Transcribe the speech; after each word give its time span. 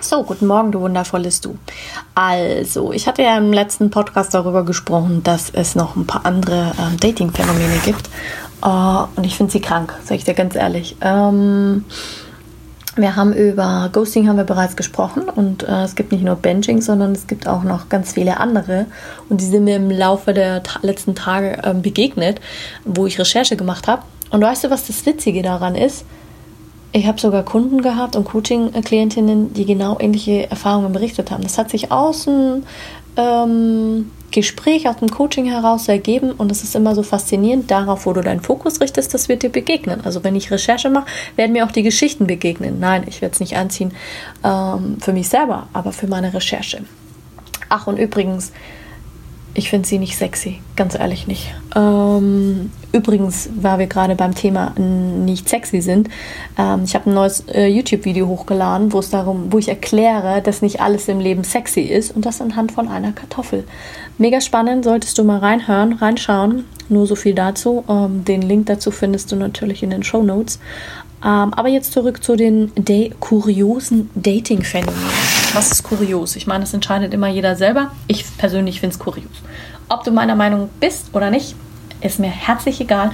So, 0.00 0.22
guten 0.22 0.46
Morgen, 0.46 0.70
du 0.70 0.80
wundervolles 0.80 1.40
Du. 1.40 1.58
Also, 2.14 2.92
ich 2.92 3.08
hatte 3.08 3.22
ja 3.22 3.36
im 3.36 3.52
letzten 3.52 3.90
Podcast 3.90 4.32
darüber 4.32 4.64
gesprochen, 4.64 5.24
dass 5.24 5.50
es 5.50 5.74
noch 5.74 5.96
ein 5.96 6.06
paar 6.06 6.24
andere 6.24 6.72
ähm, 6.78 7.00
Dating-Phänomene 7.00 7.78
gibt. 7.84 8.08
Uh, 8.64 9.06
und 9.16 9.24
ich 9.24 9.36
finde 9.36 9.52
sie 9.52 9.60
krank, 9.60 9.94
sage 10.04 10.16
ich 10.16 10.24
dir 10.24 10.34
ganz 10.34 10.54
ehrlich. 10.54 10.96
Ähm, 11.00 11.84
wir 12.94 13.16
haben 13.16 13.32
über 13.32 13.90
Ghosting 13.92 14.28
haben 14.28 14.36
wir 14.36 14.44
bereits 14.44 14.76
gesprochen 14.76 15.28
und 15.28 15.62
äh, 15.62 15.84
es 15.84 15.94
gibt 15.94 16.10
nicht 16.10 16.24
nur 16.24 16.34
Benching, 16.34 16.80
sondern 16.80 17.12
es 17.12 17.28
gibt 17.28 17.46
auch 17.46 17.62
noch 17.62 17.88
ganz 17.88 18.12
viele 18.12 18.38
andere 18.38 18.86
und 19.28 19.40
die 19.40 19.44
sind 19.44 19.64
mir 19.64 19.76
im 19.76 19.90
Laufe 19.90 20.34
der 20.34 20.64
ta 20.64 20.80
letzten 20.82 21.14
Tage 21.14 21.62
äh, 21.62 21.74
begegnet, 21.74 22.40
wo 22.84 23.06
ich 23.06 23.18
Recherche 23.18 23.56
gemacht 23.56 23.86
habe. 23.86 24.02
Und 24.30 24.42
weißt 24.42 24.64
du, 24.64 24.70
was 24.70 24.86
das 24.88 25.06
Witzige 25.06 25.42
daran 25.42 25.76
ist? 25.76 26.04
Ich 26.92 27.06
habe 27.06 27.20
sogar 27.20 27.42
Kunden 27.44 27.82
gehabt 27.82 28.16
und 28.16 28.24
Coaching-Klientinnen, 28.24 29.52
die 29.52 29.66
genau 29.66 29.98
ähnliche 30.00 30.50
Erfahrungen 30.50 30.92
berichtet 30.92 31.30
haben. 31.30 31.42
Das 31.42 31.58
hat 31.58 31.70
sich 31.70 31.92
aus 31.92 32.24
dem 32.24 32.62
ähm, 33.16 34.10
Gespräch, 34.30 34.88
aus 34.88 34.96
dem 34.96 35.08
Coaching 35.10 35.46
heraus 35.46 35.88
ergeben 35.88 36.32
und 36.32 36.50
es 36.52 36.62
ist 36.62 36.74
immer 36.74 36.94
so 36.94 37.02
faszinierend, 37.02 37.70
darauf, 37.70 38.06
wo 38.06 38.12
du 38.12 38.22
deinen 38.22 38.40
Fokus 38.40 38.80
richtest, 38.80 39.12
das 39.14 39.28
wird 39.28 39.42
dir 39.42 39.50
begegnen. 39.50 40.02
Also 40.04 40.24
wenn 40.24 40.36
ich 40.36 40.50
Recherche 40.50 40.90
mache, 40.90 41.06
werden 41.36 41.52
mir 41.52 41.64
auch 41.66 41.72
die 41.72 41.82
Geschichten 41.82 42.26
begegnen. 42.26 42.78
Nein, 42.78 43.04
ich 43.06 43.20
werde 43.20 43.34
es 43.34 43.40
nicht 43.40 43.56
anziehen 43.56 43.92
ähm, 44.44 44.98
für 45.00 45.12
mich 45.12 45.28
selber, 45.28 45.68
aber 45.72 45.92
für 45.92 46.06
meine 46.06 46.32
Recherche. 46.32 46.84
Ach 47.68 47.86
und 47.86 47.98
übrigens, 47.98 48.52
ich 49.54 49.70
finde 49.70 49.88
sie 49.88 49.98
nicht 49.98 50.16
sexy, 50.16 50.60
ganz 50.76 50.94
ehrlich 50.94 51.26
nicht. 51.26 51.52
Ähm, 51.74 52.70
übrigens, 52.92 53.48
weil 53.60 53.80
wir 53.80 53.86
gerade 53.86 54.14
beim 54.14 54.34
Thema 54.34 54.72
nicht 54.78 55.48
sexy 55.48 55.80
sind, 55.80 56.08
ähm, 56.56 56.82
ich 56.84 56.94
habe 56.94 57.10
ein 57.10 57.14
neues 57.14 57.40
äh, 57.48 57.66
YouTube-Video 57.66 58.26
hochgeladen, 58.28 58.92
wo 58.92 59.00
es 59.00 59.10
darum, 59.10 59.52
wo 59.52 59.58
ich 59.58 59.68
erkläre, 59.68 60.42
dass 60.42 60.62
nicht 60.62 60.80
alles 60.80 61.08
im 61.08 61.18
Leben 61.18 61.44
sexy 61.44 61.80
ist 61.80 62.14
und 62.14 62.24
das 62.24 62.40
anhand 62.40 62.72
von 62.72 62.88
einer 62.88 63.12
Kartoffel. 63.12 63.64
Mega 64.16 64.40
spannend, 64.40 64.84
solltest 64.84 65.18
du 65.18 65.24
mal 65.24 65.38
reinhören, 65.38 65.94
reinschauen. 65.94 66.64
Nur 66.88 67.06
so 67.06 67.16
viel 67.16 67.34
dazu. 67.34 67.84
Ähm, 67.88 68.24
den 68.24 68.42
Link 68.42 68.66
dazu 68.66 68.90
findest 68.90 69.32
du 69.32 69.36
natürlich 69.36 69.82
in 69.82 69.90
den 69.90 70.02
Show 70.02 70.22
Notes. 70.22 70.58
Ähm, 71.24 71.52
aber 71.52 71.68
jetzt 71.68 71.92
zurück 71.92 72.22
zu 72.22 72.36
den 72.36 72.70
da 72.76 73.08
kuriosen 73.18 74.10
Dating-Phänomenen. 74.14 75.37
Was 75.58 75.72
ist 75.72 75.82
kurios? 75.82 76.36
Ich 76.36 76.46
meine, 76.46 76.60
das 76.60 76.72
entscheidet 76.72 77.12
immer 77.12 77.26
jeder 77.26 77.56
selber. 77.56 77.90
Ich 78.06 78.24
persönlich 78.38 78.78
finde 78.78 78.94
es 78.94 79.00
kurios. 79.00 79.26
Ob 79.88 80.04
du 80.04 80.12
meiner 80.12 80.36
Meinung 80.36 80.70
bist 80.78 81.08
oder 81.14 81.32
nicht, 81.32 81.56
ist 82.00 82.20
mir 82.20 82.30
herzlich 82.30 82.80
egal. 82.80 83.10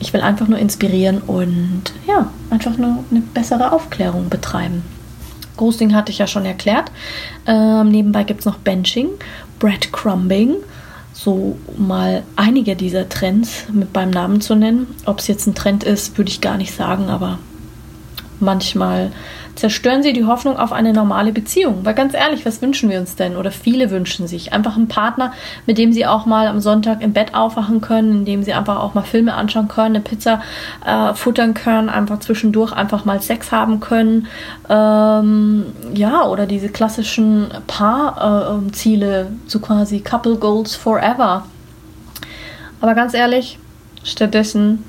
Ich 0.00 0.12
will 0.12 0.20
einfach 0.20 0.48
nur 0.48 0.58
inspirieren 0.58 1.20
und 1.20 1.82
ja, 2.08 2.28
einfach 2.50 2.76
nur 2.76 3.04
eine 3.08 3.20
bessere 3.20 3.70
Aufklärung 3.70 4.28
betreiben. 4.28 4.82
Ghosting 5.56 5.94
hatte 5.94 6.10
ich 6.10 6.18
ja 6.18 6.26
schon 6.26 6.44
erklärt. 6.44 6.90
Ähm, 7.46 7.90
nebenbei 7.90 8.24
gibt 8.24 8.40
es 8.40 8.46
noch 8.46 8.56
Benching, 8.56 9.10
Breadcrumbing, 9.60 10.56
so 11.12 11.56
mal 11.78 12.24
einige 12.34 12.74
dieser 12.74 13.08
Trends 13.08 13.62
mit 13.72 13.92
beim 13.92 14.10
Namen 14.10 14.40
zu 14.40 14.56
nennen. 14.56 14.88
Ob 15.04 15.20
es 15.20 15.28
jetzt 15.28 15.46
ein 15.46 15.54
Trend 15.54 15.84
ist, 15.84 16.18
würde 16.18 16.32
ich 16.32 16.40
gar 16.40 16.56
nicht 16.56 16.74
sagen, 16.74 17.10
aber 17.10 17.38
manchmal 18.40 19.12
zerstören 19.56 20.02
sie 20.02 20.12
die 20.12 20.24
Hoffnung 20.24 20.58
auf 20.58 20.72
eine 20.72 20.92
normale 20.92 21.32
Beziehung. 21.32 21.84
Weil 21.84 21.94
ganz 21.94 22.14
ehrlich, 22.14 22.46
was 22.46 22.62
wünschen 22.62 22.88
wir 22.90 23.00
uns 23.00 23.16
denn? 23.16 23.36
Oder 23.36 23.50
viele 23.50 23.90
wünschen 23.90 24.26
sich 24.26 24.52
einfach 24.52 24.76
einen 24.76 24.88
Partner, 24.88 25.32
mit 25.66 25.78
dem 25.78 25.92
sie 25.92 26.06
auch 26.06 26.26
mal 26.26 26.46
am 26.46 26.60
Sonntag 26.60 27.02
im 27.02 27.12
Bett 27.12 27.34
aufwachen 27.34 27.80
können, 27.80 28.18
in 28.18 28.24
dem 28.24 28.42
sie 28.42 28.52
einfach 28.52 28.78
auch 28.78 28.94
mal 28.94 29.02
Filme 29.02 29.34
anschauen 29.34 29.68
können, 29.68 29.96
eine 29.96 30.00
Pizza 30.00 30.42
äh, 30.84 31.14
futtern 31.14 31.54
können, 31.54 31.88
einfach 31.88 32.20
zwischendurch 32.20 32.72
einfach 32.72 33.04
mal 33.04 33.20
Sex 33.20 33.50
haben 33.50 33.80
können. 33.80 34.26
Ähm, 34.68 35.66
ja, 35.94 36.24
oder 36.24 36.46
diese 36.46 36.68
klassischen 36.68 37.48
Paarziele, 37.66 39.20
äh, 39.22 39.26
so 39.46 39.58
quasi 39.58 40.00
Couple 40.00 40.36
Goals 40.36 40.76
Forever. 40.76 41.46
Aber 42.80 42.94
ganz 42.94 43.14
ehrlich, 43.14 43.58
stattdessen 44.04 44.84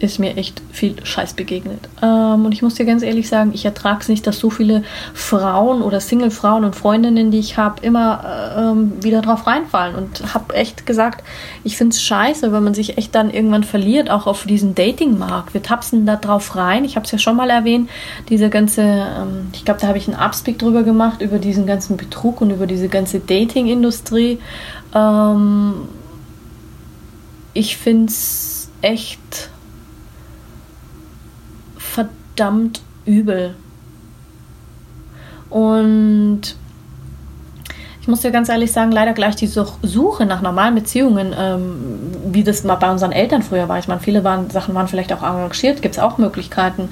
ist 0.00 0.18
mir 0.18 0.36
echt 0.36 0.62
viel 0.72 1.04
Scheiß 1.04 1.34
begegnet. 1.34 1.88
Ähm, 2.02 2.44
und 2.44 2.52
ich 2.52 2.62
muss 2.62 2.74
dir 2.74 2.84
ganz 2.84 3.02
ehrlich 3.02 3.28
sagen, 3.28 3.52
ich 3.54 3.64
ertrage 3.64 4.00
es 4.00 4.08
nicht, 4.08 4.26
dass 4.26 4.38
so 4.38 4.50
viele 4.50 4.82
Frauen 5.14 5.82
oder 5.82 6.00
Single-Frauen 6.00 6.64
und 6.64 6.76
Freundinnen, 6.76 7.30
die 7.30 7.38
ich 7.38 7.56
habe, 7.56 7.84
immer 7.84 8.54
äh, 8.56 8.60
ähm, 8.60 8.92
wieder 9.02 9.22
drauf 9.22 9.46
reinfallen. 9.46 9.94
Und 9.94 10.34
habe 10.34 10.54
echt 10.54 10.86
gesagt, 10.86 11.24
ich 11.64 11.76
finde 11.76 11.94
es 11.94 12.02
scheiße, 12.02 12.52
wenn 12.52 12.64
man 12.64 12.74
sich 12.74 12.98
echt 12.98 13.14
dann 13.14 13.30
irgendwann 13.30 13.64
verliert, 13.64 14.10
auch 14.10 14.26
auf 14.26 14.44
diesen 14.44 14.74
Dating-Markt. 14.74 15.54
Wir 15.54 15.62
tapsen 15.62 16.06
da 16.06 16.16
drauf 16.16 16.56
rein. 16.56 16.84
Ich 16.84 16.96
habe 16.96 17.04
es 17.06 17.12
ja 17.12 17.18
schon 17.18 17.36
mal 17.36 17.50
erwähnt, 17.50 17.88
diese 18.28 18.50
ganze, 18.50 18.82
ähm, 18.82 19.48
ich 19.52 19.64
glaube, 19.64 19.80
da 19.80 19.88
habe 19.88 19.98
ich 19.98 20.08
einen 20.08 20.18
Upspeak 20.18 20.58
drüber 20.58 20.82
gemacht, 20.82 21.20
über 21.22 21.38
diesen 21.38 21.66
ganzen 21.66 21.96
Betrug 21.96 22.40
und 22.40 22.50
über 22.50 22.66
diese 22.66 22.88
ganze 22.88 23.20
Dating-Industrie. 23.20 24.38
Ähm, 24.94 25.74
ich 27.56 27.78
finde 27.78 28.12
es 28.12 28.68
echt 28.82 29.50
verdammt 32.36 32.82
übel. 33.06 33.54
Und 35.48 36.42
ich 38.00 38.08
muss 38.08 38.20
dir 38.20 38.30
ganz 38.30 38.48
ehrlich 38.48 38.70
sagen, 38.70 38.92
leider 38.92 39.14
gleich 39.14 39.34
die 39.34 39.48
Suche 39.48 40.26
nach 40.26 40.42
normalen 40.42 40.76
Beziehungen, 40.76 41.34
ähm, 41.36 42.12
wie 42.26 42.44
das 42.44 42.62
mal 42.62 42.76
bei 42.76 42.90
unseren 42.90 43.10
Eltern 43.10 43.42
früher 43.42 43.68
war. 43.68 43.78
Ich 43.78 43.88
meine, 43.88 44.00
viele 44.00 44.22
waren, 44.22 44.50
Sachen 44.50 44.74
waren 44.74 44.86
vielleicht 44.86 45.12
auch 45.12 45.22
arrangiert, 45.22 45.82
gibt 45.82 45.96
es 45.96 45.98
auch 46.00 46.18
Möglichkeiten. 46.18 46.90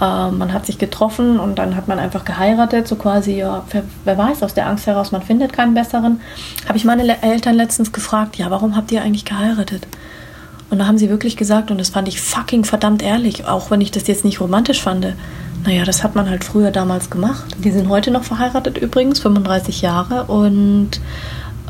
Ähm, 0.00 0.38
man 0.38 0.52
hat 0.52 0.66
sich 0.66 0.78
getroffen 0.78 1.40
und 1.40 1.58
dann 1.58 1.74
hat 1.74 1.88
man 1.88 1.98
einfach 1.98 2.24
geheiratet, 2.24 2.86
so 2.86 2.94
quasi, 2.96 3.38
ja, 3.38 3.64
wer, 3.70 3.82
wer, 4.04 4.18
weiß, 4.18 4.42
aus 4.42 4.54
der 4.54 4.68
Angst 4.68 4.86
heraus, 4.86 5.10
man 5.10 5.22
findet 5.22 5.52
keinen 5.52 5.74
besseren. 5.74 6.20
Habe 6.68 6.76
ich 6.76 6.84
meine 6.84 7.22
Eltern 7.22 7.56
letztens 7.56 7.92
gefragt, 7.92 8.36
ja, 8.36 8.50
warum 8.50 8.76
habt 8.76 8.92
ihr 8.92 9.02
eigentlich 9.02 9.24
geheiratet? 9.24 9.86
Und 10.72 10.78
da 10.78 10.86
haben 10.86 10.96
sie 10.96 11.10
wirklich 11.10 11.36
gesagt, 11.36 11.70
und 11.70 11.76
das 11.76 11.90
fand 11.90 12.08
ich 12.08 12.18
fucking 12.18 12.64
verdammt 12.64 13.02
ehrlich, 13.02 13.44
auch 13.44 13.70
wenn 13.70 13.82
ich 13.82 13.90
das 13.90 14.06
jetzt 14.06 14.24
nicht 14.24 14.40
romantisch 14.40 14.80
fand. 14.80 15.06
Naja, 15.66 15.84
das 15.84 16.02
hat 16.02 16.14
man 16.14 16.30
halt 16.30 16.44
früher 16.44 16.70
damals 16.70 17.10
gemacht. 17.10 17.44
Die 17.62 17.70
sind 17.70 17.90
heute 17.90 18.10
noch 18.10 18.24
verheiratet 18.24 18.78
übrigens, 18.78 19.20
35 19.20 19.82
Jahre. 19.82 20.24
Und 20.32 20.92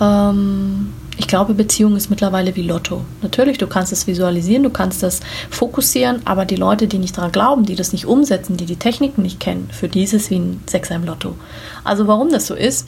ähm, 0.00 0.92
ich 1.16 1.26
glaube, 1.26 1.54
Beziehung 1.54 1.96
ist 1.96 2.10
mittlerweile 2.10 2.54
wie 2.54 2.62
Lotto. 2.62 3.04
Natürlich, 3.22 3.58
du 3.58 3.66
kannst 3.66 3.92
es 3.92 4.06
visualisieren, 4.06 4.62
du 4.62 4.70
kannst 4.70 5.02
das 5.02 5.18
fokussieren, 5.50 6.22
aber 6.24 6.44
die 6.44 6.54
Leute, 6.54 6.86
die 6.86 6.98
nicht 6.98 7.18
daran 7.18 7.32
glauben, 7.32 7.64
die 7.64 7.74
das 7.74 7.92
nicht 7.92 8.06
umsetzen, 8.06 8.56
die 8.56 8.66
die 8.66 8.76
Techniken 8.76 9.22
nicht 9.22 9.40
kennen, 9.40 9.68
für 9.72 9.88
die 9.88 10.04
ist 10.04 10.14
es 10.14 10.30
wie 10.30 10.38
ein 10.38 10.60
Sechser 10.70 10.94
im 10.94 11.06
Lotto. 11.06 11.34
Also 11.82 12.06
warum 12.06 12.30
das 12.30 12.46
so 12.46 12.54
ist, 12.54 12.86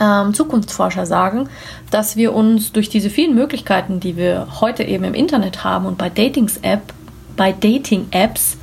ähm, 0.00 0.34
Zukunftsforscher 0.34 1.06
sagen, 1.06 1.48
dass 1.90 2.16
wir 2.16 2.34
uns 2.34 2.72
durch 2.72 2.88
diese 2.88 3.10
vielen 3.10 3.34
Möglichkeiten, 3.34 4.00
die 4.00 4.16
wir 4.16 4.46
heute 4.60 4.82
eben 4.84 5.04
im 5.04 5.14
Internet 5.14 5.62
haben 5.62 5.86
und 5.86 5.98
bei 5.98 6.08
Datings-App, 6.08 6.92
bei 7.36 7.52
Dating-Apps, 7.52 8.56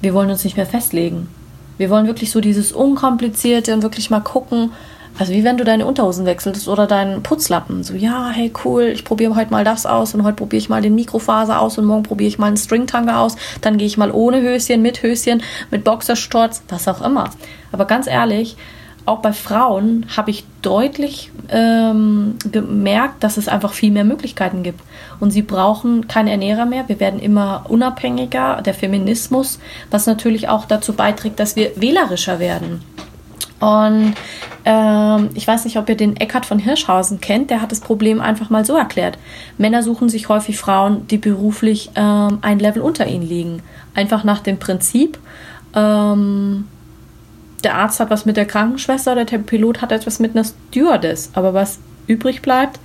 wir 0.00 0.14
wollen 0.14 0.30
uns 0.30 0.44
nicht 0.44 0.56
mehr 0.56 0.66
festlegen. 0.66 1.28
Wir 1.76 1.90
wollen 1.90 2.06
wirklich 2.06 2.30
so 2.30 2.40
dieses 2.40 2.72
Unkomplizierte 2.72 3.74
und 3.74 3.82
wirklich 3.82 4.10
mal 4.10 4.20
gucken, 4.20 4.70
also 5.18 5.32
wie 5.32 5.44
wenn 5.44 5.56
du 5.56 5.64
deine 5.64 5.86
Unterhosen 5.86 6.26
wechselst 6.26 6.68
oder 6.68 6.86
deinen 6.86 7.22
Putzlappen. 7.22 7.84
So, 7.84 7.94
ja, 7.94 8.30
hey, 8.30 8.52
cool, 8.64 8.84
ich 8.84 9.04
probiere 9.04 9.36
heute 9.36 9.52
mal 9.52 9.64
das 9.64 9.86
aus 9.86 10.14
und 10.14 10.24
heute 10.24 10.36
probiere 10.36 10.58
ich 10.58 10.68
mal 10.68 10.82
den 10.82 10.94
Mikrofaser 10.94 11.60
aus 11.60 11.78
und 11.78 11.84
morgen 11.84 12.02
probiere 12.02 12.28
ich 12.28 12.38
mal 12.38 12.48
einen 12.48 12.56
Stringtanger 12.56 13.20
aus. 13.20 13.36
Dann 13.60 13.78
gehe 13.78 13.86
ich 13.86 13.96
mal 13.96 14.10
ohne 14.10 14.42
Höschen, 14.42 14.82
mit 14.82 15.02
Höschen, 15.02 15.42
mit 15.70 15.84
Boxerstorz, 15.84 16.62
was 16.68 16.88
auch 16.88 17.00
immer. 17.00 17.30
Aber 17.70 17.84
ganz 17.84 18.08
ehrlich, 18.08 18.56
auch 19.06 19.18
bei 19.18 19.32
Frauen 19.32 20.06
habe 20.16 20.30
ich 20.30 20.44
deutlich 20.62 21.30
ähm, 21.50 22.36
gemerkt, 22.50 23.22
dass 23.22 23.36
es 23.36 23.48
einfach 23.48 23.72
viel 23.74 23.90
mehr 23.90 24.04
Möglichkeiten 24.04 24.62
gibt. 24.62 24.80
Und 25.20 25.30
sie 25.30 25.42
brauchen 25.42 26.08
keine 26.08 26.30
Ernährer 26.30 26.64
mehr. 26.64 26.88
Wir 26.88 27.00
werden 27.00 27.20
immer 27.20 27.66
unabhängiger. 27.68 28.62
Der 28.62 28.74
Feminismus, 28.74 29.58
was 29.90 30.06
natürlich 30.06 30.48
auch 30.48 30.64
dazu 30.64 30.94
beiträgt, 30.94 31.38
dass 31.38 31.54
wir 31.54 31.72
wählerischer 31.76 32.38
werden. 32.38 32.80
Und 33.60 34.14
ähm, 34.64 35.30
ich 35.34 35.46
weiß 35.46 35.64
nicht, 35.64 35.76
ob 35.76 35.88
ihr 35.88 35.96
den 35.96 36.16
Eckhard 36.16 36.46
von 36.46 36.58
Hirschhausen 36.58 37.20
kennt. 37.20 37.50
Der 37.50 37.60
hat 37.60 37.72
das 37.72 37.80
Problem 37.80 38.20
einfach 38.20 38.50
mal 38.50 38.64
so 38.64 38.76
erklärt. 38.76 39.18
Männer 39.58 39.82
suchen 39.82 40.08
sich 40.08 40.28
häufig 40.28 40.58
Frauen, 40.58 41.06
die 41.08 41.18
beruflich 41.18 41.90
ähm, 41.94 42.38
ein 42.40 42.58
Level 42.58 42.82
unter 42.82 43.06
ihnen 43.06 43.26
liegen. 43.26 43.62
Einfach 43.94 44.24
nach 44.24 44.40
dem 44.40 44.58
Prinzip, 44.58 45.18
ähm, 45.74 46.66
der 47.64 47.74
Arzt 47.76 48.00
hat 48.00 48.10
was 48.10 48.26
mit 48.26 48.36
der 48.36 48.46
Krankenschwester, 48.46 49.14
der 49.14 49.38
Pilot 49.38 49.80
hat 49.82 49.92
etwas 49.92 50.18
mit 50.18 50.36
einer 50.36 50.44
Stewardess. 50.44 51.30
Aber 51.34 51.54
was 51.54 51.78
übrig 52.06 52.42
bleibt, 52.42 52.78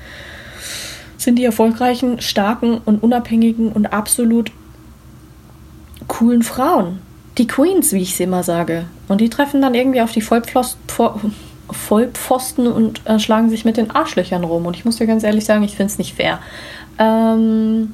sind 1.18 1.36
die 1.36 1.46
erfolgreichen, 1.46 2.22
starken 2.22 2.80
und 2.86 3.04
unabhängigen 3.04 3.72
und 3.72 3.88
absolut 3.88 4.52
coolen 6.08 6.44
Frauen. 6.44 7.00
Die 7.38 7.48
Queens, 7.48 7.94
wie 7.94 8.02
ich 8.02 8.16
sie 8.16 8.24
immer 8.24 8.44
sage. 8.44 8.86
Und 9.08 9.22
die 9.22 9.30
treffen 9.30 9.62
dann 9.62 9.76
irgendwie 9.76 10.02
auf 10.02 10.12
die 10.12 10.22
Vollpfosten, 10.22 10.80
Vollpfosten 11.70 12.68
und 12.68 13.06
äh, 13.06 13.20
schlagen 13.20 13.50
sich 13.50 13.64
mit 13.66 13.78
den 13.78 13.92
Arschlöchern 13.92 14.44
rum. 14.44 14.66
Und 14.66 14.76
ich 14.76 14.86
muss 14.86 14.98
dir 14.98 15.08
ganz 15.08 15.24
ehrlich 15.24 15.46
sagen, 15.46 15.64
ich 15.64 15.76
finde 15.76 15.92
es 15.92 15.98
nicht 15.98 16.16
fair. 16.16 16.40
Ähm, 16.98 17.94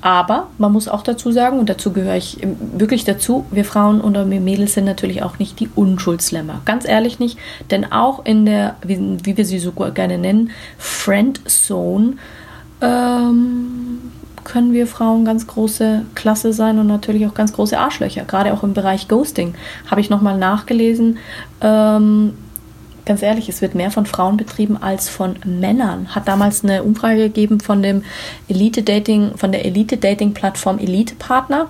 aber 0.00 0.48
man 0.58 0.72
muss 0.72 0.88
auch 0.88 1.02
dazu 1.02 1.32
sagen, 1.32 1.58
und 1.58 1.68
dazu 1.68 1.92
gehöre 1.92 2.16
ich 2.16 2.38
wirklich 2.76 3.04
dazu, 3.04 3.46
wir 3.50 3.64
Frauen 3.64 4.00
und 4.00 4.14
wir 4.30 4.40
Mädels 4.40 4.74
sind 4.74 4.84
natürlich 4.84 5.22
auch 5.22 5.38
nicht 5.38 5.60
die 5.60 5.68
Unschuldslämmer. 5.74 6.60
Ganz 6.64 6.86
ehrlich 6.86 7.18
nicht, 7.18 7.38
denn 7.70 7.90
auch 7.90 8.24
in 8.24 8.46
der, 8.46 8.76
wie, 8.82 9.18
wie 9.22 9.36
wir 9.36 9.44
sie 9.44 9.58
so 9.58 9.72
gerne 9.72 10.18
nennen, 10.18 10.50
Friendzone, 10.78 12.14
ähm, 12.80 13.98
können 14.44 14.72
wir 14.72 14.86
Frauen 14.86 15.24
ganz 15.24 15.46
große 15.46 16.06
Klasse 16.14 16.52
sein 16.52 16.78
und 16.78 16.86
natürlich 16.86 17.26
auch 17.26 17.34
ganz 17.34 17.52
große 17.52 17.78
Arschlöcher. 17.78 18.24
Gerade 18.24 18.52
auch 18.54 18.62
im 18.62 18.72
Bereich 18.72 19.06
Ghosting 19.06 19.54
habe 19.90 20.00
ich 20.00 20.08
nochmal 20.08 20.38
nachgelesen. 20.38 21.18
Ähm, 21.60 22.34
ganz 23.08 23.22
ehrlich, 23.22 23.48
es 23.48 23.60
wird 23.62 23.74
mehr 23.74 23.90
von 23.90 24.06
Frauen 24.06 24.36
betrieben 24.36 24.80
als 24.80 25.08
von 25.08 25.36
Männern. 25.44 26.14
Hat 26.14 26.28
damals 26.28 26.62
eine 26.62 26.84
Umfrage 26.84 27.22
gegeben 27.24 27.58
von 27.58 27.82
dem 27.82 28.04
Elite 28.48 28.82
Dating, 28.82 29.36
von 29.36 29.50
der 29.50 29.64
Elite 29.64 29.96
Dating 29.96 30.34
Plattform 30.34 30.78
Elite 30.78 31.16
Partner. 31.16 31.68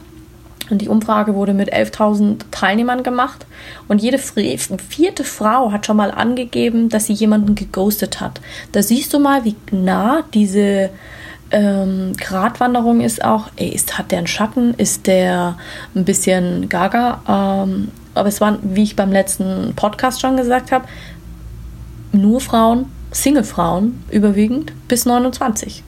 Und 0.68 0.82
die 0.82 0.88
Umfrage 0.88 1.34
wurde 1.34 1.54
mit 1.54 1.72
11.000 1.72 2.40
Teilnehmern 2.50 3.02
gemacht. 3.02 3.46
Und 3.86 4.02
jede 4.02 4.18
vierte 4.18 5.24
Frau 5.24 5.72
hat 5.72 5.86
schon 5.86 5.96
mal 5.96 6.10
angegeben, 6.10 6.90
dass 6.90 7.06
sie 7.06 7.14
jemanden 7.14 7.54
geghostet 7.54 8.20
hat. 8.20 8.40
Da 8.72 8.82
siehst 8.82 9.14
du 9.14 9.18
mal, 9.18 9.44
wie 9.44 9.54
nah 9.70 10.24
diese 10.34 10.90
ähm, 11.50 12.12
Gratwanderung 12.18 13.00
ist 13.00 13.24
auch, 13.24 13.48
ey, 13.56 13.68
ist, 13.68 13.96
hat 13.96 14.10
der 14.10 14.18
einen 14.18 14.26
Schatten? 14.26 14.74
Ist 14.74 15.06
der 15.06 15.56
ein 15.94 16.04
bisschen 16.04 16.68
gaga? 16.68 17.22
Ähm, 17.26 17.88
aber 18.14 18.28
es 18.28 18.40
waren, 18.40 18.58
wie 18.62 18.82
ich 18.82 18.96
beim 18.96 19.12
letzten 19.12 19.74
Podcast 19.76 20.20
schon 20.20 20.36
gesagt 20.36 20.72
habe, 20.72 20.86
nur 22.12 22.40
Frauen, 22.40 22.86
Single-Frauen 23.12 24.02
überwiegend 24.10 24.72
bis 24.88 25.06
29. 25.06 25.82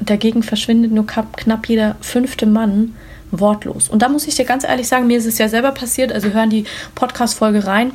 Dagegen 0.00 0.42
verschwindet 0.42 0.92
nur 0.92 1.06
knapp 1.06 1.68
jeder 1.68 1.96
fünfte 2.00 2.46
Mann 2.46 2.94
wortlos. 3.30 3.88
Und 3.88 4.02
da 4.02 4.08
muss 4.08 4.26
ich 4.26 4.36
dir 4.36 4.44
ganz 4.44 4.64
ehrlich 4.64 4.86
sagen, 4.88 5.06
mir 5.06 5.18
ist 5.18 5.26
es 5.26 5.38
ja 5.38 5.48
selber 5.48 5.72
passiert, 5.72 6.12
also 6.12 6.28
hören 6.28 6.50
die 6.50 6.64
Podcast-Folge 6.94 7.66
rein. 7.66 7.92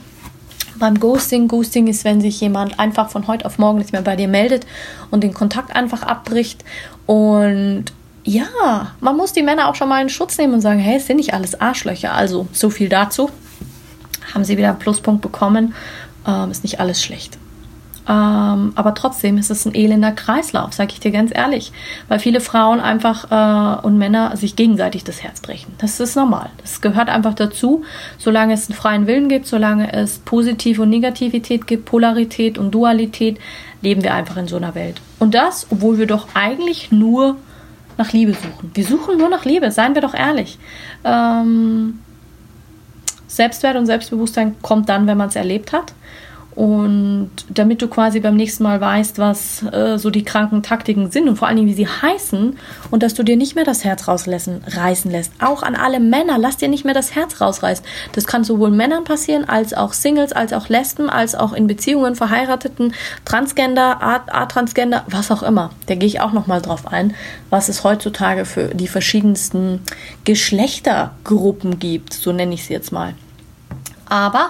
Beim 0.75 0.99
Ghosting, 0.99 1.47
Ghosting 1.47 1.87
ist, 1.87 2.03
wenn 2.03 2.21
sich 2.21 2.41
jemand 2.41 2.79
einfach 2.79 3.09
von 3.09 3.27
heute 3.27 3.45
auf 3.45 3.57
morgen 3.59 3.77
nicht 3.77 3.93
mehr 3.93 4.01
bei 4.01 4.15
dir 4.15 4.27
meldet 4.27 4.65
und 5.09 5.23
den 5.23 5.33
Kontakt 5.33 5.75
einfach 5.75 6.01
abbricht. 6.01 6.65
Und 7.05 7.85
ja, 8.23 8.93
man 8.99 9.15
muss 9.15 9.31
die 9.31 9.43
Männer 9.43 9.69
auch 9.69 9.75
schon 9.75 9.89
mal 9.89 10.01
in 10.01 10.09
Schutz 10.09 10.37
nehmen 10.37 10.53
und 10.53 10.61
sagen, 10.61 10.79
hey, 10.79 10.97
es 10.97 11.07
sind 11.07 11.17
nicht 11.17 11.33
alles 11.33 11.61
Arschlöcher. 11.61 12.13
Also 12.13 12.47
so 12.51 12.69
viel 12.69 12.89
dazu 12.89 13.29
haben 14.33 14.43
sie 14.43 14.57
wieder 14.57 14.69
einen 14.69 14.79
Pluspunkt 14.79 15.21
bekommen. 15.21 15.73
Ähm, 16.27 16.51
ist 16.51 16.63
nicht 16.63 16.79
alles 16.79 17.03
schlecht. 17.03 17.37
Ähm, 18.07 18.73
aber 18.75 18.93
trotzdem 18.95 19.37
ist 19.37 19.51
es 19.51 19.65
ein 19.65 19.75
elender 19.75 20.11
Kreislauf, 20.11 20.73
sage 20.73 20.91
ich 20.93 20.99
dir 20.99 21.11
ganz 21.11 21.31
ehrlich. 21.33 21.71
Weil 22.07 22.19
viele 22.19 22.41
Frauen 22.41 22.79
einfach 22.79 23.31
äh, 23.31 23.85
und 23.85 23.97
Männer 23.97 24.35
sich 24.35 24.55
gegenseitig 24.55 25.03
das 25.03 25.21
Herz 25.23 25.39
brechen. 25.39 25.73
Das 25.77 25.99
ist 25.99 26.15
normal. 26.15 26.49
Das 26.61 26.81
gehört 26.81 27.09
einfach 27.09 27.35
dazu. 27.35 27.83
Solange 28.17 28.53
es 28.53 28.69
einen 28.69 28.77
freien 28.77 29.07
Willen 29.07 29.29
gibt, 29.29 29.47
solange 29.47 29.93
es 29.93 30.19
Positiv 30.19 30.79
und 30.79 30.89
Negativität 30.89 31.67
gibt, 31.67 31.85
Polarität 31.85 32.57
und 32.57 32.71
Dualität, 32.71 33.39
leben 33.81 34.03
wir 34.03 34.13
einfach 34.13 34.37
in 34.37 34.47
so 34.47 34.57
einer 34.57 34.75
Welt. 34.75 34.99
Und 35.19 35.35
das, 35.35 35.67
obwohl 35.69 35.97
wir 35.97 36.07
doch 36.07 36.27
eigentlich 36.33 36.91
nur 36.91 37.37
nach 37.97 38.13
Liebe 38.13 38.33
suchen. 38.33 38.71
Wir 38.73 38.83
suchen 38.83 39.17
nur 39.17 39.29
nach 39.29 39.45
Liebe, 39.45 39.69
seien 39.71 39.93
wir 39.93 40.01
doch 40.01 40.15
ehrlich. 40.15 40.57
Ähm, 41.03 41.99
Selbstwert 43.41 43.75
und 43.75 43.87
Selbstbewusstsein 43.87 44.55
kommt 44.61 44.87
dann, 44.87 45.07
wenn 45.07 45.17
man 45.17 45.29
es 45.29 45.35
erlebt 45.35 45.73
hat. 45.73 45.93
Und 46.53 47.31
damit 47.49 47.81
du 47.81 47.87
quasi 47.87 48.19
beim 48.19 48.35
nächsten 48.35 48.63
Mal 48.63 48.81
weißt, 48.81 49.17
was 49.19 49.63
äh, 49.71 49.97
so 49.97 50.09
die 50.09 50.23
kranken 50.23 50.61
Taktiken 50.61 51.09
sind 51.09 51.29
und 51.29 51.37
vor 51.37 51.47
allen 51.47 51.57
Dingen, 51.57 51.69
wie 51.69 51.73
sie 51.73 51.87
heißen 51.87 52.57
und 52.91 53.03
dass 53.03 53.13
du 53.13 53.23
dir 53.23 53.37
nicht 53.37 53.55
mehr 53.55 53.63
das 53.63 53.85
Herz 53.85 54.07
rausreißen 54.07 55.11
lässt. 55.11 55.31
Auch 55.39 55.63
an 55.63 55.75
alle 55.75 55.99
Männer, 55.99 56.37
lass 56.37 56.57
dir 56.57 56.67
nicht 56.67 56.83
mehr 56.83 56.93
das 56.93 57.15
Herz 57.15 57.39
rausreißen. 57.39 57.85
Das 58.11 58.27
kann 58.27 58.43
sowohl 58.43 58.69
Männern 58.69 59.05
passieren, 59.05 59.47
als 59.47 59.73
auch 59.73 59.93
Singles, 59.93 60.33
als 60.33 60.51
auch 60.51 60.67
Lesben, 60.67 61.09
als 61.09 61.35
auch 61.35 61.53
in 61.53 61.67
Beziehungen 61.67 62.15
verheirateten, 62.15 62.93
Transgender, 63.23 64.03
A-Transgender, 64.03 65.05
was 65.07 65.31
auch 65.31 65.43
immer. 65.43 65.71
Da 65.87 65.95
gehe 65.95 66.07
ich 66.07 66.19
auch 66.19 66.33
nochmal 66.33 66.61
drauf 66.61 66.85
ein, 66.85 67.15
was 67.49 67.69
es 67.69 67.85
heutzutage 67.85 68.43
für 68.43 68.75
die 68.75 68.87
verschiedensten 68.87 69.81
Geschlechtergruppen 70.25 71.79
gibt, 71.79 72.13
so 72.13 72.33
nenne 72.33 72.53
ich 72.53 72.65
sie 72.65 72.73
jetzt 72.73 72.91
mal. 72.91 73.13
Aber 74.11 74.49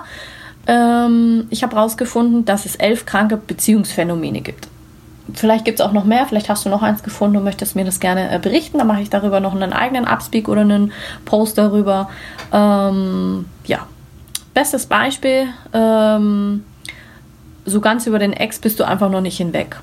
ähm, 0.65 1.45
ich 1.51 1.61
habe 1.61 1.75
herausgefunden, 1.75 2.45
dass 2.45 2.65
es 2.65 2.75
elf 2.75 3.05
kranke 3.05 3.37
Beziehungsphänomene 3.37 4.41
gibt. 4.41 4.67
Vielleicht 5.33 5.65
gibt 5.65 5.79
es 5.79 5.85
auch 5.85 5.91
noch 5.91 6.03
mehr, 6.03 6.25
vielleicht 6.25 6.49
hast 6.49 6.65
du 6.65 6.69
noch 6.69 6.81
eins 6.81 7.03
gefunden 7.03 7.37
und 7.37 7.43
möchtest 7.43 7.75
mir 7.75 7.85
das 7.85 7.99
gerne 7.99 8.33
äh, 8.33 8.39
berichten. 8.39 8.79
Dann 8.79 8.87
mache 8.87 9.01
ich 9.01 9.09
darüber 9.11 9.39
noch 9.39 9.53
einen 9.53 9.71
eigenen 9.71 10.05
Upspeak 10.05 10.49
oder 10.49 10.61
einen 10.61 10.91
Post 11.25 11.59
darüber. 11.59 12.09
Ähm, 12.51 13.45
ja, 13.65 13.85
bestes 14.55 14.87
Beispiel, 14.87 15.47
ähm, 15.73 16.65
so 17.65 17.79
ganz 17.79 18.07
über 18.07 18.17
den 18.17 18.33
Ex 18.33 18.59
bist 18.59 18.79
du 18.79 18.83
einfach 18.83 19.11
noch 19.11 19.21
nicht 19.21 19.37
hinweg. 19.37 19.79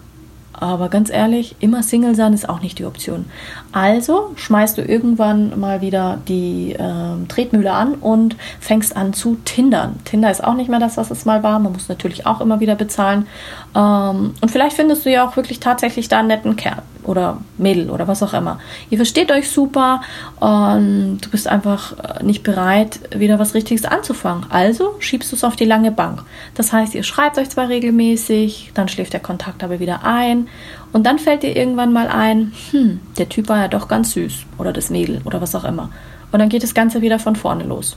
Aber 0.61 0.89
ganz 0.89 1.11
ehrlich, 1.11 1.57
immer 1.61 1.83
Single 1.83 2.15
sein 2.15 2.33
ist 2.33 2.49
auch 2.49 2.61
nicht 2.61 2.79
die 2.79 2.85
Option. 2.85 3.27
Also 3.73 4.33
schmeißt 4.37 4.77
du 4.79 4.83
irgendwann 4.83 5.59
mal 5.59 5.81
wieder 5.81 6.19
die 6.27 6.73
äh, 6.73 7.27
Tretmühle 7.29 7.73
an 7.73 7.95
und 7.95 8.37
fängst 8.61 8.97
an 8.97 9.13
zu 9.13 9.37
tindern. 9.45 10.01
Tinder 10.05 10.31
ist 10.31 10.43
auch 10.43 10.55
nicht 10.55 10.69
mehr 10.69 10.81
das, 10.81 10.97
was 10.97 11.11
es 11.11 11.25
mal 11.25 11.43
war. 11.43 11.59
Man 11.59 11.73
muss 11.73 11.89
natürlich 11.89 12.27
auch 12.27 12.41
immer 12.41 12.61
wieder 12.61 12.75
bezahlen. 12.75 13.27
Ähm, 13.75 14.35
und 14.41 14.51
vielleicht 14.51 14.77
findest 14.77 15.07
du 15.07 15.11
ja 15.11 15.27
auch 15.27 15.37
wirklich 15.37 15.61
tatsächlich 15.61 16.09
da 16.09 16.19
einen 16.19 16.29
netten 16.29 16.57
Kerl 16.57 16.83
oder 17.05 17.39
Mädel 17.57 17.91
oder 17.91 18.07
was 18.07 18.23
auch 18.23 18.35
immer. 18.35 18.59
Ihr 18.91 18.99
versteht 18.99 19.33
euch 19.33 19.51
super 19.51 20.03
und 20.41 21.19
du 21.23 21.31
bist 21.31 21.49
einfach 21.49 21.93
äh, 21.99 22.23
nicht 22.23 22.43
bereit, 22.43 23.01
wieder 23.17 23.39
was 23.39 23.55
Richtiges 23.55 23.85
anzufangen. 23.85 24.47
Also 24.51 24.97
schiebst 24.99 25.33
du 25.33 25.37
es 25.37 25.45
auf 25.45 25.57
die 25.57 25.65
lange 25.65 25.91
Bank. 25.91 26.23
Das 26.55 26.73
heißt, 26.73 26.95
ihr 26.95 27.03
schreibt 27.03 27.39
euch 27.39 27.49
zwar 27.49 27.69
regelmäßig, 27.69 28.73
dann 28.75 28.89
schläft 28.89 29.15
der 29.15 29.21
Kontakt 29.21 29.65
aber 29.65 29.81
wieder 29.81 30.05
ein 30.05 30.48
und 30.93 31.05
dann 31.05 31.19
fällt 31.19 31.43
dir 31.43 31.57
irgendwann 31.57 31.93
mal 31.93 32.09
ein, 32.09 32.53
hm, 32.71 33.01
der 33.19 33.29
Typ 33.29 33.49
war 33.49 33.59
ja 33.59 33.69
doch 33.69 33.89
ganz 33.89 34.13
süß 34.13 34.47
oder 34.59 34.73
das 34.73 34.91
Mädel 34.91 35.21
oder 35.25 35.41
was 35.41 35.55
auch 35.55 35.65
immer. 35.65 35.91
Und 36.33 36.39
dann 36.39 36.49
geht 36.49 36.63
das 36.63 36.75
Ganze 36.75 37.01
wieder 37.01 37.19
von 37.19 37.37
vorne 37.37 37.65
los. 37.65 37.97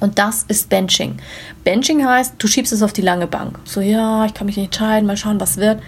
Und 0.00 0.18
das 0.18 0.44
ist 0.48 0.70
Benching. 0.70 1.18
Benching 1.62 2.06
heißt, 2.06 2.34
du 2.38 2.46
schiebst 2.46 2.72
es 2.72 2.82
auf 2.82 2.92
die 2.92 3.02
lange 3.02 3.26
Bank. 3.26 3.58
So, 3.64 3.80
ja, 3.80 4.24
ich 4.24 4.34
kann 4.34 4.46
mich 4.46 4.56
nicht 4.56 4.66
entscheiden, 4.66 5.06
mal 5.06 5.16
schauen, 5.16 5.40
was 5.40 5.58
wird. 5.58 5.82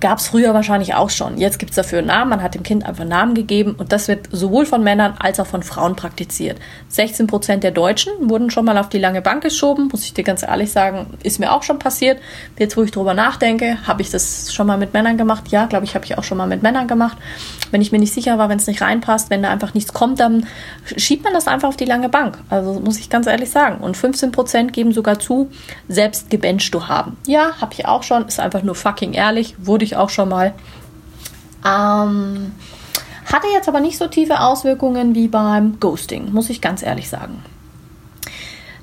Gab 0.00 0.18
es 0.18 0.28
früher 0.28 0.52
wahrscheinlich 0.52 0.94
auch 0.94 1.10
schon. 1.10 1.38
Jetzt 1.38 1.58
gibt 1.58 1.70
es 1.70 1.76
dafür 1.76 2.00
einen 2.00 2.08
Namen. 2.08 2.30
Man 2.30 2.42
hat 2.42 2.54
dem 2.54 2.62
Kind 2.62 2.84
einfach 2.84 3.00
einen 3.00 3.10
Namen 3.10 3.34
gegeben 3.34 3.74
und 3.78 3.92
das 3.92 4.08
wird 4.08 4.28
sowohl 4.30 4.66
von 4.66 4.82
Männern 4.82 5.14
als 5.18 5.40
auch 5.40 5.46
von 5.46 5.62
Frauen 5.62 5.96
praktiziert. 5.96 6.58
16 6.88 7.26
Prozent 7.26 7.64
der 7.64 7.70
Deutschen 7.70 8.12
wurden 8.28 8.50
schon 8.50 8.66
mal 8.66 8.76
auf 8.76 8.90
die 8.90 8.98
lange 8.98 9.22
Bank 9.22 9.42
geschoben, 9.42 9.88
muss 9.90 10.04
ich 10.04 10.12
dir 10.12 10.24
ganz 10.24 10.42
ehrlich 10.42 10.70
sagen, 10.70 11.14
ist 11.22 11.40
mir 11.40 11.52
auch 11.52 11.62
schon 11.62 11.78
passiert. 11.78 12.20
Jetzt, 12.58 12.76
wo 12.76 12.82
ich 12.82 12.90
drüber 12.90 13.14
nachdenke, 13.14 13.78
habe 13.86 14.02
ich 14.02 14.10
das 14.10 14.52
schon 14.52 14.66
mal 14.66 14.76
mit 14.76 14.92
Männern 14.92 15.16
gemacht. 15.16 15.48
Ja, 15.48 15.66
glaube 15.66 15.86
ich, 15.86 15.94
habe 15.94 16.04
ich 16.04 16.18
auch 16.18 16.24
schon 16.24 16.36
mal 16.36 16.46
mit 16.46 16.62
Männern 16.62 16.88
gemacht. 16.88 17.16
Wenn 17.70 17.80
ich 17.80 17.90
mir 17.90 17.98
nicht 17.98 18.12
sicher 18.12 18.36
war, 18.38 18.48
wenn 18.48 18.58
es 18.58 18.66
nicht 18.66 18.82
reinpasst, 18.82 19.30
wenn 19.30 19.42
da 19.42 19.50
einfach 19.50 19.72
nichts 19.74 19.92
kommt, 19.92 20.20
dann 20.20 20.46
schiebt 20.96 21.24
man 21.24 21.32
das 21.32 21.48
einfach 21.48 21.68
auf 21.68 21.76
die 21.76 21.84
lange 21.84 22.08
Bank. 22.08 22.38
Also 22.50 22.80
muss 22.80 22.98
ich 22.98 23.08
ganz 23.08 23.26
ehrlich 23.26 23.50
sagen. 23.50 23.78
Und 23.78 23.96
15 23.96 24.30
Prozent 24.30 24.72
geben 24.72 24.92
sogar 24.92 25.18
zu, 25.18 25.50
selbst 25.88 26.28
gebencht 26.28 26.70
zu 26.70 26.88
haben. 26.88 27.16
Ja, 27.26 27.52
habe 27.60 27.72
ich 27.72 27.86
auch 27.86 28.02
schon. 28.02 28.26
Ist 28.26 28.40
einfach 28.40 28.62
nur 28.62 28.74
fucking 28.74 29.14
ehrlich. 29.14 29.54
Wurde 29.58 29.85
ich 29.86 29.96
auch 29.96 30.10
schon 30.10 30.28
mal. 30.28 30.54
Ähm, 31.64 32.52
hatte 33.26 33.48
jetzt 33.52 33.68
aber 33.68 33.80
nicht 33.80 33.98
so 33.98 34.06
tiefe 34.06 34.40
Auswirkungen 34.40 35.14
wie 35.14 35.28
beim 35.28 35.80
Ghosting, 35.80 36.32
muss 36.32 36.50
ich 36.50 36.60
ganz 36.60 36.82
ehrlich 36.82 37.08
sagen. 37.08 37.42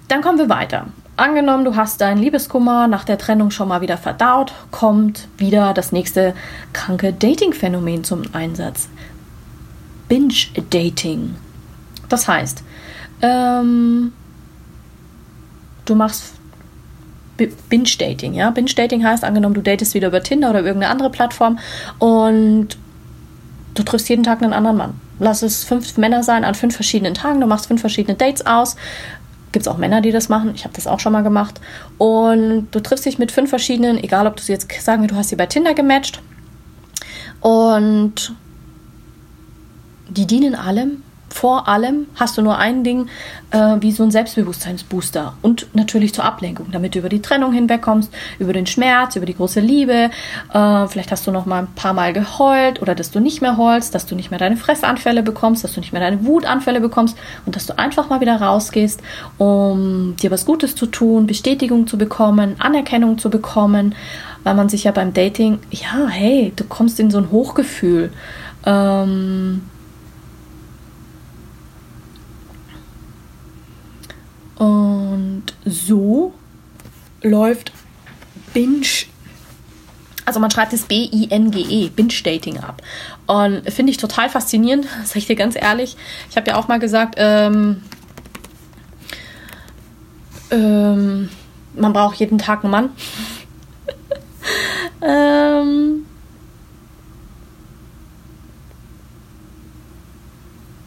Dann 0.07 0.21
kommen 0.21 0.37
wir 0.37 0.49
weiter. 0.49 0.87
Angenommen, 1.15 1.63
du 1.63 1.75
hast 1.75 2.01
dein 2.01 2.17
Liebeskummer 2.17 2.87
nach 2.87 3.03
der 3.03 3.17
Trennung 3.19 3.51
schon 3.51 3.67
mal 3.67 3.81
wieder 3.81 3.97
verdaut, 3.97 4.53
kommt 4.71 5.27
wieder 5.37 5.73
das 5.73 5.91
nächste 5.91 6.33
kranke 6.73 7.13
Dating-Phänomen 7.13 8.03
zum 8.03 8.23
Einsatz. 8.33 8.89
Binge-Dating. 10.09 11.35
Das 12.09 12.27
heißt, 12.27 12.63
ähm, 13.21 14.11
du 15.85 15.95
machst 15.95 16.33
Binge-Dating, 17.47 18.33
ja. 18.33 18.49
Binge-Dating 18.51 19.03
heißt, 19.03 19.23
angenommen, 19.23 19.55
du 19.55 19.61
datest 19.61 19.93
wieder 19.93 20.07
über 20.07 20.21
Tinder 20.23 20.49
oder 20.49 20.63
irgendeine 20.63 20.91
andere 20.91 21.09
Plattform 21.09 21.59
und 21.99 22.77
du 23.73 23.83
triffst 23.83 24.09
jeden 24.09 24.23
Tag 24.23 24.41
einen 24.41 24.53
anderen 24.53 24.77
Mann. 24.77 24.93
lass 25.19 25.41
es 25.41 25.63
fünf 25.63 25.97
Männer 25.97 26.23
sein 26.23 26.43
an 26.43 26.55
fünf 26.55 26.75
verschiedenen 26.75 27.13
Tagen. 27.13 27.39
Du 27.39 27.47
machst 27.47 27.67
fünf 27.67 27.81
verschiedene 27.81 28.15
Dates 28.15 28.45
aus. 28.45 28.75
Gibt 29.51 29.65
es 29.65 29.71
auch 29.71 29.77
Männer, 29.77 30.01
die 30.01 30.11
das 30.11 30.29
machen. 30.29 30.53
Ich 30.55 30.63
habe 30.63 30.73
das 30.73 30.87
auch 30.87 30.99
schon 30.99 31.13
mal 31.13 31.21
gemacht. 31.21 31.61
Und 31.97 32.67
du 32.71 32.79
triffst 32.79 33.05
dich 33.05 33.19
mit 33.19 33.31
fünf 33.31 33.49
verschiedenen, 33.49 34.03
egal 34.03 34.27
ob 34.27 34.35
du 34.35 34.43
jetzt 34.47 34.71
sagen, 34.81 35.07
du 35.07 35.15
hast 35.15 35.29
sie 35.29 35.35
bei 35.35 35.45
Tinder 35.45 35.73
gematcht. 35.73 36.21
Und 37.39 38.33
die 40.09 40.25
dienen 40.25 40.55
allem 40.55 41.03
vor 41.33 41.67
allem 41.67 42.05
hast 42.15 42.37
du 42.37 42.43
nur 42.43 42.59
ein 42.59 42.83
Ding 42.83 43.07
äh, 43.49 43.77
wie 43.79 43.91
so 43.91 44.03
ein 44.03 44.11
Selbstbewusstseinsbooster 44.11 45.33
und 45.41 45.67
natürlich 45.73 46.13
zur 46.13 46.25
Ablenkung, 46.25 46.67
damit 46.71 46.93
du 46.93 46.99
über 46.99 47.09
die 47.09 47.23
Trennung 47.23 47.51
hinwegkommst, 47.51 48.13
über 48.37 48.53
den 48.53 48.67
Schmerz, 48.67 49.15
über 49.15 49.25
die 49.25 49.35
große 49.35 49.59
Liebe. 49.59 50.11
Äh, 50.53 50.87
vielleicht 50.87 51.11
hast 51.11 51.25
du 51.25 51.31
noch 51.31 51.47
mal 51.47 51.63
ein 51.63 51.73
paar 51.73 51.93
Mal 51.93 52.13
geheult 52.13 52.83
oder 52.83 52.93
dass 52.93 53.09
du 53.09 53.19
nicht 53.19 53.41
mehr 53.41 53.57
heulst, 53.57 53.95
dass 53.95 54.05
du 54.05 54.15
nicht 54.15 54.29
mehr 54.29 54.39
deine 54.39 54.57
Fressanfälle 54.57 55.23
bekommst, 55.23 55.63
dass 55.63 55.73
du 55.73 55.79
nicht 55.79 55.91
mehr 55.91 56.01
deine 56.01 56.23
Wutanfälle 56.23 56.79
bekommst 56.79 57.17
und 57.47 57.55
dass 57.55 57.65
du 57.65 57.79
einfach 57.79 58.09
mal 58.09 58.21
wieder 58.21 58.39
rausgehst, 58.39 59.01
um 59.39 60.15
dir 60.17 60.29
was 60.29 60.45
Gutes 60.45 60.75
zu 60.75 60.85
tun, 60.85 61.25
Bestätigung 61.25 61.87
zu 61.87 61.97
bekommen, 61.97 62.55
Anerkennung 62.59 63.17
zu 63.17 63.31
bekommen, 63.31 63.95
weil 64.43 64.53
man 64.53 64.69
sich 64.69 64.83
ja 64.83 64.91
beim 64.91 65.15
Dating, 65.15 65.57
ja, 65.71 66.07
hey, 66.07 66.53
du 66.55 66.63
kommst 66.63 66.99
in 66.99 67.09
so 67.09 67.17
ein 67.17 67.31
Hochgefühl. 67.31 68.11
Ähm, 68.65 69.63
Und 74.63 75.43
so 75.65 76.33
läuft 77.21 77.73
Binge, 78.53 78.87
also 80.23 80.39
man 80.39 80.51
schreibt 80.51 80.71
es 80.71 80.83
B-I-N-G-E, 80.83 81.89
Binge-Dating 81.89 82.59
ab. 82.59 82.81
Und 83.27 83.69
finde 83.69 83.91
ich 83.91 83.97
total 83.97 84.29
faszinierend, 84.29 84.87
sag 85.03 85.17
ich 85.17 85.27
dir 85.27 85.35
ganz 85.35 85.57
ehrlich. 85.57 85.97
Ich 86.29 86.37
habe 86.37 86.49
ja 86.49 86.55
auch 86.55 86.69
mal 86.69 86.79
gesagt, 86.79 87.15
ähm, 87.17 87.81
ähm, 90.49 91.29
man 91.75 91.91
braucht 91.91 92.15
jeden 92.15 92.37
Tag 92.37 92.63
einen 92.63 92.71
Mann. 92.71 92.89
ähm, 95.01 96.05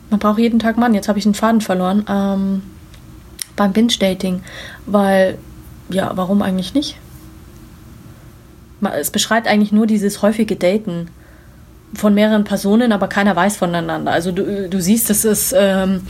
man 0.09 0.19
braucht 0.19 0.39
jeden 0.39 0.61
Tag 0.61 0.77
einen 0.77 0.81
Mann. 0.81 0.95
Jetzt 0.95 1.09
habe 1.09 1.19
ich 1.19 1.27
einen 1.27 1.35
Faden 1.35 1.61
verloren. 1.61 2.07
Ähm, 2.09 2.63
beim 3.57 3.73
Binge-Dating, 3.73 4.43
weil, 4.87 5.39
ja, 5.89 6.13
warum 6.15 6.43
eigentlich 6.43 6.75
nicht? 6.75 6.99
Es 8.93 9.11
beschreibt 9.11 9.49
eigentlich 9.49 9.73
nur 9.73 9.87
dieses 9.87 10.23
häufige 10.23 10.57
Daten 10.57 11.09
von 11.95 12.15
mehreren 12.15 12.45
Personen, 12.45 12.93
aber 12.93 13.09
keiner 13.09 13.35
weiß 13.35 13.57
voneinander. 13.57 14.13
Also 14.13 14.33
du, 14.33 14.69
du 14.69 14.81
siehst, 14.81 15.09
das 15.09 15.25
ist, 15.25 15.55
ähm, 15.57 16.03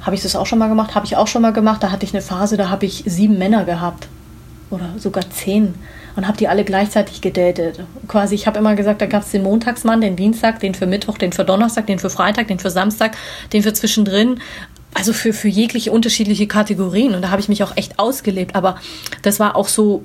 habe 0.00 0.14
ich 0.14 0.22
das 0.22 0.36
auch 0.36 0.46
schon 0.46 0.58
mal 0.58 0.68
gemacht? 0.68 0.94
Habe 0.94 1.06
ich 1.06 1.16
auch 1.16 1.26
schon 1.26 1.42
mal 1.42 1.52
gemacht. 1.52 1.82
Da 1.82 1.90
hatte 1.90 2.04
ich 2.04 2.12
eine 2.12 2.22
Phase, 2.22 2.56
da 2.56 2.70
habe 2.70 2.86
ich 2.86 3.04
sieben 3.06 3.38
Männer 3.38 3.64
gehabt 3.64 4.08
oder 4.70 4.88
sogar 4.98 5.28
zehn 5.30 5.74
und 6.16 6.26
habe 6.26 6.36
die 6.36 6.48
alle 6.48 6.64
gleichzeitig 6.64 7.20
gedatet. 7.20 7.80
Quasi, 8.08 8.34
ich 8.34 8.46
habe 8.46 8.58
immer 8.58 8.74
gesagt, 8.74 9.00
da 9.00 9.06
gab 9.06 9.22
es 9.22 9.30
den 9.30 9.42
Montagsmann, 9.42 10.00
den 10.00 10.16
Dienstag, 10.16 10.60
den 10.60 10.74
für 10.74 10.86
Mittwoch, 10.86 11.18
den 11.18 11.32
für 11.32 11.44
Donnerstag, 11.44 11.86
den 11.86 11.98
für 11.98 12.10
Freitag, 12.10 12.48
den 12.48 12.58
für 12.58 12.70
Samstag, 12.70 13.16
den 13.52 13.62
für 13.62 13.72
zwischendrin 13.72 14.40
also 14.94 15.12
für, 15.12 15.32
für 15.32 15.48
jegliche 15.48 15.92
unterschiedliche 15.92 16.46
Kategorien. 16.46 17.14
Und 17.14 17.22
da 17.22 17.30
habe 17.30 17.40
ich 17.40 17.48
mich 17.48 17.62
auch 17.62 17.76
echt 17.76 17.98
ausgelebt. 17.98 18.54
Aber 18.54 18.76
das 19.22 19.40
war 19.40 19.56
auch 19.56 19.68
so, 19.68 20.04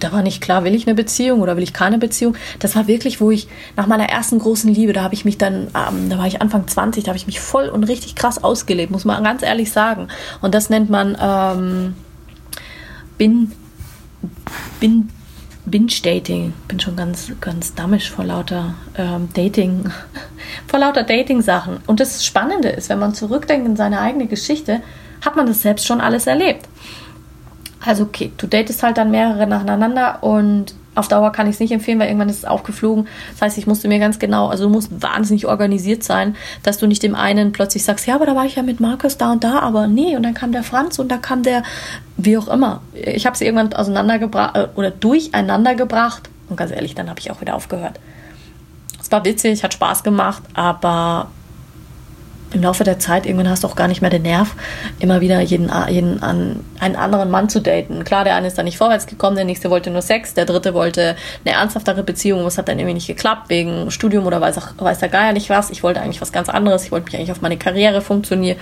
da 0.00 0.12
war 0.12 0.22
nicht 0.22 0.40
klar, 0.40 0.64
will 0.64 0.74
ich 0.74 0.86
eine 0.86 0.94
Beziehung 0.94 1.40
oder 1.40 1.56
will 1.56 1.62
ich 1.62 1.72
keine 1.72 1.98
Beziehung. 1.98 2.36
Das 2.58 2.76
war 2.76 2.86
wirklich, 2.86 3.20
wo 3.20 3.30
ich 3.30 3.48
nach 3.76 3.86
meiner 3.86 4.08
ersten 4.08 4.38
großen 4.38 4.72
Liebe, 4.72 4.92
da 4.92 5.02
habe 5.02 5.14
ich 5.14 5.24
mich 5.24 5.38
dann, 5.38 5.68
ähm, 5.74 6.10
da 6.10 6.18
war 6.18 6.26
ich 6.26 6.40
Anfang 6.40 6.66
20, 6.66 7.04
da 7.04 7.08
habe 7.08 7.18
ich 7.18 7.26
mich 7.26 7.40
voll 7.40 7.68
und 7.68 7.84
richtig 7.84 8.14
krass 8.14 8.42
ausgelebt, 8.42 8.90
muss 8.90 9.04
man 9.04 9.24
ganz 9.24 9.42
ehrlich 9.42 9.72
sagen. 9.72 10.08
Und 10.40 10.54
das 10.54 10.70
nennt 10.70 10.90
man 10.90 11.16
ähm, 11.20 11.94
bin, 13.16 13.52
bin 14.80 15.08
Binge-Dating. 15.70 16.52
Bin 16.68 16.80
schon 16.80 16.96
ganz, 16.96 17.30
ganz 17.40 17.74
dammisch 17.74 18.10
vor 18.10 18.24
lauter 18.24 18.74
ähm, 18.96 19.28
Dating, 19.34 19.90
vor 20.66 20.80
lauter 20.80 21.02
Dating-Sachen. 21.02 21.78
Und 21.86 22.00
das 22.00 22.24
Spannende 22.24 22.68
ist, 22.68 22.88
wenn 22.88 22.98
man 22.98 23.14
zurückdenkt 23.14 23.66
in 23.66 23.76
seine 23.76 24.00
eigene 24.00 24.26
Geschichte, 24.26 24.82
hat 25.24 25.36
man 25.36 25.46
das 25.46 25.62
selbst 25.62 25.86
schon 25.86 26.00
alles 26.00 26.26
erlebt. 26.26 26.68
Also 27.84 28.04
okay, 28.04 28.32
du 28.36 28.46
datest 28.46 28.82
halt 28.82 28.98
dann 28.98 29.10
mehrere 29.10 29.46
nacheinander 29.46 30.22
und 30.22 30.74
auf 30.98 31.08
Dauer 31.08 31.32
kann 31.32 31.46
ich 31.46 31.54
es 31.54 31.60
nicht 31.60 31.72
empfehlen, 31.72 31.98
weil 31.98 32.08
irgendwann 32.08 32.28
ist 32.28 32.38
es 32.38 32.44
aufgeflogen. 32.44 33.06
Das 33.32 33.42
heißt, 33.42 33.58
ich 33.58 33.66
musste 33.66 33.88
mir 33.88 33.98
ganz 33.98 34.18
genau, 34.18 34.48
also 34.48 34.64
du 34.64 34.70
musst 34.70 35.02
wahnsinnig 35.02 35.46
organisiert 35.46 36.02
sein, 36.02 36.36
dass 36.62 36.78
du 36.78 36.86
nicht 36.86 37.02
dem 37.02 37.14
einen 37.14 37.52
plötzlich 37.52 37.84
sagst, 37.84 38.06
ja, 38.06 38.14
aber 38.14 38.26
da 38.26 38.34
war 38.34 38.44
ich 38.44 38.56
ja 38.56 38.62
mit 38.62 38.80
Markus 38.80 39.16
da 39.16 39.32
und 39.32 39.44
da, 39.44 39.60
aber 39.60 39.86
nee, 39.86 40.16
und 40.16 40.22
dann 40.22 40.34
kam 40.34 40.52
der 40.52 40.62
Franz 40.62 40.98
und 40.98 41.08
da 41.10 41.16
kam 41.16 41.42
der, 41.42 41.62
wie 42.16 42.36
auch 42.36 42.48
immer. 42.48 42.82
Ich 42.94 43.26
habe 43.26 43.36
sie 43.36 43.44
irgendwann 43.44 43.72
auseinandergebracht 43.72 44.56
äh, 44.56 44.68
oder 44.74 44.90
durcheinander 44.90 45.74
gebracht 45.74 46.28
und 46.48 46.56
ganz 46.56 46.70
ehrlich, 46.70 46.94
dann 46.94 47.08
habe 47.08 47.20
ich 47.20 47.30
auch 47.30 47.40
wieder 47.40 47.54
aufgehört. 47.54 48.00
Es 49.00 49.12
war 49.12 49.24
witzig, 49.24 49.62
hat 49.64 49.72
Spaß 49.74 50.02
gemacht, 50.02 50.42
aber 50.54 51.30
im 52.52 52.62
Laufe 52.62 52.84
der 52.84 52.98
Zeit, 52.98 53.26
irgendwann 53.26 53.50
hast 53.50 53.64
du 53.64 53.68
auch 53.68 53.76
gar 53.76 53.88
nicht 53.88 54.00
mehr 54.00 54.10
den 54.10 54.22
Nerv, 54.22 54.54
immer 54.98 55.20
wieder 55.20 55.40
jeden, 55.40 55.70
jeden 55.88 56.22
an, 56.22 56.60
einen 56.80 56.96
anderen 56.96 57.30
Mann 57.30 57.48
zu 57.48 57.60
daten. 57.60 58.04
Klar, 58.04 58.24
der 58.24 58.36
eine 58.36 58.46
ist 58.46 58.56
da 58.56 58.62
nicht 58.62 58.78
vorwärts 58.78 59.06
gekommen, 59.06 59.36
der 59.36 59.44
nächste 59.44 59.70
wollte 59.70 59.90
nur 59.90 60.02
Sex, 60.02 60.34
der 60.34 60.46
dritte 60.46 60.74
wollte 60.74 61.16
eine 61.44 61.54
ernsthaftere 61.54 62.02
Beziehung, 62.02 62.44
was 62.44 62.56
hat 62.58 62.68
dann 62.68 62.78
irgendwie 62.78 62.94
nicht 62.94 63.06
geklappt, 63.06 63.50
wegen 63.50 63.90
Studium 63.90 64.26
oder 64.26 64.40
weiß, 64.40 64.58
auch, 64.58 64.68
weiß 64.78 64.98
der 64.98 65.08
Geier 65.08 65.32
nicht 65.32 65.50
was. 65.50 65.70
Ich 65.70 65.82
wollte 65.82 66.00
eigentlich 66.00 66.20
was 66.20 66.32
ganz 66.32 66.48
anderes, 66.48 66.84
ich 66.84 66.92
wollte 66.92 67.06
mich 67.06 67.16
eigentlich 67.16 67.32
auf 67.32 67.42
meine 67.42 67.58
Karriere 67.58 68.00
funktionieren, 68.00 68.58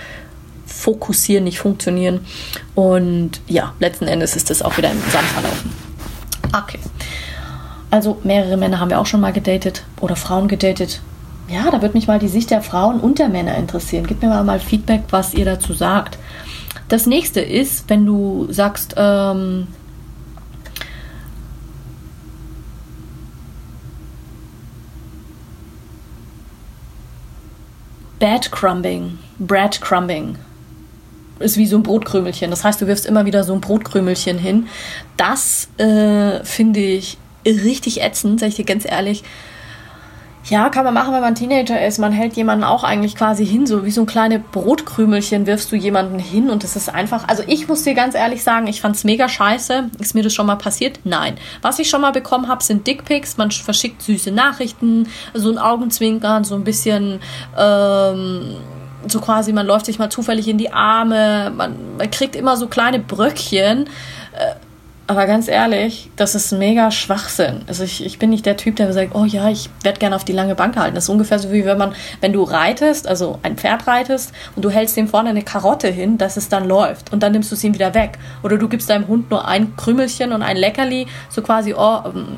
fokussieren, 0.65 1.45
nicht 1.45 1.59
funktionieren. 1.59 2.25
Und 2.75 3.41
ja, 3.47 3.73
letzten 3.79 4.07
Endes 4.07 4.35
ist 4.35 4.49
das 4.49 4.61
auch 4.61 4.77
wieder 4.77 4.91
im 4.91 4.99
Sand 5.11 5.27
verlaufen. 5.27 5.73
Okay. 6.55 6.79
Also 7.89 8.19
mehrere 8.23 8.57
Männer 8.57 8.81
haben 8.81 8.89
wir 8.89 8.99
auch 8.99 9.05
schon 9.05 9.21
mal 9.21 9.31
gedatet 9.31 9.83
oder 10.01 10.17
Frauen 10.17 10.49
gedatet 10.49 10.99
ja, 11.47 11.71
da 11.71 11.81
würde 11.81 11.95
mich 11.95 12.07
mal 12.07 12.19
die 12.19 12.27
Sicht 12.27 12.51
der 12.51 12.61
Frauen 12.61 12.99
und 12.99 13.19
der 13.19 13.29
Männer 13.29 13.55
interessieren. 13.55 14.05
Gib 14.07 14.21
mir 14.21 14.29
mal, 14.29 14.43
mal 14.43 14.59
Feedback, 14.59 15.03
was 15.09 15.33
ihr 15.33 15.45
dazu 15.45 15.73
sagt. 15.73 16.17
Das 16.89 17.05
nächste 17.05 17.41
ist, 17.41 17.89
wenn 17.89 18.05
du 18.05 18.47
sagst, 18.49 18.95
ähm, 18.97 19.67
Bad 28.19 28.51
Crumbing, 28.51 29.19
Bread 29.37 29.79
Crumbing 29.79 30.37
ist 31.39 31.57
wie 31.57 31.67
so 31.67 31.77
ein 31.77 31.83
Brotkrümelchen. 31.83 32.49
Das 32.49 32.63
heißt, 32.63 32.81
du 32.81 32.87
wirfst 32.87 33.05
immer 33.05 33.25
wieder 33.25 33.43
so 33.43 33.53
ein 33.53 33.61
Brotkrümelchen 33.61 34.39
hin. 34.39 34.67
Das 35.17 35.69
äh, 35.77 36.43
finde 36.43 36.79
ich 36.79 37.17
richtig 37.45 38.01
ätzend, 38.01 38.39
sag 38.39 38.47
ich 38.49 38.55
dir 38.55 38.65
ganz 38.65 38.85
ehrlich. 38.85 39.23
Ja, 40.49 40.69
kann 40.69 40.85
man 40.85 40.93
machen, 40.93 41.13
wenn 41.13 41.21
man 41.21 41.35
Teenager 41.35 41.85
ist. 41.85 41.97
Man 41.97 42.13
hält 42.13 42.37
jemanden 42.37 42.63
auch 42.63 42.85
eigentlich 42.85 43.15
quasi 43.15 43.45
hin, 43.45 43.67
so 43.67 43.83
wie 43.83 43.91
so 43.91 44.01
ein 44.01 44.07
kleine 44.07 44.39
Brotkrümelchen 44.39 45.45
wirfst 45.45 45.71
du 45.71 45.75
jemanden 45.75 46.19
hin 46.19 46.49
und 46.49 46.63
es 46.63 46.77
ist 46.77 46.87
einfach. 46.87 47.27
Also 47.27 47.43
ich 47.47 47.67
muss 47.67 47.83
dir 47.83 47.93
ganz 47.93 48.15
ehrlich 48.15 48.43
sagen, 48.43 48.67
ich 48.67 48.79
fand's 48.79 49.03
mega 49.03 49.27
scheiße. 49.27 49.89
Ist 49.99 50.15
mir 50.15 50.23
das 50.23 50.33
schon 50.33 50.45
mal 50.45 50.55
passiert? 50.55 51.01
Nein. 51.03 51.35
Was 51.61 51.79
ich 51.79 51.89
schon 51.89 51.99
mal 51.99 52.11
bekommen 52.11 52.47
habe, 52.47 52.63
sind 52.63 52.87
Dickpics. 52.87 53.35
Man 53.35 53.51
verschickt 53.51 54.01
süße 54.01 54.31
Nachrichten, 54.31 55.09
so 55.33 55.51
ein 55.51 55.57
Augenzwinkern, 55.57 56.45
so 56.45 56.55
ein 56.55 56.63
bisschen. 56.63 57.19
Ähm, 57.57 58.55
so 59.09 59.21
quasi, 59.21 59.53
man 59.53 59.65
läuft 59.65 59.85
sich 59.85 59.99
mal 59.99 60.09
zufällig 60.09 60.47
in 60.47 60.57
die 60.57 60.73
Arme, 60.73 61.51
man, 61.55 61.75
man 61.97 62.11
kriegt 62.11 62.35
immer 62.35 62.57
so 62.57 62.67
kleine 62.67 62.99
Bröckchen. 62.99 63.89
Aber 65.09 65.25
ganz 65.25 65.47
ehrlich, 65.47 66.09
das 66.17 66.35
ist 66.35 66.51
mega 66.51 66.91
Schwachsinn. 66.91 67.61
Also 67.67 67.85
ich, 67.85 68.05
ich 68.05 68.19
bin 68.19 68.29
nicht 68.29 68.45
der 68.45 68.57
Typ, 68.57 68.75
der 68.75 68.91
sagt, 68.91 69.15
oh 69.15 69.23
ja, 69.23 69.49
ich 69.49 69.69
werde 69.81 69.99
gerne 69.99 70.17
auf 70.17 70.25
die 70.25 70.33
lange 70.33 70.53
Bank 70.53 70.75
halten. 70.75 70.95
Das 70.95 71.05
ist 71.05 71.09
ungefähr 71.09 71.39
so 71.39 71.49
wie 71.53 71.63
wenn 71.63 71.77
man, 71.77 71.95
wenn 72.19 72.33
du 72.33 72.43
reitest, 72.43 73.07
also 73.07 73.39
ein 73.41 73.55
Pferd 73.55 73.87
reitest 73.87 74.33
und 74.57 74.65
du 74.65 74.69
hältst 74.69 74.97
dem 74.97 75.07
vorne 75.07 75.29
eine 75.29 75.43
Karotte 75.43 75.87
hin, 75.87 76.17
dass 76.17 76.35
es 76.35 76.49
dann 76.49 76.67
läuft 76.67 77.13
und 77.13 77.23
dann 77.23 77.31
nimmst 77.31 77.51
du 77.51 77.55
es 77.55 77.63
ihm 77.63 77.73
wieder 77.73 77.93
weg. 77.93 78.17
Oder 78.43 78.57
du 78.57 78.67
gibst 78.67 78.89
deinem 78.89 79.07
Hund 79.07 79.31
nur 79.31 79.47
ein 79.47 79.77
Krümelchen 79.77 80.33
und 80.33 80.41
ein 80.41 80.57
Leckerli, 80.57 81.07
so 81.29 81.41
quasi, 81.41 81.73
oh, 81.73 81.99
ähm, 82.05 82.37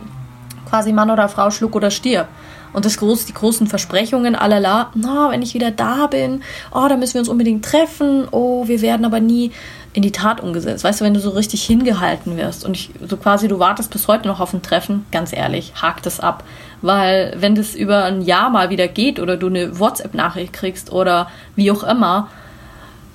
quasi 0.70 0.94
Mann 0.94 1.10
oder 1.10 1.28
Frau, 1.28 1.50
schluck 1.50 1.76
oder 1.76 1.90
stirb. 1.90 2.28
Und 2.72 2.86
das 2.86 2.98
groß, 2.98 3.26
die 3.26 3.34
großen 3.34 3.66
Versprechungen, 3.66 4.36
alala, 4.36 4.92
na, 4.94 5.32
wenn 5.32 5.42
ich 5.42 5.56
wieder 5.56 5.72
da 5.72 6.06
bin, 6.06 6.44
oh, 6.72 6.86
da 6.88 6.98
müssen 6.98 7.16
wir 7.16 7.22
uns 7.22 7.30
unbedingt 7.30 7.66
treffen, 7.66 8.28
oh, 8.30 8.68
wir 8.68 8.82
werden 8.82 9.06
aber 9.06 9.20
nie 9.20 9.52
in 9.94 10.04
die 10.04 10.12
Tat 10.12 10.42
umgesetzt. 10.42 10.84
Weißt 10.84 11.02
du, 11.02 11.06
wenn 11.06 11.14
du 11.14 11.20
so 11.20 11.32
richtig 11.32 11.64
hingehalten 11.64 12.38
wirst 12.38 12.64
und 12.64 12.76
ich, 12.76 12.92
so 13.06 13.18
quasi 13.18 13.48
du 13.48 13.60
wartest 13.60 13.92
bis 13.92 14.08
heute 14.08 14.28
noch 14.28 14.40
auf 14.40 14.54
ein 14.54 14.62
Treffen, 14.62 15.06
ganz 15.12 15.34
ehrlich, 15.34 15.74
hakt 15.82 16.06
es 16.06 16.20
ab. 16.20 16.44
Weil 16.82 17.36
wenn 17.38 17.56
das 17.56 17.76
über 17.76 18.04
ein 18.04 18.22
Jahr 18.22 18.50
mal 18.50 18.70
wieder 18.70 18.88
geht 18.88 19.20
oder 19.20 19.36
du 19.36 19.48
eine 19.48 19.80
WhatsApp-Nachricht 19.80 20.54
kriegst 20.54 20.92
oder 20.92 21.30
wie 21.56 21.72
auch 21.72 21.84
immer, 21.84 22.30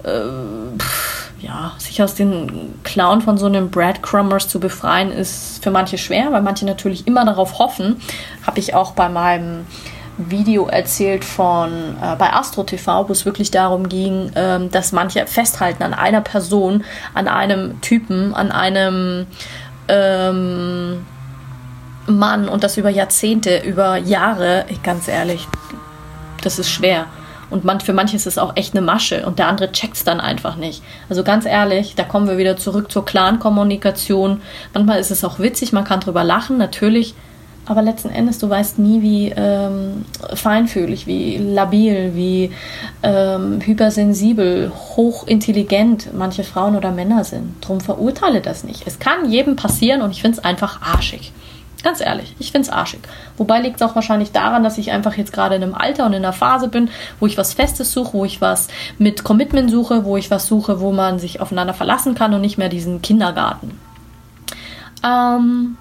äh, 0.03 0.79
pff, 0.79 1.31
ja, 1.41 1.73
sich 1.79 2.03
aus 2.03 2.15
den 2.15 2.75
Clown 2.83 3.21
von 3.21 3.39
so 3.39 3.47
einem 3.47 3.71
Breadcrumbers 3.71 4.49
zu 4.49 4.59
befreien, 4.59 5.13
ist 5.13 5.63
für 5.63 5.71
manche 5.71 5.99
schwer, 5.99 6.33
weil 6.33 6.43
manche 6.43 6.65
natürlich 6.65 7.07
immer 7.07 7.25
darauf 7.25 7.59
hoffen. 7.59 8.01
Habe 8.47 8.59
ich 8.59 8.75
auch 8.75 8.93
bei 8.93 9.09
meinem 9.09 9.67
Video 10.17 10.67
erzählt 10.67 11.25
von 11.25 11.97
äh, 12.01 12.17
bei 12.17 12.33
Astro 12.33 12.63
TV, 12.63 13.09
wo 13.09 13.13
es 13.13 13.25
wirklich 13.25 13.51
darum 13.51 13.89
ging, 13.89 14.31
ähm, 14.37 14.71
dass 14.71 14.93
manche 14.93 15.27
festhalten 15.27 15.83
an 15.83 15.95
einer 15.95 16.21
Person, 16.21 16.85
an 17.15 17.29
einem 17.29 17.81
Typen, 17.81 18.35
an 18.35 18.53
einem 18.53 19.27
ähm, 19.89 21.05
Mann 22.07 22.49
und 22.49 22.63
das 22.63 22.77
über 22.77 22.91
Jahrzehnte, 22.91 23.59
über 23.59 23.97
Jahre. 23.97 24.67
Ganz 24.83 25.09
ehrlich, 25.09 25.49
das 26.43 26.59
ist 26.59 26.71
schwer. 26.71 27.07
Und 27.51 27.65
man, 27.65 27.81
für 27.81 27.93
manche 27.93 28.17
ist 28.17 28.27
es 28.27 28.39
auch 28.39 28.57
echt 28.57 28.75
eine 28.75 28.85
Masche 28.85 29.27
und 29.27 29.39
der 29.39 29.49
andere 29.49 29.71
checkt 29.71 29.97
es 29.97 30.05
dann 30.05 30.21
einfach 30.21 30.57
nicht. 30.57 30.83
Also 31.09 31.23
ganz 31.23 31.45
ehrlich, 31.45 31.95
da 31.95 32.05
kommen 32.05 32.27
wir 32.27 32.39
wieder 32.39 32.57
zurück 32.57 32.91
zur 32.91 33.05
klaren 33.05 33.39
Kommunikation. 33.39 34.41
Manchmal 34.73 34.99
ist 34.99 35.11
es 35.11 35.25
auch 35.25 35.39
witzig, 35.39 35.73
man 35.73 35.85
kann 35.85 36.01
drüber 36.01 36.25
lachen, 36.25 36.57
natürlich. 36.57 37.15
Aber 37.67 37.81
letzten 37.81 38.11
Endes, 38.11 38.39
du 38.39 38.51
weißt 38.51 38.79
nie, 38.79 39.01
wie 39.01 39.33
ähm, 39.35 40.05
feinfühlig, 40.35 41.07
wie 41.07 41.39
labil, 41.39 42.13
wie 42.15 42.51
ähm, 43.03 43.61
hypersensibel, 43.63 44.71
hochintelligent 44.97 46.13
manche 46.15 46.45
Frauen 46.45 46.77
oder 46.77 46.91
Männer 46.91 47.25
sind. 47.25 47.55
Drum 47.63 47.81
verurteile 47.81 48.43
das 48.43 48.65
nicht. 48.65 48.87
Es 48.87 48.99
kann 48.99 49.31
jedem 49.31 49.57
passieren 49.57 50.03
und 50.03 50.11
ich 50.11 50.21
finde 50.21 50.39
es 50.39 50.45
einfach 50.45 50.83
arschig. 50.83 51.33
Ganz 51.83 52.01
ehrlich, 52.01 52.35
ich 52.39 52.51
finde 52.51 52.69
es 52.69 52.73
arschig. 52.73 53.01
Wobei 53.37 53.61
liegt 53.61 53.77
es 53.77 53.83
auch 53.83 53.95
wahrscheinlich 53.95 54.33
daran, 54.33 54.65
dass 54.65 54.79
ich 54.79 54.91
einfach 54.91 55.17
jetzt 55.17 55.35
gerade 55.35 55.55
in 55.57 55.63
einem 55.63 55.75
Alter 55.75 56.07
und 56.07 56.15
in 56.15 56.25
einer 56.25 56.33
Phase 56.33 56.69
bin, 56.69 56.89
wo 57.21 57.27
ich 57.27 57.37
was 57.37 57.53
Festes 57.53 57.93
suche, 57.93 58.15
wo 58.15 58.25
ich 58.25 58.41
was 58.41 58.69
mit 58.99 59.23
Commitment 59.23 59.71
suche, 59.71 60.05
wo 60.07 60.17
ich 60.17 60.31
was 60.31 60.47
suche, 60.47 60.81
wo 60.81 60.93
man 60.93 61.19
sich 61.19 61.41
aufeinander 61.41 61.75
verlassen 61.75 62.15
kann 62.15 62.33
und 62.33 62.41
nicht 62.41 62.57
mehr 62.57 62.71
diesen 62.71 63.03
Kindergarten. 63.03 63.79
Ähm, 65.05 65.77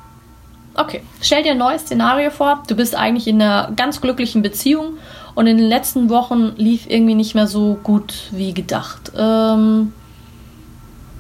okay, 0.76 1.02
stell 1.22 1.44
dir 1.44 1.52
ein 1.52 1.58
neues 1.58 1.84
Szenario 1.84 2.30
vor. 2.30 2.64
Du 2.68 2.76
bist 2.76 2.96
eigentlich 2.96 3.28
in 3.28 3.42
einer 3.42 3.72
ganz 3.76 4.02
glücklichen 4.02 4.42
Beziehung 4.42 4.98
und 5.36 5.48
in 5.48 5.58
den 5.58 5.68
letzten 5.68 6.10
Wochen 6.10 6.54
lief 6.58 6.86
irgendwie 6.88 7.16
nicht 7.16 7.36
mehr 7.36 7.48
so 7.48 7.80
gut 7.84 8.14
wie 8.32 8.54
gedacht. 8.54 9.12
Ähm, 9.18 9.94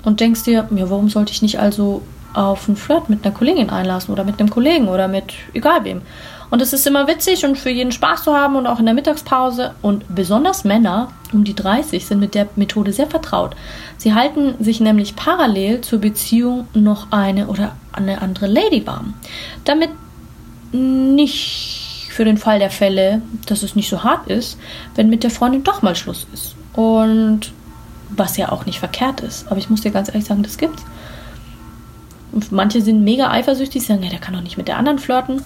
und 0.04 0.20
denkst 0.20 0.44
dir, 0.44 0.68
ja, 0.70 0.90
warum 0.90 1.10
sollte 1.10 1.32
ich 1.32 1.42
nicht 1.42 1.60
also 1.60 2.02
auf 2.34 2.68
einen 2.68 2.78
Flirt 2.78 3.10
mit 3.10 3.24
einer 3.24 3.34
Kollegin 3.34 3.70
einlassen 3.70 4.12
oder 4.12 4.24
mit 4.24 4.40
einem 4.40 4.50
Kollegen 4.50 4.88
oder 4.88 5.08
mit 5.08 5.34
egal 5.54 5.84
wem. 5.84 6.02
Und 6.54 6.62
es 6.62 6.72
ist 6.72 6.86
immer 6.86 7.08
witzig 7.08 7.46
und 7.46 7.58
für 7.58 7.72
jeden 7.72 7.92
Spaß 7.92 8.26
zu 8.26 8.36
haben 8.36 8.56
und 8.56 8.68
auch 8.68 8.78
in 8.78 8.86
der 8.86 8.94
Mittagspause. 8.94 9.74
Und 9.82 10.04
besonders 10.14 10.64
Männer 10.64 11.08
um 11.32 11.44
die 11.44 11.56
30 11.56 12.06
sind 12.06 12.20
mit 12.20 12.36
der 12.36 12.48
Methode 12.56 12.94
sehr 12.94 13.08
vertraut. 13.08 13.56
Sie 13.98 14.14
halten 14.14 14.64
sich 14.64 14.80
nämlich 14.80 15.16
parallel 15.16 15.82
zur 15.82 15.98
Beziehung 15.98 16.68
noch 16.76 17.12
eine 17.12 17.48
oder 17.48 17.76
eine 17.92 18.22
andere 18.22 18.46
Lady 18.46 18.86
warm. 18.86 19.16
Damit 19.64 19.90
nicht 20.72 22.10
für 22.12 22.24
den 22.24 22.38
Fall 22.38 22.60
der 22.60 22.70
Fälle, 22.70 23.24
dass 23.48 23.64
es 23.64 23.76
nicht 23.76 23.90
so 23.90 24.04
hart 24.04 24.28
ist, 24.28 24.60
wenn 24.94 25.10
mit 25.10 25.24
der 25.24 25.32
Freundin 25.32 25.64
doch 25.64 25.82
mal 25.82 25.96
Schluss 25.96 26.28
ist. 26.36 26.54
Und 26.74 27.52
was 28.10 28.38
ja 28.38 28.52
auch 28.52 28.68
nicht 28.68 28.78
verkehrt 28.78 29.22
ist. 29.22 29.48
Aber 29.48 29.58
ich 29.58 29.72
muss 29.72 29.82
dir 29.82 29.90
ganz 29.90 30.10
ehrlich 30.10 30.26
sagen, 30.26 30.44
das 30.44 30.60
gibt's. 30.60 30.84
Und 32.32 32.52
manche 32.52 32.84
sind 32.84 33.04
mega 33.04 33.32
eifersüchtig, 33.32 33.84
sagen, 33.84 34.04
ja, 34.04 34.12
der 34.12 34.20
kann 34.20 34.36
doch 34.36 34.44
nicht 34.44 34.58
mit 34.58 34.68
der 34.68 34.78
anderen 34.78 35.00
flirten. 35.00 35.42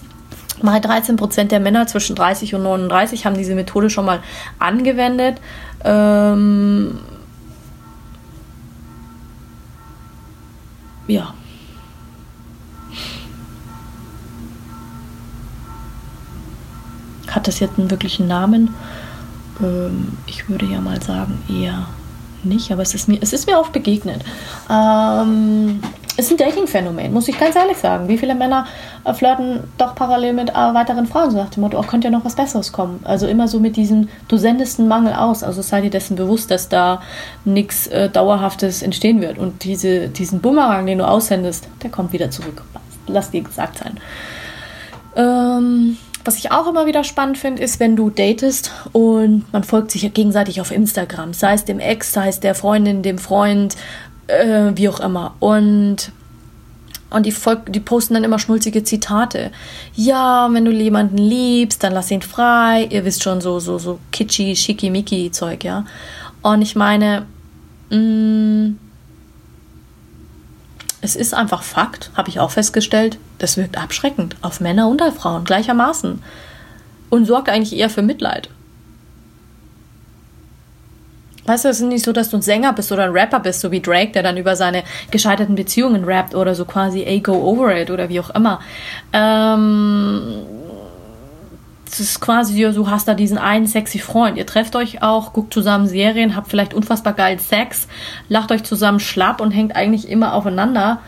Mal 0.62 0.80
13% 0.80 1.44
der 1.44 1.60
Männer 1.60 1.86
zwischen 1.86 2.16
30 2.16 2.54
und 2.54 2.62
39 2.62 3.26
haben 3.26 3.36
diese 3.36 3.54
Methode 3.54 3.90
schon 3.90 4.04
mal 4.04 4.20
angewendet. 4.58 5.40
Ähm 5.84 6.98
ja. 11.06 11.34
Hat 17.28 17.46
das 17.46 17.60
jetzt 17.60 17.78
einen 17.78 17.90
wirklichen 17.90 18.26
Namen? 18.26 18.74
Ähm 19.60 20.18
ich 20.26 20.48
würde 20.48 20.66
ja 20.66 20.80
mal 20.80 21.02
sagen, 21.02 21.42
eher 21.48 21.86
nicht, 22.42 22.70
aber 22.72 22.82
es 22.82 22.94
ist 22.94 23.08
mir, 23.08 23.18
es 23.20 23.32
ist 23.32 23.46
mir 23.46 23.58
oft 23.58 23.72
begegnet. 23.72 24.24
Ähm 24.70 25.80
ist 26.18 26.32
ein 26.32 26.36
Dating-Phänomen, 26.36 27.12
muss 27.12 27.28
ich 27.28 27.38
ganz 27.38 27.54
ehrlich 27.54 27.76
sagen. 27.76 28.08
Wie 28.08 28.18
viele 28.18 28.34
Männer 28.34 28.66
äh, 29.04 29.14
flirten 29.14 29.60
doch 29.78 29.94
parallel 29.94 30.32
mit 30.32 30.50
äh, 30.50 30.54
weiteren 30.54 31.06
Frauen, 31.06 31.30
so 31.30 31.36
nach 31.36 31.50
dem 31.50 31.62
Motto, 31.62 31.78
oh, 31.78 31.82
könnte 31.82 32.08
ja 32.08 32.10
noch 32.10 32.24
was 32.24 32.34
Besseres 32.34 32.72
kommen. 32.72 33.00
Also 33.04 33.28
immer 33.28 33.46
so 33.46 33.60
mit 33.60 33.76
diesem, 33.76 34.08
du 34.26 34.36
sendest 34.36 34.80
einen 34.80 34.88
Mangel 34.88 35.12
aus. 35.12 35.44
Also 35.44 35.62
sei 35.62 35.80
dir 35.80 35.90
dessen 35.90 36.16
bewusst, 36.16 36.50
dass 36.50 36.68
da 36.68 37.00
nichts 37.44 37.86
äh, 37.86 38.10
Dauerhaftes 38.10 38.82
entstehen 38.82 39.20
wird. 39.20 39.38
Und 39.38 39.62
diese, 39.62 40.08
diesen 40.08 40.40
Bumerang, 40.40 40.86
den 40.86 40.98
du 40.98 41.06
aussendest, 41.06 41.68
der 41.84 41.90
kommt 41.90 42.12
wieder 42.12 42.32
zurück. 42.32 42.64
Lass 43.06 43.30
dir 43.30 43.42
gesagt 43.42 43.78
sein. 43.78 43.98
Ähm, 45.14 45.96
was 46.24 46.36
ich 46.36 46.50
auch 46.50 46.66
immer 46.66 46.84
wieder 46.86 47.04
spannend 47.04 47.38
finde, 47.38 47.62
ist, 47.62 47.80
wenn 47.80 47.96
du 47.96 48.10
datest 48.10 48.72
und 48.92 49.50
man 49.52 49.64
folgt 49.64 49.92
sich 49.92 50.12
gegenseitig 50.12 50.60
auf 50.60 50.72
Instagram, 50.72 51.32
sei 51.32 51.54
es 51.54 51.64
dem 51.64 51.78
Ex, 51.80 52.12
sei 52.12 52.28
es 52.28 52.40
der 52.40 52.54
Freundin, 52.54 53.02
dem 53.02 53.16
Freund, 53.16 53.76
äh, 54.28 54.72
wie 54.74 54.88
auch 54.88 55.00
immer. 55.00 55.34
Und, 55.40 56.12
und 57.10 57.26
die, 57.26 57.32
Volk, 57.32 57.72
die 57.72 57.80
posten 57.80 58.14
dann 58.14 58.24
immer 58.24 58.38
schnulzige 58.38 58.84
Zitate. 58.84 59.50
Ja, 59.94 60.48
wenn 60.52 60.64
du 60.64 60.70
jemanden 60.70 61.18
liebst, 61.18 61.82
dann 61.82 61.92
lass 61.92 62.10
ihn 62.10 62.22
frei. 62.22 62.86
Ihr 62.90 63.04
wisst 63.04 63.22
schon, 63.22 63.40
so, 63.40 63.58
so, 63.58 63.78
so 63.78 63.98
kitschy, 64.12 64.54
schickimicki 64.54 65.30
Zeug, 65.32 65.64
ja. 65.64 65.84
Und 66.42 66.62
ich 66.62 66.76
meine, 66.76 67.26
mh, 67.90 67.98
mm, 67.98 68.78
es 71.00 71.16
ist 71.16 71.34
einfach 71.34 71.62
Fakt, 71.62 72.10
habe 72.16 72.28
ich 72.28 72.40
auch 72.40 72.50
festgestellt, 72.50 73.18
das 73.38 73.56
wirkt 73.56 73.78
abschreckend 73.78 74.36
auf 74.42 74.60
Männer 74.60 74.88
und 74.88 75.00
auf 75.00 75.14
Frauen 75.14 75.44
gleichermaßen 75.44 76.22
und 77.10 77.24
sorgt 77.24 77.48
eigentlich 77.48 77.78
eher 77.78 77.88
für 77.88 78.02
Mitleid. 78.02 78.50
Weißt 81.48 81.64
du, 81.64 81.68
es 81.68 81.80
ist 81.80 81.86
nicht 81.86 82.04
so, 82.04 82.12
dass 82.12 82.30
du 82.30 82.36
ein 82.36 82.42
Sänger 82.42 82.72
bist 82.72 82.92
oder 82.92 83.04
ein 83.04 83.10
Rapper 83.10 83.40
bist, 83.40 83.60
so 83.60 83.70
wie 83.70 83.80
Drake, 83.80 84.12
der 84.12 84.22
dann 84.22 84.36
über 84.36 84.54
seine 84.54 84.82
gescheiterten 85.10 85.54
Beziehungen 85.54 86.04
rappt 86.04 86.34
oder 86.34 86.54
so 86.54 86.64
quasi, 86.64 87.04
ey, 87.04 87.20
go 87.20 87.32
over 87.32 87.74
it 87.74 87.90
oder 87.90 88.08
wie 88.08 88.20
auch 88.20 88.30
immer. 88.30 88.60
Ähm, 89.12 90.42
es 91.90 92.00
ist 92.00 92.20
quasi, 92.20 92.70
du 92.72 92.90
hast 92.90 93.08
da 93.08 93.14
diesen 93.14 93.38
einen 93.38 93.66
sexy 93.66 93.98
Freund. 93.98 94.36
Ihr 94.36 94.46
trefft 94.46 94.76
euch 94.76 95.02
auch, 95.02 95.32
guckt 95.32 95.54
zusammen 95.54 95.88
Serien, 95.88 96.36
habt 96.36 96.48
vielleicht 96.48 96.74
unfassbar 96.74 97.14
geil 97.14 97.38
Sex, 97.40 97.88
lacht 98.28 98.52
euch 98.52 98.62
zusammen 98.62 99.00
schlapp 99.00 99.40
und 99.40 99.50
hängt 99.52 99.74
eigentlich 99.74 100.08
immer 100.08 100.34
aufeinander. 100.34 101.00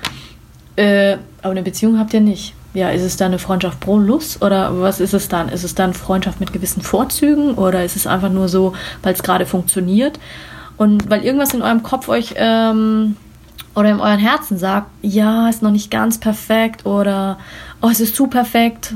Äh, 0.76 1.18
aber 1.42 1.50
eine 1.50 1.62
Beziehung 1.62 1.98
habt 1.98 2.14
ihr 2.14 2.20
nicht 2.20 2.54
ja, 2.72 2.90
ist 2.90 3.02
es 3.02 3.16
dann 3.16 3.28
eine 3.28 3.38
Freundschaft 3.38 3.80
pro 3.80 3.98
Lust 3.98 4.42
oder 4.42 4.80
was 4.80 5.00
ist 5.00 5.14
es 5.14 5.28
dann? 5.28 5.48
Ist 5.48 5.64
es 5.64 5.74
dann 5.74 5.94
Freundschaft 5.94 6.40
mit 6.40 6.52
gewissen 6.52 6.82
Vorzügen 6.82 7.54
oder 7.54 7.84
ist 7.84 7.96
es 7.96 8.06
einfach 8.06 8.30
nur 8.30 8.48
so, 8.48 8.74
weil 9.02 9.14
es 9.14 9.22
gerade 9.22 9.46
funktioniert 9.46 10.20
und 10.76 11.10
weil 11.10 11.24
irgendwas 11.24 11.52
in 11.52 11.62
eurem 11.62 11.82
Kopf 11.82 12.08
euch 12.08 12.34
ähm, 12.36 13.16
oder 13.74 13.90
in 13.90 14.00
euren 14.00 14.18
Herzen 14.18 14.56
sagt, 14.56 14.86
ja, 15.02 15.48
ist 15.48 15.62
noch 15.62 15.70
nicht 15.70 15.90
ganz 15.90 16.18
perfekt 16.18 16.86
oder 16.86 17.38
oh, 17.82 17.88
es 17.88 18.00
ist 18.00 18.14
zu 18.16 18.28
perfekt. 18.28 18.94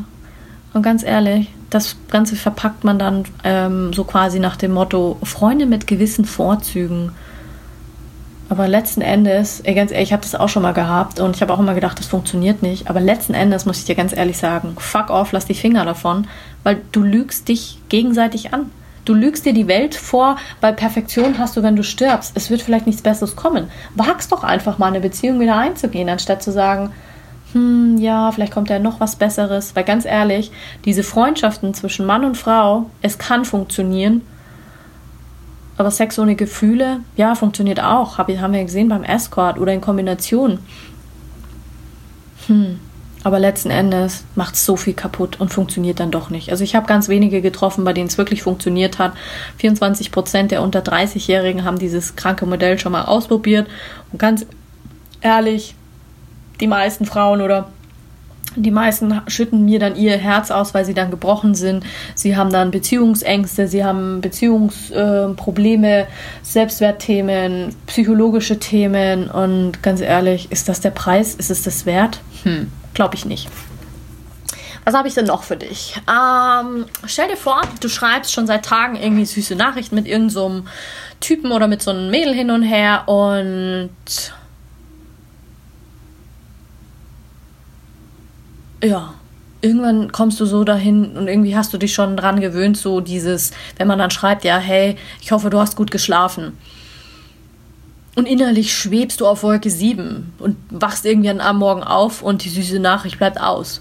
Und 0.73 0.83
ganz 0.83 1.03
ehrlich, 1.03 1.53
das 1.71 1.97
Ganze 2.11 2.37
verpackt 2.37 2.85
man 2.85 2.99
dann 2.99 3.25
ähm, 3.43 3.93
so 3.93 4.05
quasi 4.05 4.39
nach 4.39 4.57
dem 4.57 4.73
Motto 4.73 5.19
Freunde 5.23 5.67
mit 5.67 5.87
gewissen 5.87 6.25
Vorzügen. 6.25 7.13
Aber 8.49 8.69
letzten 8.69 9.01
Endes, 9.01 9.61
ey, 9.61 9.75
ganz 9.75 9.91
ehrlich, 9.91 10.09
ich 10.09 10.13
habe 10.13 10.23
das 10.23 10.35
auch 10.35 10.49
schon 10.49 10.63
mal 10.63 10.75
gehabt 10.75 11.19
und 11.19 11.35
ich 11.35 11.43
habe 11.43 11.53
auch 11.53 11.59
immer 11.59 11.75
gedacht, 11.75 11.99
das 11.99 12.07
funktioniert 12.07 12.63
nicht. 12.63 12.89
Aber 12.89 13.01
letzten 13.01 13.35
Endes 13.35 13.65
muss 13.65 13.79
ich 13.79 13.85
dir 13.85 13.95
ganz 13.95 14.15
ehrlich 14.15 14.37
sagen, 14.37 14.77
fuck 14.79 15.11
off, 15.11 15.33
lass 15.33 15.47
die 15.47 15.55
Finger 15.55 15.85
davon, 15.85 16.27
weil 16.63 16.83
du 16.93 17.03
lügst 17.03 17.49
dich 17.49 17.79
gegenseitig 17.89 18.53
an. 18.53 18.71
Du 19.07 19.15
lügst 19.15 19.45
dir 19.45 19.53
die 19.53 19.69
Welt 19.69 19.95
vor, 19.95 20.37
weil 20.61 20.73
Perfektion 20.73 21.39
hast 21.39 21.57
du, 21.57 21.63
wenn 21.63 21.77
du 21.77 21.83
stirbst. 21.83 22.33
Es 22.37 22.51
wird 22.51 22.63
vielleicht 22.63 22.87
nichts 22.87 23.03
Besseres 23.03 23.37
kommen. 23.37 23.69
Wagst 23.95 24.33
doch 24.33 24.45
einfach 24.45 24.79
mal 24.79 24.89
eine 24.89 25.01
Beziehung 25.01 25.41
wieder 25.41 25.57
einzugehen, 25.57 26.09
anstatt 26.09 26.43
zu 26.43 26.53
sagen, 26.53 26.91
hm, 27.53 27.99
ja, 27.99 28.33
vielleicht 28.33 28.53
kommt 28.53 28.71
ja 28.71 28.79
noch 28.79 29.01
was 29.01 29.17
Besseres. 29.17 29.77
Weil 29.77 29.85
ganz 29.85 30.05
ehrlich, 30.07 30.53
diese 30.85 31.03
Freundschaften 31.03 31.75
zwischen 31.75 32.07
Mann 32.07 32.25
und 32.25 32.37
Frau, 32.37 32.87
es 33.03 33.19
kann 33.19 33.45
funktionieren 33.45 34.23
aber 35.77 35.91
Sex 35.91 36.19
ohne 36.19 36.37
Gefühle, 36.37 37.01
ja, 37.17 37.35
funktioniert 37.35 37.81
auch. 37.81 38.19
Hab, 38.19 38.29
haben 38.29 38.53
wir 38.53 38.63
gesehen 38.63 38.89
beim 38.89 39.03
Escort 39.03 39.59
oder 39.59 39.73
in 39.73 39.81
Kombination. 39.81 40.59
Hm. 42.47 42.79
Aber 43.25 43.39
letzten 43.39 43.71
Endes 43.71 44.25
macht 44.35 44.55
es 44.55 44.67
so 44.67 44.77
viel 44.77 44.93
kaputt 44.93 45.41
und 45.41 45.53
funktioniert 45.53 45.99
dann 45.99 46.11
doch 46.11 46.29
nicht. 46.29 46.51
Also 46.51 46.63
ich 46.63 46.75
habe 46.75 46.87
ganz 46.87 47.09
wenige 47.09 47.41
getroffen, 47.41 47.83
bei 47.83 47.95
denen 47.95 48.09
es 48.09 48.19
wirklich 48.19 48.43
funktioniert 48.43 48.99
hat. 48.99 49.15
24 49.57 50.13
Prozent 50.13 50.51
der 50.51 50.61
unter 50.61 50.81
30-Jährigen 50.81 51.65
haben 51.65 51.79
dieses 51.79 52.17
kranke 52.17 52.45
Modell 52.45 52.79
schon 52.79 52.93
mal 52.93 53.07
ausprobiert. 53.07 53.67
Und 54.13 54.19
ganz 54.19 54.45
ehrlich, 55.23 55.75
die 56.61 56.67
meisten 56.67 57.07
Frauen 57.07 57.41
oder 57.41 57.71
die 58.57 58.71
meisten 58.71 59.21
schütten 59.27 59.65
mir 59.65 59.79
dann 59.79 59.97
ihr 59.97 60.17
Herz 60.17 60.51
aus, 60.51 60.75
weil 60.75 60.85
sie 60.85 60.95
dann 60.95 61.11
gebrochen 61.11 61.55
sind. 61.55 61.85
Sie 62.15 62.37
haben 62.37 62.51
dann 62.51 62.71
Beziehungsängste, 62.71 63.67
sie 63.67 63.85
haben 63.85 64.21
Beziehungsprobleme, 64.21 66.03
äh, 66.03 66.07
Selbstwertthemen, 66.43 67.75
psychologische 67.87 68.59
Themen. 68.59 69.29
Und 69.29 69.83
ganz 69.83 70.01
ehrlich, 70.01 70.53
ist 70.53 70.69
das 70.69 70.81
der 70.81 70.91
Preis? 70.91 71.35
Ist 71.35 71.51
es 71.51 71.63
das 71.63 71.87
wert? 71.87 72.21
Hm, 72.45 72.71
glaube 72.95 73.17
ich 73.17 73.25
nicht. 73.25 73.49
Was 74.85 74.95
habe 74.95 75.09
ich 75.09 75.15
denn 75.15 75.25
noch 75.25 75.43
für 75.43 75.57
dich? 75.57 75.99
Ähm, 76.09 76.85
stell 77.07 77.29
dir 77.29 77.39
vor, 77.39 77.63
du 77.81 77.89
schreibst 77.89 78.33
schon 78.33 78.47
seit 78.47 78.67
Tagen 78.67 78.97
irgendwie 78.97 79.25
süße 79.25 79.57
Nachrichten 79.57 79.95
mit 79.95 80.07
irgendeinem 80.07 80.31
so 80.31 80.63
Typen 81.21 81.53
oder 81.53 81.69
mit 81.69 81.81
so 81.83 81.91
einem 81.91 82.11
Mädel 82.11 82.35
hin 82.35 82.51
und 82.51 82.63
her 82.63 83.09
und 83.09 83.91
ja, 88.85 89.15
irgendwann 89.61 90.13
kommst 90.13 90.39
du 90.41 90.47
so 90.47 90.65
dahin 90.65 91.17
und 91.17 91.27
irgendwie 91.27 91.57
hast 91.57 91.73
du 91.73 91.79
dich 91.79 91.95
schon 91.95 92.17
dran 92.17 92.41
gewöhnt, 92.41 92.77
so 92.77 93.01
dieses, 93.01 93.53
wenn 93.77 93.89
man 93.89 93.99
dann 93.99 94.11
schreibt, 94.11 94.45
ja, 94.45 94.59
hey, 94.59 94.97
ich 95.23 95.33
hoffe, 95.33 95.51
du 95.51 95.59
hast 95.59 95.77
gut 95.77 95.91
geschlafen. 95.91 96.59
Und 98.17 98.27
innerlich 98.27 98.73
schwebst 98.73 99.21
du 99.21 99.27
auf 99.27 99.43
Wolke 99.43 99.71
7 99.71 100.35
und 100.39 100.57
wachst 100.71 101.05
irgendwie 101.05 101.31
am 101.31 101.59
Morgen 101.59 101.83
auf 101.83 102.23
und 102.23 102.45
die 102.45 102.49
süße 102.49 102.79
Nachricht 102.79 103.19
bleibt 103.19 103.41
aus. 103.41 103.81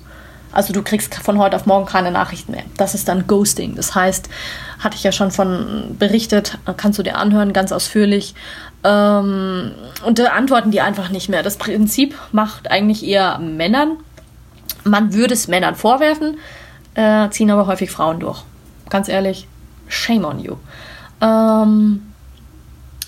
Also 0.54 0.72
du 0.72 0.84
kriegst 0.84 1.13
von 1.16 1.39
heute 1.39 1.56
auf 1.56 1.66
morgen 1.66 1.86
keine 1.86 2.12
Nachrichten 2.12 2.52
mehr. 2.52 2.63
Das 2.78 2.94
ist 2.94 3.08
dann 3.08 3.28
Ghosting. 3.28 3.76
Das 3.76 3.96
heißt, 3.96 4.30
hatte 4.80 4.96
ich 4.96 5.04
ja 5.04 5.12
schon 5.12 5.32
von 5.32 5.96
berichtet, 5.98 6.58
kannst 6.78 7.00
du 7.00 7.04
dir 7.04 7.18
anhören, 7.18 7.54
ganz 7.54 7.72
ausführlich. 7.72 8.36
Ähm, 8.84 9.72
und 10.06 10.20
da 10.20 10.26
antworten 10.28 10.72
die 10.72 10.82
einfach 10.82 11.10
nicht 11.10 11.30
mehr. 11.30 11.42
Das 11.42 11.58
Prinzip 11.58 12.16
macht 12.32 12.70
eigentlich 12.70 13.06
eher 13.06 13.39
Männern. 13.39 13.98
Man 14.84 15.13
würde 15.13 15.34
es 15.34 15.48
Männern 15.48 15.76
vorwerfen, 15.76 16.38
äh, 16.96 17.30
ziehen 17.30 17.52
aber 17.52 17.67
häufig 17.67 17.91
Frauen 17.91 18.19
durch. 18.19 18.43
Ganz 18.89 19.08
ehrlich, 19.08 19.48
shame 19.88 20.26
on 20.26 20.39
you. 20.39 20.56
Ähm, 21.22 22.02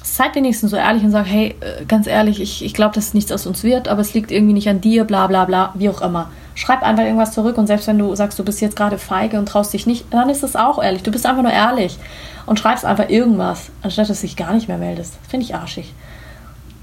seid 0.03 0.35
wenigstens 0.35 0.71
so 0.71 0.77
ehrlich 0.77 1.03
und 1.03 1.11
sagt, 1.11 1.27
hey, 1.27 1.55
äh, 1.59 1.85
ganz 1.85 2.07
ehrlich, 2.07 2.41
ich, 2.41 2.63
ich 2.63 2.73
glaube, 2.73 2.95
dass 2.95 3.13
nichts 3.13 3.31
aus 3.31 3.45
uns 3.45 3.63
wird, 3.63 3.87
aber 3.87 4.01
es 4.01 4.13
liegt 4.13 4.31
irgendwie 4.31 4.53
nicht 4.53 4.69
an 4.69 4.81
dir, 4.81 5.03
bla 5.03 5.27
bla 5.27 5.45
bla, 5.45 5.73
wie 5.75 5.89
auch 5.89 6.01
immer 6.01 6.29
schreib 6.55 6.81
einfach 6.83 7.03
irgendwas 7.03 7.33
zurück 7.33 7.57
und 7.57 7.67
selbst 7.67 7.87
wenn 7.87 7.99
du 7.99 8.15
sagst, 8.15 8.39
du 8.39 8.43
bist 8.43 8.61
jetzt 8.61 8.77
gerade 8.77 8.97
feige 8.97 9.37
und 9.37 9.47
traust 9.47 9.73
dich 9.73 9.85
nicht, 9.85 10.05
dann 10.11 10.29
ist 10.29 10.41
es 10.41 10.55
auch 10.55 10.81
ehrlich. 10.81 11.03
Du 11.03 11.11
bist 11.11 11.25
einfach 11.25 11.43
nur 11.43 11.51
ehrlich 11.51 11.99
und 12.45 12.59
schreibst 12.59 12.85
einfach 12.85 13.09
irgendwas, 13.09 13.69
anstatt 13.81 14.09
dass 14.09 14.21
du 14.21 14.27
dich 14.27 14.37
gar 14.37 14.53
nicht 14.53 14.67
mehr 14.67 14.77
meldest. 14.77 15.15
Finde 15.27 15.45
ich 15.45 15.53
arschig. 15.53 15.93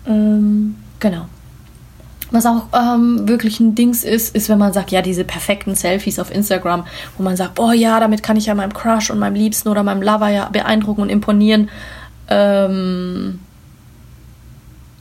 Ähm, 0.06 0.76
genau. 1.00 1.26
Was 2.32 2.46
auch 2.46 2.64
ähm, 2.72 3.28
wirklich 3.28 3.60
ein 3.60 3.74
Dings 3.74 4.04
ist, 4.04 4.34
ist, 4.34 4.48
wenn 4.48 4.58
man 4.58 4.72
sagt, 4.72 4.90
ja, 4.90 5.02
diese 5.02 5.22
perfekten 5.22 5.74
Selfies 5.74 6.18
auf 6.18 6.34
Instagram, 6.34 6.84
wo 7.16 7.22
man 7.22 7.36
sagt, 7.36 7.56
boah, 7.56 7.74
ja, 7.74 8.00
damit 8.00 8.22
kann 8.22 8.38
ich 8.38 8.46
ja 8.46 8.54
meinem 8.54 8.72
Crush 8.72 9.10
und 9.10 9.18
meinem 9.18 9.34
Liebsten 9.34 9.68
oder 9.68 9.82
meinem 9.82 10.02
Lover 10.02 10.28
ja 10.28 10.48
beeindrucken 10.48 11.02
und 11.02 11.10
imponieren. 11.10 11.68
Ähm, 12.28 13.38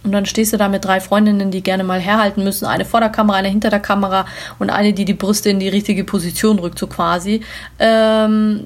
und 0.04 0.12
dann 0.12 0.26
stehst 0.26 0.52
du 0.52 0.58
da 0.58 0.67
mit 0.67 0.84
drei 0.84 1.00
Freundinnen, 1.00 1.52
die 1.52 1.63
gerne 1.63 1.86
mal 1.86 2.00
herhalten 2.00 2.44
müssen. 2.44 2.65
Eine 2.65 2.86
vor 2.86 3.00
der 3.00 3.10
Kamera, 3.10 3.38
eine 3.38 3.48
hinter 3.48 3.70
der 3.70 3.80
Kamera 3.80 4.26
und 4.60 4.70
eine, 4.70 4.94
die 4.94 5.06
die 5.06 5.13
Brüste 5.13 5.50
in 5.50 5.60
die 5.60 5.70
richtige 5.70 6.04
Position 6.04 6.60
rückt, 6.60 6.80
so 6.80 6.88
quasi. 6.88 7.41
Ähm, 7.80 8.62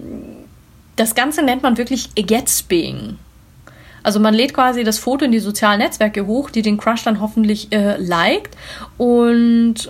das 0.96 1.14
Ganze 1.14 1.44
nennt 1.44 1.62
man 1.62 1.78
wirklich 1.78 2.10
Agatsbeing. 2.18 3.18
Also 4.06 4.20
man 4.20 4.36
lädt 4.36 4.54
quasi 4.54 4.84
das 4.84 5.00
Foto 5.00 5.26
in 5.26 5.32
die 5.32 5.40
sozialen 5.40 5.80
Netzwerke 5.80 6.28
hoch, 6.28 6.52
die 6.52 6.62
den 6.62 6.78
Crush 6.78 7.04
dann 7.04 7.20
hoffentlich 7.20 7.72
äh, 7.72 7.98
liked. 7.98 8.56
Und 9.00 9.90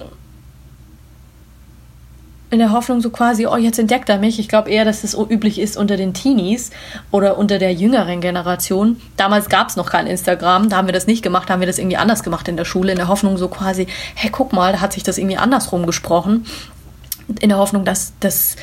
in 2.49 2.59
der 2.59 2.71
Hoffnung 2.71 3.01
so 3.01 3.09
quasi, 3.09 3.45
oh, 3.45 3.57
jetzt 3.57 3.77
entdeckt 3.77 4.07
er 4.07 4.17
mich. 4.17 4.39
Ich 4.39 4.47
glaube 4.47 4.69
eher, 4.69 4.85
dass 4.85 5.01
das 5.01 5.15
üblich 5.15 5.59
ist 5.59 5.75
unter 5.75 5.97
den 5.97 6.13
Teenies 6.13 6.71
oder 7.11 7.37
unter 7.37 7.59
der 7.59 7.73
jüngeren 7.73 8.21
Generation. 8.21 9.01
Damals 9.17 9.49
gab 9.49 9.67
es 9.67 9.75
noch 9.75 9.89
kein 9.89 10.07
Instagram, 10.07 10.69
da 10.69 10.77
haben 10.77 10.87
wir 10.87 10.93
das 10.93 11.07
nicht 11.07 11.21
gemacht, 11.21 11.49
da 11.49 11.53
haben 11.53 11.59
wir 11.59 11.67
das 11.67 11.77
irgendwie 11.77 11.97
anders 11.97 12.23
gemacht 12.23 12.47
in 12.47 12.55
der 12.55 12.63
Schule, 12.63 12.93
in 12.93 12.97
der 12.97 13.09
Hoffnung 13.09 13.37
so 13.37 13.49
quasi, 13.49 13.85
hey, 14.13 14.29
guck 14.31 14.53
mal, 14.53 14.71
da 14.71 14.79
hat 14.79 14.93
sich 14.93 15.03
das 15.03 15.17
irgendwie 15.17 15.37
andersrum 15.37 15.85
gesprochen. 15.85 16.45
In 17.41 17.49
der 17.49 17.57
Hoffnung, 17.57 17.83
dass, 17.83 18.13
dass, 18.21 18.55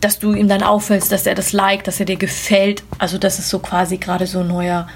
dass 0.00 0.18
du 0.18 0.32
ihm 0.32 0.48
dann 0.48 0.62
auffällst, 0.62 1.12
dass 1.12 1.26
er 1.26 1.34
das 1.34 1.52
liked, 1.52 1.86
dass 1.86 2.00
er 2.00 2.06
dir 2.06 2.16
gefällt. 2.16 2.82
Also 2.98 3.18
das 3.18 3.38
ist 3.38 3.50
so 3.50 3.58
quasi 3.58 3.98
gerade 3.98 4.26
so 4.26 4.40
ein 4.40 4.48
neuer 4.48 4.86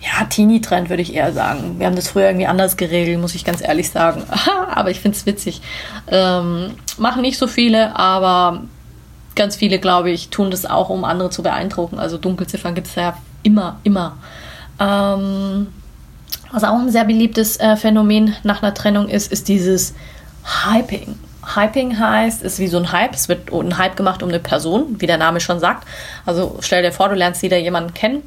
ja, 0.00 0.24
Teenie-Trend 0.26 0.90
würde 0.90 1.02
ich 1.02 1.14
eher 1.14 1.32
sagen. 1.32 1.78
Wir 1.78 1.86
haben 1.86 1.96
das 1.96 2.08
früher 2.08 2.26
irgendwie 2.26 2.46
anders 2.46 2.76
geregelt, 2.76 3.18
muss 3.20 3.34
ich 3.34 3.44
ganz 3.44 3.62
ehrlich 3.62 3.90
sagen. 3.90 4.22
aber 4.70 4.90
ich 4.90 5.00
finde 5.00 5.16
es 5.16 5.26
witzig. 5.26 5.62
Ähm, 6.08 6.72
machen 6.98 7.22
nicht 7.22 7.38
so 7.38 7.46
viele, 7.46 7.96
aber 7.96 8.62
ganz 9.34 9.56
viele, 9.56 9.78
glaube 9.78 10.10
ich, 10.10 10.28
tun 10.28 10.50
das 10.50 10.66
auch, 10.66 10.90
um 10.90 11.04
andere 11.04 11.30
zu 11.30 11.42
beeindrucken. 11.42 11.98
Also 11.98 12.18
Dunkelziffern 12.18 12.74
gibt 12.74 12.88
es 12.88 12.94
ja 12.96 13.16
immer, 13.42 13.80
immer. 13.82 14.16
Ähm, 14.78 15.68
was 16.52 16.64
auch 16.64 16.78
ein 16.78 16.90
sehr 16.90 17.04
beliebtes 17.04 17.58
äh, 17.58 17.76
Phänomen 17.76 18.36
nach 18.42 18.62
einer 18.62 18.74
Trennung 18.74 19.08
ist, 19.08 19.32
ist 19.32 19.48
dieses 19.48 19.94
Hyping. 20.44 21.18
Hyping 21.54 21.98
heißt, 21.98 22.42
ist 22.42 22.58
wie 22.58 22.68
so 22.68 22.78
ein 22.78 22.92
Hype. 22.92 23.14
Es 23.14 23.28
wird 23.28 23.52
ein 23.52 23.78
Hype 23.78 23.96
gemacht 23.96 24.22
um 24.22 24.28
eine 24.28 24.40
Person, 24.40 24.96
wie 24.98 25.06
der 25.06 25.18
Name 25.18 25.40
schon 25.40 25.60
sagt. 25.60 25.86
Also 26.26 26.58
stell 26.60 26.82
dir 26.82 26.92
vor, 26.92 27.08
du 27.08 27.14
lernst 27.14 27.42
wieder 27.42 27.58
jemanden 27.58 27.94
kennen 27.94 28.22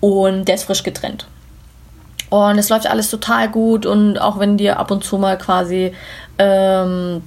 und 0.00 0.46
der 0.46 0.56
ist 0.56 0.64
frisch 0.64 0.82
getrennt. 0.82 1.26
Und 2.30 2.58
es 2.58 2.68
läuft 2.68 2.86
alles 2.86 3.10
total 3.10 3.48
gut 3.48 3.86
und 3.86 4.18
auch 4.18 4.38
wenn 4.38 4.56
dir 4.56 4.78
ab 4.78 4.90
und 4.90 5.04
zu 5.04 5.18
mal 5.18 5.38
quasi 5.38 5.92
ähm, 6.38 7.22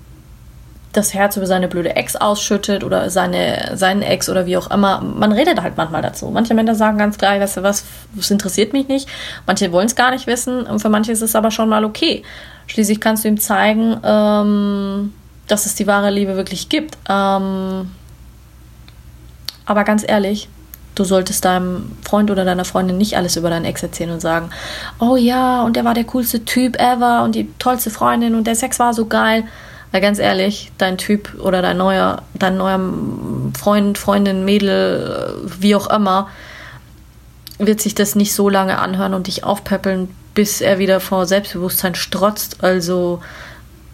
das 0.98 1.14
Herz 1.14 1.38
über 1.38 1.46
seine 1.46 1.68
blöde 1.68 1.96
Ex 1.96 2.16
ausschüttet 2.16 2.84
oder 2.84 3.10
seine, 3.10 3.72
seinen 3.76 4.02
Ex 4.02 4.30
oder 4.30 4.46
wie 4.46 4.58
auch 4.58 4.70
immer, 4.72 5.02
man 5.02 5.32
redet 5.32 5.62
halt 5.62 5.78
manchmal 5.78 6.02
dazu. 6.02 6.30
Manche 6.30 6.54
Männer 6.54 6.76
sagen 6.76 6.98
ganz 6.98 7.18
klar, 7.18 7.40
weißt 7.40 7.58
du 7.58 7.64
was, 7.64 7.86
das 8.16 8.32
interessiert 8.32 8.74
mich 8.74 8.88
nicht. 8.88 9.08
Manche 9.46 9.72
wollen 9.72 9.88
es 9.88 9.96
gar 9.96 10.12
nicht 10.12 10.28
wissen 10.28 10.64
und 10.64 10.80
für 10.80 10.90
manche 10.90 11.12
ist 11.12 11.22
es 11.22 11.36
aber 11.36 11.52
schon 11.52 11.70
mal 11.70 11.86
okay. 11.86 12.24
Schließlich 12.66 13.00
kannst 13.00 13.24
du 13.24 13.30
ihm 13.30 13.40
zeigen, 13.40 13.98
ähm, 14.04 15.14
dass 15.48 15.66
es 15.66 15.76
die 15.76 15.88
wahre 15.88 16.12
Liebe 16.12 16.36
wirklich 16.36 16.70
gibt. 16.70 16.98
Ähm, 17.10 17.92
aber 19.66 19.84
ganz 19.84 20.06
ehrlich, 20.08 20.50
Du 20.98 21.04
solltest 21.04 21.46
deinem 21.46 21.92
Freund 22.02 22.32
oder 22.32 22.44
deiner 22.44 22.66
Freundin 22.66 22.98
nicht 22.98 23.18
alles 23.18 23.36
über 23.36 23.52
deinen 23.52 23.66
Ex 23.66 23.84
erzählen 23.84 24.10
und 24.10 24.20
sagen, 24.20 24.50
oh 24.98 25.16
ja, 25.16 25.62
und 25.62 25.76
der 25.76 25.86
war 25.86 25.94
der 25.94 26.06
coolste 26.06 26.44
Typ 26.44 26.76
ever 26.80 27.22
und 27.24 27.36
die 27.36 27.54
tollste 27.60 27.92
Freundin 27.92 28.34
und 28.34 28.48
der 28.48 28.56
Sex 28.56 28.80
war 28.80 28.96
so 28.96 29.06
geil. 29.06 29.44
Weil 29.92 30.02
ganz 30.02 30.18
ehrlich, 30.18 30.72
dein 30.80 30.98
Typ 30.98 31.40
oder 31.40 31.62
dein 31.62 31.78
neuer, 31.78 32.24
dein 32.34 32.58
neuer 32.58 32.80
Freund, 33.56 34.00
Freundin, 34.00 34.44
Mädel, 34.44 35.36
wie 35.60 35.76
auch 35.76 35.88
immer, 35.88 36.30
wird 37.60 37.80
sich 37.80 37.94
das 37.94 38.16
nicht 38.16 38.34
so 38.34 38.50
lange 38.50 38.80
anhören 38.80 39.14
und 39.14 39.28
dich 39.28 39.44
aufpäppeln, 39.44 40.10
bis 40.34 40.62
er 40.62 40.80
wieder 40.80 41.00
vor 41.00 41.28
Selbstbewusstsein 41.28 41.94
strotzt, 41.94 42.64
also 42.64 43.22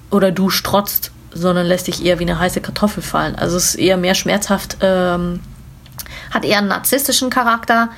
oder 0.09 0.31
du 0.31 0.49
strotzt, 0.49 1.11
sondern 1.33 1.65
lässt 1.65 1.87
dich 1.87 2.05
eher 2.05 2.19
wie 2.19 2.23
eine 2.23 2.39
heiße 2.39 2.61
Kartoffel 2.61 3.03
fallen. 3.03 3.35
Also 3.35 3.57
es 3.57 3.69
ist 3.69 3.75
eher 3.75 3.97
mehr 3.97 4.15
schmerzhaft 4.15 4.77
ähm, 4.81 5.39
hat 6.33 6.45
eher 6.45 6.57
einen 6.57 6.67
narzisstischen 6.67 7.29
Charakter. 7.29 7.89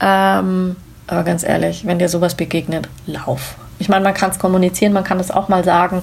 Ähm, 0.00 0.76
aber 1.06 1.22
ganz 1.22 1.42
ehrlich, 1.42 1.86
wenn 1.86 1.98
dir 1.98 2.08
sowas 2.08 2.34
begegnet, 2.34 2.88
lauf. 3.06 3.56
Ich 3.78 3.88
meine, 3.88 4.04
man 4.04 4.14
kann 4.14 4.30
es 4.30 4.38
kommunizieren, 4.38 4.92
man 4.92 5.04
kann 5.04 5.20
es 5.20 5.30
auch 5.30 5.48
mal 5.48 5.64
sagen, 5.64 6.02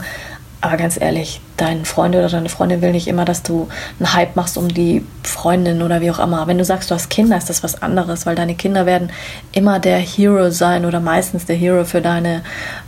aber 0.62 0.78
ganz 0.78 1.02
ehrlich, 1.02 1.41
dein 1.58 1.86
Freund 1.86 2.15
oder 2.15 2.30
deine 2.30 2.47
Freundin 2.47 2.82
will 2.82 2.91
nicht 2.91 3.08
immer, 3.08 3.26
dass 3.26 3.41
du 3.41 3.67
einen 4.00 4.13
Hype 4.13 4.36
machst 4.36 4.58
um 4.58 4.67
die 4.67 5.04
Freundin 5.24 5.82
oder 5.82 6.02
wie 6.02 6.12
auch 6.12 6.19
immer. 6.19 6.45
Wenn 6.45 6.60
du 6.60 6.63
sagst, 6.63 6.91
du 6.91 6.95
hast 6.95 7.10
Kinder, 7.10 7.36
ist 7.36 7.50
das 7.50 7.63
was 7.63 7.82
anderes, 7.82 8.28
weil 8.28 8.36
deine 8.36 8.54
Kinder 8.54 8.86
werden 8.86 9.12
immer 9.52 9.80
der 9.80 9.97
Hero 9.97 10.52
sein 10.52 10.86
oder 10.86 11.00
meistens 11.00 11.45
der 11.45 11.56
Hero 11.56 11.84
für 11.84 12.02
deine, 12.02 12.43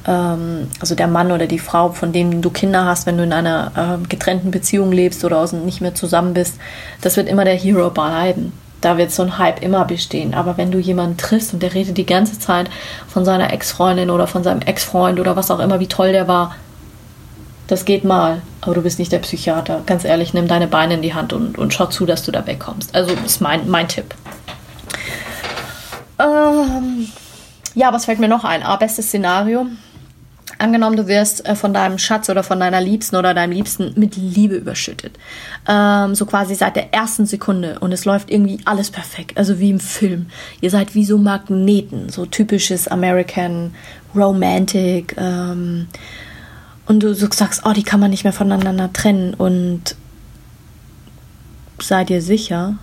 ähm, 0.08 0.70
also 0.80 0.94
der 0.94 1.08
Mann 1.08 1.32
oder 1.32 1.48
die 1.48 1.60
Frau, 1.60 1.90
von 1.90 2.14
dem 2.14 2.44
du 2.44 2.52
Kinder 2.52 2.86
hast, 2.86 3.08
wenn 3.08 3.18
du 3.18 3.24
in 3.24 3.34
einer 3.34 4.00
äh, 4.04 4.08
getrennten 4.08 4.52
Beziehung 4.52 4.92
lebst 4.92 5.26
oder 5.26 5.52
nicht 5.52 5.82
mehr 5.82 5.96
zusammen 5.96 6.36
bist. 6.36 6.58
Das 7.02 7.18
wird 7.18 7.28
immer 7.28 7.44
der 7.44 7.56
Hero 7.56 7.90
bleiben 7.90 8.54
da 8.84 8.98
wird 8.98 9.12
so 9.12 9.24
ein 9.24 9.38
Hype 9.38 9.64
immer 9.64 9.86
bestehen. 9.86 10.34
Aber 10.34 10.58
wenn 10.58 10.72
du 10.72 10.78
jemanden 10.78 11.18
triffst 11.18 11.54
und 11.54 11.64
der 11.64 11.74
redet 11.74 11.98
die 11.98 12.06
ganze 12.06 12.38
Zeit 12.38 12.70
von 13.08 13.24
seiner 13.24 13.54
Ex-Freundin 13.54 14.10
oder 14.10 14.28
von 14.28 14.44
seinem 14.44 14.62
Ex-Freund 14.62 15.20
oder 15.20 15.36
was 15.36 15.52
auch 15.52 15.60
immer, 15.60 15.80
wie 15.80 15.88
toll 15.88 16.12
der 16.12 16.28
war, 16.28 16.56
das 17.68 17.86
geht 17.86 18.04
mal. 18.04 18.42
Aber 18.62 18.76
du 18.76 18.82
bist 18.82 19.00
nicht 19.00 19.12
der 19.12 19.20
Psychiater. 19.20 19.82
Ganz 19.86 20.06
ehrlich, 20.06 20.34
nimm 20.34 20.48
deine 20.48 20.68
Beine 20.68 20.96
in 20.96 21.02
die 21.02 21.14
Hand 21.14 21.34
und, 21.34 21.58
und 21.58 21.74
schau 21.74 21.88
zu, 21.88 22.06
dass 22.06 22.24
du 22.24 22.32
da 22.32 22.46
wegkommst. 22.46 22.96
Also 22.96 23.14
ist 23.26 23.42
mein, 23.42 23.70
mein 23.70 23.88
Tipp. 23.88 24.14
Ähm, 26.20 27.08
ja, 27.74 27.92
was 27.92 28.06
fällt 28.06 28.20
mir 28.20 28.28
noch 28.28 28.44
ein? 28.44 28.64
Ah, 28.64 28.76
bestes 28.76 29.08
Szenario. 29.08 29.68
Angenommen, 30.60 30.96
du 30.96 31.08
wirst 31.08 31.46
äh, 31.46 31.56
von 31.56 31.74
deinem 31.74 31.98
Schatz 31.98 32.30
oder 32.30 32.44
von 32.44 32.60
deiner 32.60 32.80
Liebsten 32.80 33.16
oder 33.16 33.34
deinem 33.34 33.52
Liebsten 33.52 33.94
mit 33.96 34.16
Liebe 34.16 34.56
überschüttet. 34.56 35.18
Ähm, 35.68 36.16
so 36.16 36.26
quasi 36.26 36.56
seit 36.56 36.76
der 36.76 36.94
ersten 36.94 37.26
Sekunde 37.26 37.80
und 37.80 37.92
es 37.92 38.06
läuft 38.06 38.30
irgendwie 38.30 38.60
alles 38.66 38.92
perfekt, 38.92 39.38
also 39.38 39.60
wie 39.60 39.72
im 39.72 39.80
Film. 39.80 40.28
Ihr 40.62 40.70
seid 40.70 40.96
wie 40.96 41.06
so 41.06 41.18
Magneten, 41.18 42.10
so 42.10 42.26
typisches 42.26 42.88
American 42.88 43.74
Romantic. 44.16 45.16
Ähm, 45.18 45.88
und 46.86 47.02
du 47.02 47.14
so 47.14 47.28
sagst, 47.32 47.64
oh, 47.66 47.74
die 47.74 47.84
kann 47.84 48.00
man 48.00 48.12
nicht 48.12 48.24
mehr 48.24 48.34
voneinander 48.34 48.92
trennen 48.92 49.34
und 49.34 49.96
sei 51.80 52.04
dir 52.04 52.22
sicher, 52.22 52.76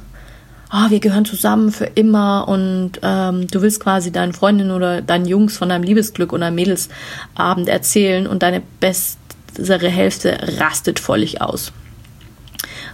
oh, 0.72 0.90
wir 0.90 1.00
gehören 1.00 1.24
zusammen 1.24 1.72
für 1.72 1.86
immer 1.86 2.48
und 2.48 2.92
ähm, 3.02 3.46
du 3.48 3.62
willst 3.62 3.80
quasi 3.80 4.12
deinen 4.12 4.32
Freundinnen 4.32 4.70
oder 4.70 5.02
deinen 5.02 5.26
Jungs 5.26 5.56
von 5.56 5.68
deinem 5.68 5.82
Liebesglück 5.82 6.32
deinem 6.40 6.54
Mädelsabend 6.54 7.68
erzählen 7.68 8.26
und 8.26 8.42
deine 8.42 8.62
bessere 8.80 9.88
Hälfte 9.88 10.38
rastet 10.58 10.98
völlig 10.98 11.40
aus. 11.40 11.72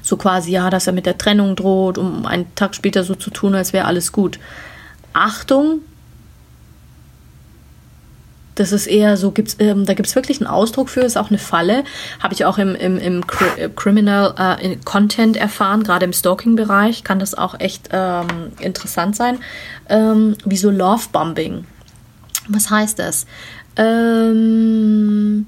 So 0.03 0.17
quasi, 0.17 0.53
ja, 0.53 0.71
dass 0.71 0.87
er 0.87 0.93
mit 0.93 1.07
der 1.07 1.19
Trennung 1.19 1.57
droht, 1.57 1.99
um 1.99 2.27
einen 2.27 2.55
Tag 2.55 2.75
später 2.75 3.03
so 3.03 3.15
zu 3.15 3.31
tun, 3.31 3.55
als 3.55 3.73
wäre 3.73 3.87
alles 3.87 4.13
gut. 4.13 4.39
Achtung, 5.13 5.81
das 8.57 8.73
ist 8.73 8.87
eher 8.87 9.17
so, 9.17 9.31
gibt's, 9.31 9.57
ähm, 9.59 9.85
da 9.85 9.95
gibt 9.95 10.09
es 10.09 10.17
wirklich 10.17 10.41
einen 10.41 10.49
Ausdruck 10.49 10.89
für, 10.89 11.03
ist 11.03 11.17
auch 11.17 11.31
eine 11.31 11.39
Falle. 11.39 11.85
Habe 12.21 12.35
ich 12.35 12.45
auch 12.45 12.59
im, 12.59 12.75
im, 12.75 12.99
im 12.99 13.23
äh, 13.57 13.69
Criminal 13.69 14.35
äh, 14.61 14.77
Content 14.85 15.37
erfahren, 15.37 15.85
gerade 15.85 16.05
im 16.05 16.13
Stalking-Bereich 16.13 17.05
kann 17.05 17.19
das 17.19 17.35
auch 17.35 17.61
echt 17.61 17.91
ähm, 17.93 18.27
interessant 18.59 19.15
sein. 19.15 19.39
Ähm, 19.89 20.37
wie 20.45 20.57
so 20.57 20.71
Love-Bombing. 20.71 21.65
Was 22.49 22.71
heißt 22.71 22.99
das? 22.99 23.27
Ähm, 23.77 25.47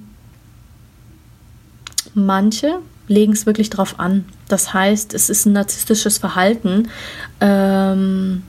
manche 2.14 2.80
legen 3.08 3.32
es 3.32 3.46
wirklich 3.46 3.70
drauf 3.70 3.98
an. 3.98 4.26
Das 4.48 4.74
heißt, 4.74 5.14
es 5.14 5.30
ist 5.30 5.46
ein 5.46 5.52
narzisstisches 5.52 6.18
Verhalten. 6.18 6.88
Ähm, 7.40 8.42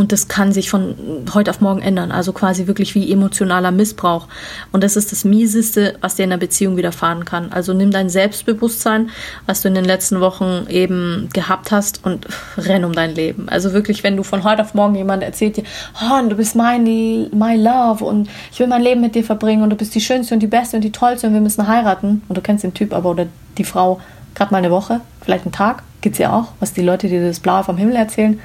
und 0.00 0.12
das 0.12 0.28
kann 0.28 0.50
sich 0.50 0.70
von 0.70 0.94
heute 1.34 1.50
auf 1.50 1.60
morgen 1.60 1.82
ändern. 1.82 2.10
Also 2.10 2.32
quasi 2.32 2.66
wirklich 2.66 2.94
wie 2.94 3.12
emotionaler 3.12 3.70
Missbrauch. 3.70 4.28
Und 4.72 4.82
das 4.82 4.96
ist 4.96 5.12
das 5.12 5.24
Mieseste, 5.24 5.98
was 6.00 6.14
dir 6.14 6.24
in 6.24 6.32
einer 6.32 6.40
Beziehung 6.40 6.78
widerfahren 6.78 7.26
kann. 7.26 7.52
Also 7.52 7.74
nimm 7.74 7.90
dein 7.90 8.08
Selbstbewusstsein, 8.08 9.10
was 9.44 9.60
du 9.60 9.68
in 9.68 9.74
den 9.74 9.84
letzten 9.84 10.22
Wochen 10.22 10.64
eben 10.70 11.28
gehabt 11.34 11.70
hast 11.70 12.02
und 12.02 12.26
renn 12.56 12.86
um 12.86 12.94
dein 12.94 13.14
Leben. 13.14 13.50
Also 13.50 13.74
wirklich, 13.74 14.02
wenn 14.02 14.16
du 14.16 14.22
von 14.22 14.42
heute 14.42 14.62
auf 14.62 14.72
morgen 14.72 14.94
jemand 14.94 15.22
erzählt 15.22 15.58
dir, 15.58 15.64
oh, 16.02 16.26
du 16.26 16.34
bist 16.34 16.56
mein, 16.56 16.84
my 16.84 17.56
love 17.56 18.02
und 18.02 18.30
ich 18.50 18.58
will 18.58 18.68
mein 18.68 18.80
Leben 18.80 19.02
mit 19.02 19.14
dir 19.14 19.22
verbringen 19.22 19.62
und 19.62 19.68
du 19.68 19.76
bist 19.76 19.94
die 19.94 20.00
Schönste 20.00 20.32
und 20.32 20.40
die 20.40 20.46
Beste 20.46 20.76
und 20.76 20.82
die 20.82 20.92
Tollste 20.92 21.26
und 21.26 21.34
wir 21.34 21.42
müssen 21.42 21.68
heiraten. 21.68 22.22
Und 22.26 22.38
du 22.38 22.40
kennst 22.40 22.64
den 22.64 22.72
Typ 22.72 22.94
aber 22.94 23.10
oder 23.10 23.26
die 23.58 23.64
Frau 23.64 24.00
gerade 24.34 24.50
mal 24.50 24.58
eine 24.58 24.70
Woche, 24.70 25.02
vielleicht 25.20 25.44
einen 25.44 25.52
Tag, 25.52 25.82
gibt's 26.00 26.18
ja 26.18 26.32
auch, 26.32 26.52
was 26.58 26.72
die 26.72 26.80
Leute 26.80 27.08
dir 27.08 27.22
das 27.22 27.40
Blaue 27.40 27.64
vom 27.64 27.76
Himmel 27.76 27.96
erzählen 27.96 28.40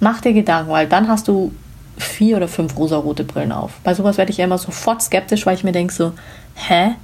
Mach 0.00 0.20
dir 0.20 0.32
Gedanken, 0.32 0.70
weil 0.70 0.86
dann 0.86 1.08
hast 1.08 1.28
du 1.28 1.52
vier 1.96 2.36
oder 2.36 2.48
fünf 2.48 2.76
rosarote 2.76 3.24
Brillen 3.24 3.52
auf. 3.52 3.72
Bei 3.82 3.94
sowas 3.94 4.18
werde 4.18 4.30
ich 4.30 4.38
ja 4.38 4.44
immer 4.44 4.58
sofort 4.58 5.02
skeptisch, 5.02 5.46
weil 5.46 5.56
ich 5.56 5.64
mir 5.64 5.72
denke 5.72 5.92
so, 5.92 6.12
hä? 6.54 6.94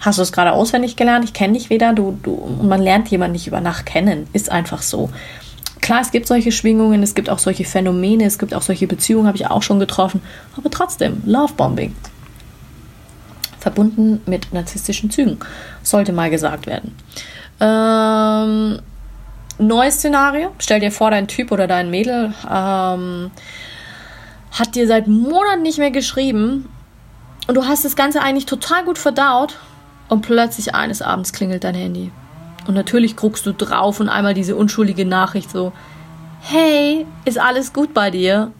Hast 0.00 0.18
du 0.18 0.22
es 0.22 0.32
gerade 0.32 0.52
auswendig 0.52 0.96
gelernt? 0.96 1.24
Ich 1.24 1.32
kenne 1.32 1.54
dich 1.54 1.70
weder, 1.70 1.92
du, 1.92 2.18
du, 2.22 2.32
und 2.32 2.68
man 2.68 2.80
lernt 2.80 3.08
jemanden 3.08 3.32
nicht 3.32 3.46
über 3.46 3.60
Nacht 3.60 3.86
kennen. 3.86 4.28
Ist 4.32 4.50
einfach 4.50 4.82
so. 4.82 5.10
Klar, 5.80 6.00
es 6.02 6.10
gibt 6.10 6.26
solche 6.26 6.52
Schwingungen, 6.52 7.02
es 7.02 7.14
gibt 7.14 7.30
auch 7.30 7.38
solche 7.38 7.64
Phänomene, 7.64 8.24
es 8.24 8.38
gibt 8.38 8.54
auch 8.54 8.62
solche 8.62 8.86
Beziehungen, 8.86 9.26
habe 9.26 9.36
ich 9.36 9.46
auch 9.46 9.62
schon 9.62 9.80
getroffen. 9.80 10.20
Aber 10.56 10.70
trotzdem, 10.70 11.22
Lovebombing. 11.24 11.96
Verbunden 13.58 14.20
mit 14.26 14.52
narzisstischen 14.52 15.10
Zügen. 15.10 15.38
Sollte 15.82 16.12
mal 16.12 16.30
gesagt 16.30 16.66
werden. 16.66 16.94
Ähm, 17.60 18.78
neues 19.58 19.96
Szenario. 19.96 20.50
Stell 20.58 20.80
dir 20.80 20.92
vor, 20.92 21.10
dein 21.10 21.28
Typ 21.28 21.52
oder 21.52 21.66
dein 21.66 21.90
Mädel 21.90 22.32
ähm, 22.50 23.30
hat 24.52 24.74
dir 24.74 24.86
seit 24.86 25.06
Monaten 25.06 25.62
nicht 25.62 25.78
mehr 25.78 25.90
geschrieben 25.90 26.68
und 27.46 27.54
du 27.56 27.66
hast 27.66 27.84
das 27.84 27.96
Ganze 27.96 28.20
eigentlich 28.20 28.46
total 28.46 28.84
gut 28.84 28.98
verdaut 28.98 29.58
und 30.08 30.22
plötzlich 30.22 30.74
eines 30.74 31.02
Abends 31.02 31.32
klingelt 31.32 31.64
dein 31.64 31.74
Handy. 31.74 32.10
Und 32.66 32.74
natürlich 32.74 33.16
guckst 33.16 33.46
du 33.46 33.52
drauf 33.52 34.00
und 34.00 34.08
einmal 34.08 34.34
diese 34.34 34.54
unschuldige 34.54 35.06
Nachricht 35.06 35.50
so, 35.50 35.72
hey, 36.40 37.06
ist 37.24 37.38
alles 37.38 37.72
gut 37.72 37.94
bei 37.94 38.10
dir? 38.10 38.52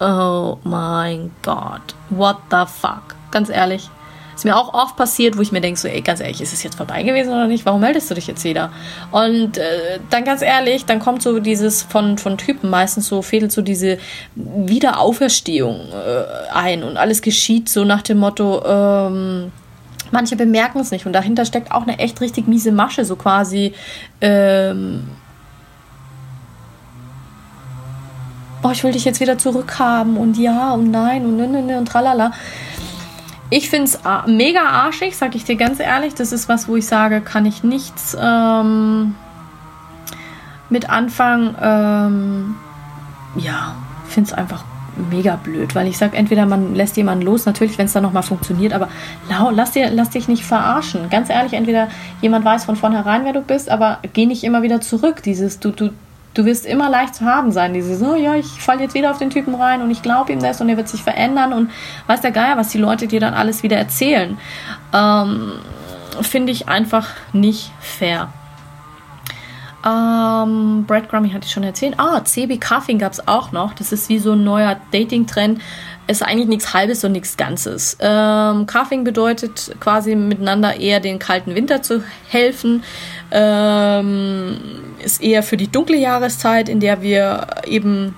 Oh 0.00 0.58
mein 0.64 1.30
Gott, 1.42 1.94
what 2.10 2.38
the 2.50 2.64
fuck? 2.66 3.14
Ganz 3.30 3.50
ehrlich. 3.50 3.90
Ist 4.34 4.44
mir 4.44 4.56
auch 4.56 4.74
oft 4.74 4.96
passiert, 4.96 5.36
wo 5.36 5.42
ich 5.42 5.52
mir 5.52 5.60
denke, 5.60 5.78
so, 5.78 5.88
ey, 5.88 6.00
ganz 6.00 6.20
ehrlich, 6.20 6.40
ist 6.40 6.52
es 6.52 6.62
jetzt 6.62 6.76
vorbei 6.76 7.02
gewesen 7.02 7.30
oder 7.30 7.46
nicht? 7.46 7.64
Warum 7.64 7.80
meldest 7.80 8.10
du 8.10 8.14
dich 8.14 8.26
jetzt 8.26 8.44
wieder? 8.44 8.72
Und 9.10 9.58
äh, 9.58 10.00
dann 10.10 10.24
ganz 10.24 10.42
ehrlich, 10.42 10.84
dann 10.84 10.98
kommt 10.98 11.22
so 11.22 11.38
dieses 11.38 11.82
von, 11.82 12.18
von 12.18 12.36
Typen 12.36 12.68
meistens 12.68 13.06
so, 13.06 13.22
fädelt 13.22 13.52
so 13.52 13.62
diese 13.62 13.98
Wiederauferstehung 14.34 15.76
äh, 15.92 16.52
ein 16.52 16.82
und 16.82 16.96
alles 16.96 17.22
geschieht 17.22 17.68
so 17.68 17.84
nach 17.84 18.02
dem 18.02 18.18
Motto, 18.18 18.64
ähm, 18.66 19.52
manche 20.10 20.36
bemerken 20.36 20.80
es 20.80 20.90
nicht 20.90 21.06
und 21.06 21.12
dahinter 21.12 21.44
steckt 21.44 21.70
auch 21.72 21.82
eine 21.82 21.98
echt 21.98 22.20
richtig 22.20 22.48
miese 22.48 22.72
Masche, 22.72 23.04
so 23.04 23.16
quasi, 23.16 23.72
ähm, 24.20 25.08
oh, 28.62 28.70
ich 28.70 28.82
will 28.82 28.92
dich 28.92 29.04
jetzt 29.04 29.20
wieder 29.20 29.38
zurückhaben 29.38 30.16
und 30.16 30.38
ja 30.38 30.72
und 30.72 30.90
nein 30.90 31.24
und 31.24 31.36
ne, 31.36 31.46
ne, 31.46 31.62
ne 31.62 31.78
und 31.78 31.86
tralala. 31.86 32.32
Ich 33.50 33.70
finde 33.70 33.84
es 33.84 33.98
mega 34.26 34.62
arschig, 34.62 35.16
sag 35.16 35.34
ich 35.34 35.44
dir 35.44 35.56
ganz 35.56 35.80
ehrlich. 35.80 36.14
Das 36.14 36.32
ist 36.32 36.48
was, 36.48 36.68
wo 36.68 36.76
ich 36.76 36.86
sage, 36.86 37.20
kann 37.20 37.46
ich 37.46 37.62
nichts 37.62 38.16
ähm, 38.20 39.14
mit 40.70 40.88
anfangen. 40.90 41.54
Ähm, 41.60 42.54
ja, 43.36 43.74
finde 44.08 44.30
es 44.30 44.36
einfach 44.36 44.64
mega 45.10 45.36
blöd, 45.36 45.74
weil 45.74 45.88
ich 45.88 45.98
sage, 45.98 46.16
entweder 46.16 46.46
man 46.46 46.74
lässt 46.74 46.96
jemanden 46.96 47.24
los, 47.24 47.46
natürlich, 47.46 47.78
wenn 47.78 47.86
es 47.86 47.92
dann 47.92 48.04
nochmal 48.04 48.22
funktioniert, 48.22 48.72
aber 48.72 48.88
lass, 49.50 49.72
dir, 49.72 49.90
lass 49.90 50.10
dich 50.10 50.28
nicht 50.28 50.44
verarschen. 50.44 51.10
Ganz 51.10 51.30
ehrlich, 51.30 51.52
entweder 51.52 51.88
jemand 52.20 52.44
weiß 52.44 52.64
von 52.64 52.76
vornherein, 52.76 53.24
wer 53.24 53.32
du 53.32 53.40
bist, 53.40 53.70
aber 53.70 53.98
geh 54.12 54.26
nicht 54.26 54.44
immer 54.44 54.62
wieder 54.62 54.80
zurück. 54.80 55.22
Dieses, 55.24 55.58
du, 55.58 55.70
du, 55.70 55.90
du 56.34 56.44
wirst 56.44 56.66
immer 56.66 56.90
leicht 56.90 57.14
zu 57.14 57.24
haben 57.24 57.52
sein. 57.52 57.72
Diese 57.72 57.96
so, 57.96 58.14
ja, 58.14 58.34
ich 58.34 58.46
falle 58.46 58.82
jetzt 58.82 58.94
wieder 58.94 59.10
auf 59.10 59.18
den 59.18 59.30
Typen 59.30 59.54
rein 59.54 59.80
und 59.82 59.90
ich 59.90 60.02
glaube 60.02 60.32
ihm 60.32 60.40
das 60.40 60.60
und 60.60 60.68
er 60.68 60.76
wird 60.76 60.88
sich 60.88 61.02
verändern 61.02 61.52
und 61.52 61.70
weiß 62.06 62.20
der 62.20 62.32
Geier, 62.32 62.56
was 62.56 62.68
die 62.68 62.78
Leute 62.78 63.06
dir 63.06 63.20
dann 63.20 63.34
alles 63.34 63.62
wieder 63.62 63.76
erzählen. 63.76 64.36
Ähm, 64.92 65.52
Finde 66.20 66.52
ich 66.52 66.68
einfach 66.68 67.08
nicht 67.32 67.72
fair. 67.80 68.28
Ähm, 69.84 70.84
Breadcrumbing 70.86 71.34
hatte 71.34 71.46
ich 71.46 71.52
schon 71.52 71.62
erzählt. 71.62 71.94
Ah, 71.98 72.24
CB 72.24 72.58
Cuffing 72.58 72.98
gab 72.98 73.12
es 73.12 73.26
auch 73.28 73.52
noch. 73.52 73.74
Das 73.74 73.92
ist 73.92 74.08
wie 74.08 74.18
so 74.18 74.32
ein 74.32 74.44
neuer 74.44 74.80
Dating-Trend. 74.92 75.60
Ist 76.06 76.22
eigentlich 76.22 76.48
nichts 76.48 76.74
Halbes 76.74 77.04
und 77.04 77.12
nichts 77.12 77.36
Ganzes. 77.36 77.96
Ähm, 78.00 78.66
Cuffing 78.66 79.04
bedeutet 79.04 79.74
quasi 79.80 80.14
miteinander 80.14 80.78
eher 80.78 81.00
den 81.00 81.18
kalten 81.18 81.54
Winter 81.54 81.82
zu 81.82 82.02
helfen. 82.28 82.82
Ähm, 83.30 84.58
ist 85.02 85.22
eher 85.22 85.42
für 85.42 85.56
die 85.56 85.68
dunkle 85.68 85.96
Jahreszeit, 85.96 86.68
in 86.68 86.80
der 86.80 87.02
wir 87.02 87.46
eben 87.66 88.14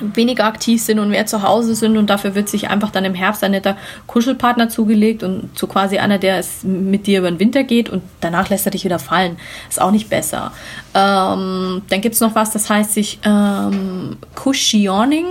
weniger 0.00 0.44
aktiv 0.44 0.82
sind 0.82 0.98
und 0.98 1.10
mehr 1.10 1.26
zu 1.26 1.42
Hause 1.42 1.74
sind 1.74 1.96
und 1.96 2.08
dafür 2.08 2.34
wird 2.34 2.48
sich 2.48 2.68
einfach 2.68 2.90
dann 2.90 3.04
im 3.04 3.14
Herbst 3.14 3.42
ein 3.44 3.50
netter 3.50 3.76
Kuschelpartner 4.06 4.68
zugelegt 4.68 5.22
und 5.22 5.50
so 5.58 5.66
quasi 5.66 5.98
einer, 5.98 6.18
der 6.18 6.38
es 6.38 6.62
mit 6.64 7.06
dir 7.06 7.20
über 7.20 7.30
den 7.30 7.40
Winter 7.40 7.64
geht 7.64 7.88
und 7.88 8.02
danach 8.20 8.48
lässt 8.48 8.66
er 8.66 8.72
dich 8.72 8.84
wieder 8.84 8.98
fallen. 8.98 9.36
Ist 9.68 9.80
auch 9.80 9.90
nicht 9.90 10.08
besser. 10.08 10.52
Ähm, 10.94 11.82
dann 11.88 12.00
gibt 12.00 12.14
es 12.14 12.20
noch 12.20 12.34
was, 12.34 12.52
das 12.52 12.68
heißt 12.70 12.94
sich 12.94 13.18
ähm, 13.24 14.16
Cushioning. 14.34 15.26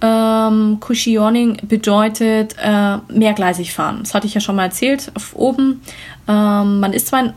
Ähm, 0.00 0.78
Cushioning 0.80 1.58
bedeutet 1.68 2.56
äh, 2.62 2.96
mehrgleisig 3.08 3.72
fahren. 3.72 4.00
Das 4.02 4.14
hatte 4.14 4.26
ich 4.26 4.34
ja 4.34 4.40
schon 4.40 4.56
mal 4.56 4.64
erzählt 4.64 5.12
auf 5.14 5.34
oben. 5.36 5.80
Ähm, 6.26 6.80
man 6.80 6.92
ist 6.92 7.08
zwar 7.08 7.20
in 7.20 7.32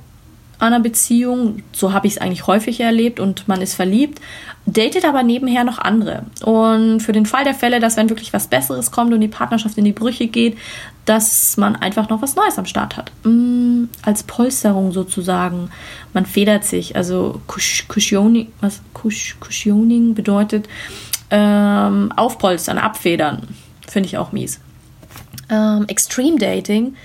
einer 0.59 0.79
Beziehung, 0.79 1.63
so 1.71 1.93
habe 1.93 2.07
ich 2.07 2.13
es 2.13 2.21
eigentlich 2.21 2.47
häufig 2.47 2.79
erlebt 2.79 3.19
und 3.19 3.47
man 3.47 3.61
ist 3.61 3.73
verliebt, 3.73 4.19
datet 4.65 5.05
aber 5.05 5.23
nebenher 5.23 5.63
noch 5.63 5.79
andere. 5.79 6.23
Und 6.43 7.01
für 7.01 7.11
den 7.11 7.25
Fall 7.25 7.43
der 7.43 7.53
Fälle, 7.53 7.79
dass 7.79 7.97
wenn 7.97 8.09
wirklich 8.09 8.33
was 8.33 8.47
Besseres 8.47 8.91
kommt 8.91 9.13
und 9.13 9.21
die 9.21 9.27
Partnerschaft 9.27 9.77
in 9.77 9.85
die 9.85 9.91
Brüche 9.91 10.27
geht, 10.27 10.57
dass 11.05 11.57
man 11.57 11.75
einfach 11.75 12.09
noch 12.09 12.21
was 12.21 12.35
Neues 12.35 12.57
am 12.57 12.65
Start 12.65 12.97
hat. 12.97 13.11
Mm, 13.23 13.85
als 14.01 14.23
Polsterung 14.23 14.91
sozusagen. 14.91 15.69
Man 16.13 16.25
federt 16.25 16.63
sich. 16.63 16.95
Also 16.95 17.41
Cushioning, 17.47 18.47
was 18.61 18.81
Cushioning 18.93 20.15
bedeutet 20.15 20.67
ähm, 21.29 22.11
aufpolstern, 22.15 22.77
abfedern. 22.77 23.47
Finde 23.87 24.07
ich 24.07 24.17
auch 24.17 24.31
mies. 24.31 24.59
Ähm, 25.49 25.85
Extreme 25.87 26.39
Dating 26.39 26.95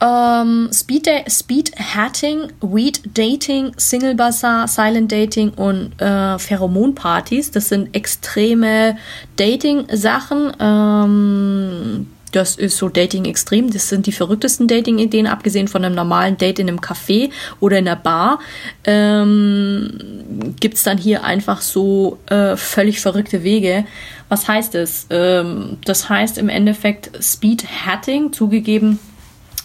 ähm, 0.00 0.70
Speed, 0.72 1.08
Speed 1.28 1.72
Hatting, 1.76 2.52
Weed 2.60 3.00
Dating, 3.14 3.72
Single 3.76 4.14
Bazaar, 4.14 4.68
Silent 4.68 5.10
Dating 5.10 5.50
und 5.50 6.00
äh, 6.00 6.38
Pheromonpartys. 6.38 7.50
Das 7.50 7.68
sind 7.68 7.94
extreme 7.94 8.96
Dating-Sachen. 9.36 10.52
Ähm, 10.60 12.06
das 12.30 12.56
ist 12.56 12.76
so 12.76 12.88
Dating 12.88 13.24
extrem. 13.24 13.72
Das 13.72 13.88
sind 13.88 14.06
die 14.06 14.12
verrücktesten 14.12 14.68
Dating-Ideen, 14.68 15.26
abgesehen 15.26 15.66
von 15.66 15.84
einem 15.84 15.94
normalen 15.94 16.36
Date 16.36 16.60
in 16.60 16.68
einem 16.68 16.78
Café 16.78 17.30
oder 17.58 17.78
in 17.78 17.88
einer 17.88 17.96
Bar. 17.96 18.38
Ähm, 18.84 20.54
Gibt 20.60 20.76
es 20.76 20.82
dann 20.84 20.98
hier 20.98 21.24
einfach 21.24 21.60
so 21.60 22.18
äh, 22.26 22.56
völlig 22.56 23.00
verrückte 23.00 23.42
Wege. 23.42 23.84
Was 24.28 24.46
heißt 24.46 24.74
es? 24.76 25.06
Ähm, 25.10 25.78
das 25.84 26.08
heißt 26.08 26.38
im 26.38 26.48
Endeffekt 26.48 27.10
Speed 27.20 27.64
Hatting, 27.84 28.32
zugegeben 28.32 29.00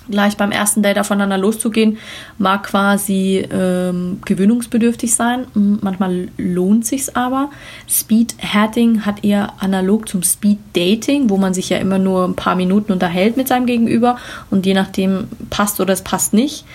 gleich 0.09 0.37
beim 0.37 0.51
ersten 0.51 0.83
Date 0.83 0.99
aufeinander 0.99 1.37
loszugehen, 1.37 1.97
mag 2.37 2.63
quasi 2.63 3.47
ähm, 3.51 4.19
gewöhnungsbedürftig 4.25 5.13
sein. 5.15 5.45
Manchmal 5.53 6.29
lohnt 6.37 6.85
sich's 6.85 7.09
aber. 7.09 7.49
Speed 7.89 8.35
Hatting 8.41 9.05
hat 9.05 9.23
eher 9.23 9.53
analog 9.59 10.07
zum 10.07 10.23
Speed 10.23 10.59
Dating, 10.73 11.29
wo 11.29 11.37
man 11.37 11.53
sich 11.53 11.69
ja 11.69 11.77
immer 11.77 11.99
nur 11.99 12.25
ein 12.25 12.35
paar 12.35 12.55
Minuten 12.55 12.91
unterhält 12.91 13.37
mit 13.37 13.47
seinem 13.47 13.65
Gegenüber 13.65 14.17
und 14.49 14.65
je 14.65 14.73
nachdem 14.73 15.27
passt 15.49 15.79
oder 15.79 15.93
es 15.93 16.01
passt 16.01 16.33
nicht, 16.33 16.65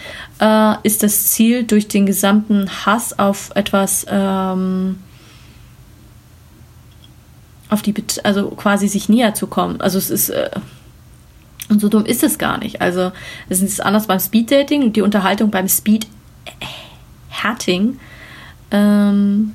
äh, 0.40 0.74
ist 0.82 1.02
das 1.02 1.28
Ziel 1.28 1.64
durch 1.64 1.88
den 1.88 2.06
gesamten 2.06 2.68
Hass 2.86 3.18
auf 3.18 3.50
etwas 3.54 4.06
ähm, 4.10 4.96
auf 7.70 7.82
die, 7.82 7.94
also 8.24 8.50
quasi 8.50 8.88
sich 8.88 9.08
näher 9.08 9.34
zu 9.34 9.46
kommen. 9.46 9.80
Also 9.80 9.98
es 9.98 10.10
ist 10.10 10.30
äh, 10.30 10.50
und 11.68 11.80
so 11.80 11.88
dumm 11.88 12.04
ist 12.04 12.22
es 12.22 12.38
gar 12.38 12.58
nicht. 12.58 12.80
Also 12.80 13.10
es 13.48 13.60
ist 13.62 13.84
anders 13.84 14.06
beim 14.06 14.20
Speed-Dating 14.20 14.84
und 14.84 14.94
die 14.96 15.02
Unterhaltung 15.02 15.50
beim 15.50 15.68
Speed-Hatting. 15.68 17.98
Ähm, 18.70 19.54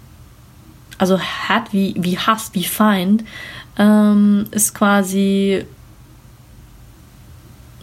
also 0.97 1.19
hat 1.19 1.71
wie, 1.73 1.95
wie 1.97 2.17
Hass, 2.17 2.49
wie 2.53 2.63
Feind, 2.63 3.23
ähm, 3.77 4.45
ist 4.51 4.73
quasi 4.75 5.65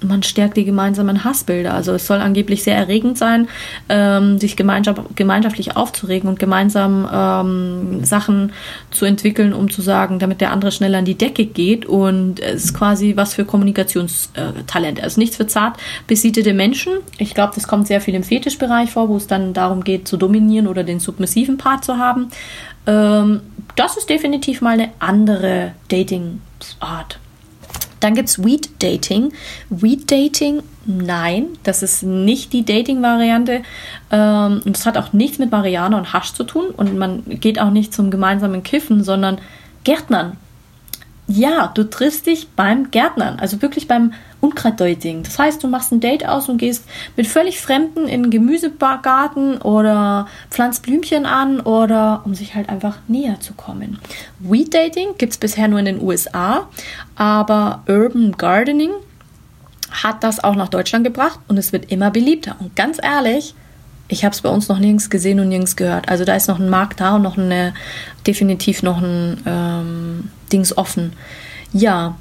man 0.02 0.22
stärkt 0.22 0.56
die 0.56 0.64
gemeinsamen 0.64 1.24
Hassbilder. 1.24 1.74
Also 1.74 1.92
es 1.92 2.06
soll 2.06 2.18
angeblich 2.18 2.62
sehr 2.62 2.76
erregend 2.76 3.18
sein, 3.18 3.48
ähm, 3.88 4.38
sich 4.38 4.56
gemeinschaft, 4.56 5.00
gemeinschaftlich 5.16 5.76
aufzuregen 5.76 6.28
und 6.28 6.38
gemeinsam 6.38 7.08
ähm, 7.12 8.04
Sachen 8.04 8.52
zu 8.90 9.04
entwickeln, 9.04 9.52
um 9.52 9.70
zu 9.70 9.82
sagen, 9.82 10.18
damit 10.18 10.40
der 10.40 10.52
andere 10.52 10.72
schneller 10.72 10.98
an 10.98 11.04
die 11.04 11.16
Decke 11.16 11.46
geht. 11.46 11.86
Und 11.86 12.40
es 12.40 12.64
ist 12.64 12.74
quasi 12.74 13.14
was 13.16 13.34
für 13.34 13.44
Kommunikationstalent. 13.44 15.02
Also 15.02 15.20
nichts 15.20 15.36
für 15.36 15.46
zart 15.46 15.76
besiedelte 16.06 16.54
Menschen. 16.54 16.92
Ich 17.18 17.34
glaube, 17.34 17.52
das 17.54 17.68
kommt 17.68 17.86
sehr 17.86 18.00
viel 18.00 18.14
im 18.14 18.24
Fetischbereich 18.24 18.90
vor, 18.90 19.08
wo 19.08 19.16
es 19.16 19.26
dann 19.26 19.52
darum 19.52 19.84
geht, 19.84 20.08
zu 20.08 20.16
dominieren 20.16 20.66
oder 20.66 20.84
den 20.84 21.00
submissiven 21.00 21.58
Part 21.58 21.84
zu 21.84 21.98
haben. 21.98 22.28
Ähm, 22.86 23.40
das 23.76 23.96
ist 23.96 24.10
definitiv 24.10 24.60
mal 24.60 24.74
eine 24.74 24.90
andere 24.98 25.72
Dating-Art. 25.88 27.18
Dann 28.00 28.14
gibt 28.14 28.28
es 28.28 28.42
Weed 28.42 28.82
Dating. 28.82 29.32
Weed 29.68 30.10
Dating, 30.10 30.62
nein, 30.86 31.46
das 31.62 31.82
ist 31.82 32.02
nicht 32.02 32.52
die 32.52 32.64
Dating-Variante. 32.64 33.62
Ähm, 34.10 34.62
es 34.72 34.86
hat 34.86 34.96
auch 34.96 35.12
nichts 35.12 35.38
mit 35.38 35.50
Marianne 35.50 35.96
und 35.96 36.12
Hasch 36.12 36.32
zu 36.32 36.44
tun. 36.44 36.66
Und 36.76 36.96
man 36.98 37.22
geht 37.26 37.60
auch 37.60 37.70
nicht 37.70 37.94
zum 37.94 38.10
gemeinsamen 38.10 38.62
Kiffen, 38.62 39.04
sondern 39.04 39.38
Gärtnern. 39.84 40.36
Ja, 41.32 41.68
du 41.68 41.88
triffst 41.88 42.26
dich 42.26 42.48
beim 42.56 42.90
Gärtnern, 42.90 43.38
also 43.38 43.62
wirklich 43.62 43.86
beim 43.86 44.12
Unkrautdeuting. 44.40 45.22
Das 45.22 45.38
heißt, 45.38 45.62
du 45.62 45.68
machst 45.68 45.92
ein 45.92 46.00
Date 46.00 46.26
aus 46.26 46.48
und 46.48 46.58
gehst 46.58 46.84
mit 47.16 47.28
völlig 47.28 47.60
Fremden 47.60 48.08
in 48.08 48.22
einen 48.22 48.30
Gemüsegarten 48.30 49.58
oder 49.58 50.26
pflanzt 50.50 50.82
Blümchen 50.82 51.26
an 51.26 51.60
oder 51.60 52.22
um 52.24 52.34
sich 52.34 52.56
halt 52.56 52.68
einfach 52.68 52.98
näher 53.06 53.38
zu 53.38 53.54
kommen. 53.54 54.00
Weed 54.40 54.74
Dating 54.74 55.10
gibt 55.18 55.32
es 55.34 55.38
bisher 55.38 55.68
nur 55.68 55.78
in 55.78 55.84
den 55.84 56.02
USA, 56.02 56.68
aber 57.20 57.82
Urban 57.86 58.32
Gardening 58.38 58.92
hat 59.90 60.24
das 60.24 60.42
auch 60.42 60.54
nach 60.54 60.70
Deutschland 60.70 61.04
gebracht 61.04 61.38
und 61.48 61.58
es 61.58 61.70
wird 61.70 61.92
immer 61.92 62.10
beliebter. 62.10 62.56
Und 62.58 62.74
ganz 62.74 62.98
ehrlich, 63.02 63.54
ich 64.08 64.24
habe 64.24 64.34
es 64.34 64.40
bei 64.40 64.48
uns 64.48 64.68
noch 64.68 64.78
nirgends 64.78 65.10
gesehen 65.10 65.38
und 65.38 65.50
nirgends 65.50 65.76
gehört. 65.76 66.08
Also 66.08 66.24
da 66.24 66.34
ist 66.34 66.48
noch 66.48 66.58
ein 66.58 66.70
Markt 66.70 66.98
da 67.00 67.16
und 67.16 67.22
noch 67.22 67.36
eine, 67.36 67.74
definitiv 68.26 68.82
noch 68.82 69.02
ein 69.02 69.38
ähm, 69.44 70.30
Dings 70.50 70.78
offen. 70.78 71.12
Ja, 71.74 72.16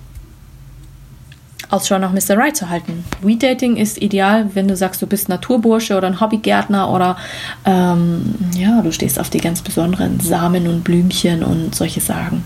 Ausschau 1.70 1.98
nach 1.98 2.12
Mr. 2.12 2.38
Right 2.38 2.58
zu 2.58 2.70
halten. 2.70 3.06
Weed 3.22 3.42
Dating 3.42 3.78
ist 3.78 4.02
ideal, 4.02 4.50
wenn 4.54 4.68
du 4.68 4.76
sagst, 4.76 5.02
du 5.02 5.08
bist 5.08 5.30
Naturbursche 5.30 5.96
oder 5.96 6.08
ein 6.08 6.20
Hobbygärtner 6.20 6.90
oder 6.92 7.16
ähm, 7.64 8.36
ja, 8.54 8.82
du 8.82 8.92
stehst 8.92 9.18
auf 9.18 9.30
die 9.30 9.40
ganz 9.40 9.62
besonderen 9.62 10.20
Samen 10.20 10.68
und 10.68 10.84
Blümchen 10.84 11.42
und 11.42 11.74
solche 11.74 12.02
Sagen, 12.02 12.44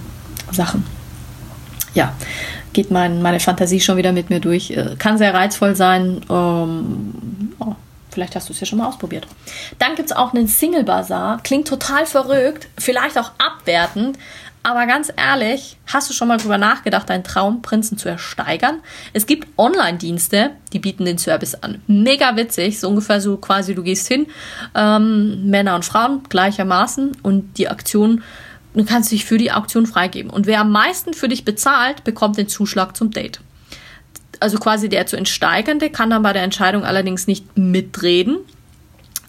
Sachen. 0.51 0.85
Ja, 1.93 2.13
geht 2.73 2.91
mein, 2.91 3.21
meine 3.21 3.39
Fantasie 3.39 3.79
schon 3.79 3.97
wieder 3.97 4.11
mit 4.11 4.29
mir 4.29 4.39
durch. 4.39 4.71
Äh, 4.71 4.95
kann 4.97 5.17
sehr 5.17 5.33
reizvoll 5.33 5.75
sein. 5.75 6.21
Ähm, 6.29 7.53
oh, 7.59 7.75
Vielleicht 8.13 8.35
hast 8.35 8.47
du 8.47 8.53
es 8.53 8.59
ja 8.59 8.67
schon 8.67 8.77
mal 8.77 8.87
ausprobiert. 8.87 9.27
Dann 9.79 9.95
gibt 9.95 10.11
es 10.11 10.15
auch 10.15 10.33
einen 10.33 10.47
Single 10.47 10.83
Bazaar. 10.83 11.41
Klingt 11.41 11.67
total 11.67 12.05
verrückt, 12.05 12.67
vielleicht 12.77 13.17
auch 13.17 13.31
abwertend. 13.39 14.19
Aber 14.65 14.85
ganz 14.85 15.11
ehrlich, 15.17 15.77
hast 15.87 16.09
du 16.09 16.13
schon 16.13 16.29
mal 16.29 16.37
drüber 16.37 16.57
nachgedacht, 16.57 17.09
deinen 17.09 17.25
Traumprinzen 17.25 17.97
zu 17.97 18.07
ersteigern? 18.07 18.79
Es 19.11 19.25
gibt 19.25 19.47
Online-Dienste, 19.57 20.51
die 20.71 20.79
bieten 20.79 21.03
den 21.03 21.17
Service 21.17 21.55
an. 21.55 21.81
Mega 21.87 22.37
witzig, 22.37 22.79
so 22.79 22.87
ungefähr 22.87 23.19
so 23.19 23.35
quasi, 23.35 23.75
du 23.75 23.83
gehst 23.83 24.07
hin, 24.07 24.27
ähm, 24.73 25.49
Männer 25.49 25.75
und 25.75 25.83
Frauen 25.83 26.23
gleichermaßen 26.29 27.17
und 27.23 27.57
die 27.57 27.67
Aktion, 27.67 28.23
du 28.73 28.85
kannst 28.85 29.11
dich 29.11 29.25
für 29.25 29.37
die 29.37 29.51
Auktion 29.51 29.85
freigeben. 29.85 30.31
Und 30.31 30.45
wer 30.47 30.61
am 30.61 30.71
meisten 30.71 31.13
für 31.13 31.27
dich 31.27 31.45
bezahlt, 31.45 32.03
bekommt 32.03 32.37
den 32.37 32.47
Zuschlag 32.47 32.95
zum 32.95 33.11
Date 33.11 33.39
also 34.43 34.57
quasi 34.57 34.89
der 34.89 35.05
zu 35.07 35.15
entsteigernde, 35.15 35.89
kann 35.89 36.09
dann 36.09 36.21
bei 36.21 36.33
der 36.33 36.43
Entscheidung 36.43 36.83
allerdings 36.83 37.27
nicht 37.27 37.57
mitreden. 37.57 38.39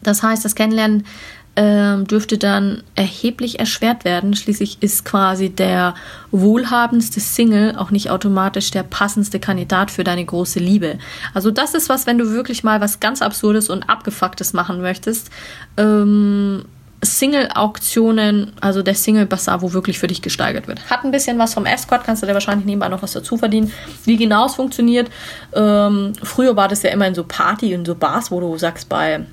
Das 0.03 0.23
heißt, 0.23 0.45
das 0.45 0.57
Kennenlernen 0.57 1.07
äh, 1.55 2.03
dürfte 2.03 2.37
dann 2.37 2.83
erheblich 2.97 3.61
erschwert 3.61 4.05
werden. 4.05 4.35
Schließlich 4.35 4.79
ist 4.83 5.05
quasi 5.05 5.51
der 5.51 5.95
wohlhabendste 6.33 7.21
Single 7.21 7.77
auch 7.77 7.93
nicht 7.93 8.11
automatisch 8.11 8.73
der 8.73 8.83
passendste 8.83 9.39
Kandidat 9.39 9.93
für 9.93 10.03
deine 10.03 10.25
große 10.25 10.59
Liebe. 10.59 10.99
Also 11.33 11.53
das 11.53 11.75
ist 11.75 11.89
was, 11.89 12.07
wenn 12.07 12.19
du 12.19 12.31
wirklich 12.31 12.65
mal 12.65 12.81
was 12.81 12.99
ganz 12.99 13.23
Absurdes 13.23 13.71
und 13.71 13.89
Abgefucktes 13.89 14.53
machen 14.53 14.81
möchtest. 14.81 15.31
Ähm, 15.77 16.65
Single-Auktionen, 17.05 18.53
also 18.61 18.83
der 18.83 18.95
Single-Bazaar, 18.95 19.63
wo 19.63 19.73
wirklich 19.73 19.99
für 19.99 20.07
dich 20.07 20.23
gesteigert 20.23 20.69
wird. 20.69 20.91
Hat 20.91 21.05
ein 21.05 21.11
bisschen 21.11 21.39
was 21.39 21.55
vom 21.55 21.67
Escort, 21.67 22.05
kannst 22.05 22.23
du 22.23 22.27
dir 22.27 22.35
wahrscheinlich 22.35 22.67
nebenbei 22.67 22.89
noch 22.89 23.03
was 23.03 23.13
dazu 23.13 23.37
verdienen. 23.37 23.73
Wie 24.05 24.17
genau 24.17 24.47
es 24.47 24.55
funktioniert, 24.55 25.11
ähm, 25.55 26.13
früher 26.23 26.57
war 26.57 26.69
das 26.69 26.83
ja 26.83 26.91
immer 26.91 27.07
in 27.07 27.15
so 27.15 27.25
Party, 27.25 27.73
in 27.73 27.85
so 27.85 27.95
Bars, 27.95 28.31
wo 28.31 28.41
du 28.41 28.57
sagst, 28.59 28.89
bei 28.89 29.25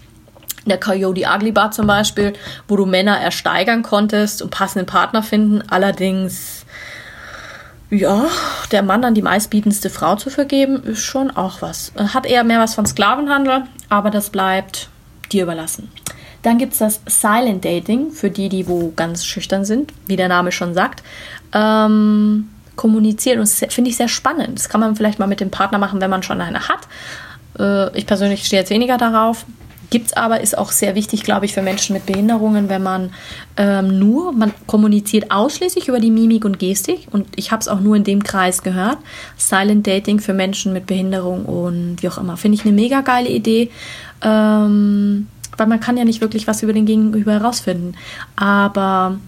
der 0.66 0.80
Coyote 0.80 1.24
Ugly 1.28 1.52
Bar 1.52 1.72
zum 1.72 1.88
Beispiel, 1.88 2.34
wo 2.68 2.76
du 2.76 2.86
Männer 2.86 3.18
ersteigern 3.18 3.82
konntest 3.82 4.42
und 4.42 4.52
passenden 4.52 4.86
Partner 4.86 5.24
finden. 5.24 5.64
Allerdings, 5.70 6.66
ja, 7.90 8.28
der 8.72 8.84
Mann 8.84 9.02
dann 9.02 9.16
die 9.16 9.22
meistbietendste 9.22 9.90
Frau 9.90 10.16
zu 10.16 10.30
vergeben, 10.30 10.84
ist 10.84 11.04
schon 11.04 11.32
auch 11.32 11.62
was. 11.62 11.92
Hat 11.96 12.26
eher 12.26 12.44
mehr 12.44 12.60
was 12.60 12.76
von 12.76 12.86
Sklavenhandel, 12.86 13.64
aber 13.90 14.12
das 14.12 14.30
bleibt 14.30 14.90
dir 15.32 15.44
überlassen. 15.44 15.90
Dann 16.44 16.58
gibt 16.58 16.74
es 16.74 16.80
das 16.80 17.02
Silent 17.08 17.64
Dating 17.64 18.12
für 18.12 18.30
die, 18.30 18.50
die 18.50 18.68
wo 18.68 18.92
ganz 18.96 19.26
schüchtern 19.26 19.66
sind, 19.66 19.94
wie 20.08 20.16
der 20.16 20.28
Name 20.28 20.52
schon 20.52 20.74
sagt. 20.74 21.04
Ähm, 21.54 22.50
kommunizieren 22.76 23.40
und 23.40 23.44
das 23.44 23.74
finde 23.74 23.90
ich 23.90 23.98
sehr 23.98 24.08
spannend. 24.08 24.58
Das 24.58 24.70
kann 24.70 24.82
man 24.82 24.96
vielleicht 24.96 25.20
mal 25.20 25.28
mit 25.28 25.40
dem 25.40 25.52
Partner 25.52 25.78
machen, 25.78 26.02
wenn 26.02 26.10
man 26.10 26.24
schon 26.24 26.42
eine 26.42 26.68
hat. 26.68 26.88
Äh, 27.60 27.98
ich 27.98 28.08
persönlich 28.08 28.46
stehe 28.46 28.62
jetzt 28.62 28.72
weniger 28.72 28.98
darauf. 28.98 29.46
Gibt 29.92 30.08
es 30.08 30.14
aber, 30.14 30.40
ist 30.40 30.58
auch 30.58 30.72
sehr 30.72 30.96
wichtig, 30.96 31.24
glaube 31.24 31.46
ich, 31.46 31.54
für 31.54 31.62
Menschen 31.62 31.94
mit 31.94 32.06
Behinderungen, 32.06 32.70
wenn 32.70 32.82
man 32.82 33.12
ähm, 33.58 34.00
nur, 34.00 34.32
man 34.32 34.54
kommuniziert 34.66 35.32
ausschließlich 35.32 35.90
über 35.90 36.00
die 36.00 36.12
Mimik 36.12 36.46
und 36.46 36.60
Gestik 36.60 37.08
und 37.12 37.28
ich 37.36 37.52
habe 37.52 37.60
es 37.60 37.68
auch 37.68 37.82
nur 37.82 37.98
in 37.98 38.06
dem 38.06 38.24
Kreis 38.24 38.64
gehört. 38.64 39.00
Silent 39.36 39.86
Dating 39.86 40.22
für 40.22 40.34
Menschen 40.34 40.72
mit 40.72 40.88
Behinderung 40.88 41.44
und 41.44 41.98
wie 42.02 42.08
auch 42.08 42.18
immer. 42.18 42.38
Finde 42.38 42.56
ich 42.56 42.64
eine 42.64 42.72
mega 42.72 43.02
geile 43.02 43.28
Idee. 43.28 43.70
Ähm, 44.24 45.28
weil 45.58 45.68
man 45.68 45.80
kann 45.80 45.98
ja 45.98 46.06
nicht 46.06 46.22
wirklich 46.22 46.48
was 46.48 46.64
über 46.64 46.74
den 46.74 46.86
Gegenüber 46.86 47.34
herausfinden. 47.34 47.94
Aber 48.36 49.20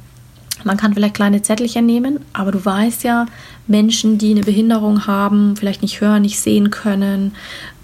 man 0.64 0.78
kann 0.78 0.94
vielleicht 0.94 1.16
kleine 1.16 1.42
Zettelchen 1.42 1.86
nehmen, 1.86 2.20
aber 2.32 2.52
du 2.52 2.64
weißt 2.64 3.04
ja, 3.04 3.26
Menschen, 3.68 4.18
die 4.18 4.32
eine 4.32 4.42
Behinderung 4.42 5.08
haben, 5.08 5.56
vielleicht 5.56 5.82
nicht 5.82 6.02
hören, 6.02 6.22
nicht 6.22 6.40
sehen 6.40 6.70
können, 6.70 7.34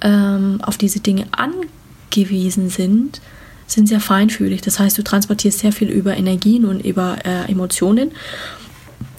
ähm, 0.01 0.59
auf 0.61 0.77
diese 0.77 0.99
Dinge 0.99 1.25
angewiesen 1.31 2.69
sind, 2.69 3.21
sind 3.67 3.87
sehr 3.87 3.99
feinfühlig. 3.99 4.61
Das 4.61 4.79
heißt, 4.79 4.97
du 4.97 5.03
transportierst 5.03 5.59
sehr 5.59 5.71
viel 5.71 5.89
über 5.89 6.15
Energien 6.15 6.65
und 6.65 6.85
über 6.85 7.17
äh, 7.25 7.51
Emotionen 7.51 8.11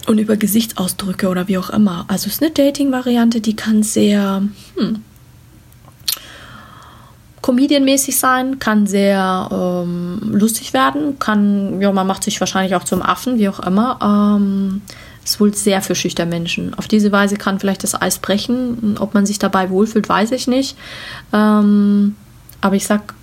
und 0.07 0.17
über 0.17 0.35
Gesichtsausdrücke 0.35 1.29
oder 1.29 1.47
wie 1.47 1.57
auch 1.57 1.69
immer. 1.69 2.05
Also 2.07 2.27
es 2.27 2.33
ist 2.33 2.41
eine 2.41 2.51
Dating-Variante, 2.51 3.41
die 3.41 3.55
kann 3.55 3.83
sehr, 3.83 4.43
hm, 4.75 5.03
comedianmäßig 7.41 8.19
sein, 8.19 8.59
kann 8.59 8.85
sehr 8.87 9.49
ähm, 9.51 10.19
lustig 10.31 10.73
werden, 10.73 11.17
kann, 11.19 11.81
ja, 11.81 11.91
man 11.91 12.07
macht 12.07 12.23
sich 12.23 12.39
wahrscheinlich 12.39 12.75
auch 12.75 12.83
zum 12.83 13.01
Affen, 13.01 13.39
wie 13.39 13.49
auch 13.49 13.59
immer. 13.59 13.99
Ähm, 14.01 14.81
ist 15.23 15.39
wohl 15.39 15.53
sehr 15.53 15.81
für 15.81 15.95
schüchterne 15.95 16.29
Menschen. 16.29 16.73
Auf 16.75 16.87
diese 16.87 17.11
Weise 17.11 17.37
kann 17.37 17.59
vielleicht 17.59 17.83
das 17.83 17.99
Eis 17.99 18.19
brechen. 18.19 18.97
Ob 18.99 19.13
man 19.13 19.25
sich 19.25 19.37
dabei 19.37 19.69
wohlfühlt, 19.69 20.09
weiß 20.09 20.31
ich 20.31 20.47
nicht. 20.47 20.75
Ähm, 21.31 22.15
aber 22.59 22.75
ich 22.75 22.85
sag, 22.87 23.13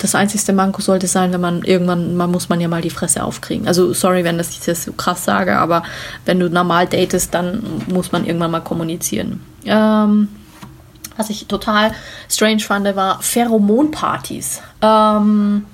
das 0.00 0.14
einzigste 0.14 0.52
Manko 0.52 0.80
sollte 0.80 1.06
sein, 1.06 1.32
wenn 1.32 1.40
man 1.40 1.62
irgendwann, 1.62 2.16
man 2.16 2.30
muss 2.30 2.48
man 2.48 2.60
ja 2.60 2.68
mal 2.68 2.82
die 2.82 2.90
Fresse 2.90 3.22
aufkriegen. 3.22 3.68
Also 3.68 3.92
sorry, 3.92 4.24
wenn 4.24 4.38
das 4.38 4.50
ich 4.50 4.60
das 4.60 4.84
so 4.84 4.92
krass 4.92 5.24
sage, 5.24 5.56
aber 5.56 5.82
wenn 6.24 6.40
du 6.40 6.48
normal 6.48 6.86
datest, 6.86 7.32
dann 7.34 7.62
muss 7.88 8.10
man 8.10 8.24
irgendwann 8.24 8.50
mal 8.50 8.60
kommunizieren. 8.60 9.40
Ähm, 9.64 10.28
Was 11.16 11.30
ich 11.30 11.46
total 11.46 11.94
strange 12.28 12.60
fand, 12.60 12.94
war 12.96 13.22
Pheromonpartys. 13.22 14.62
Ähm, 14.82 15.66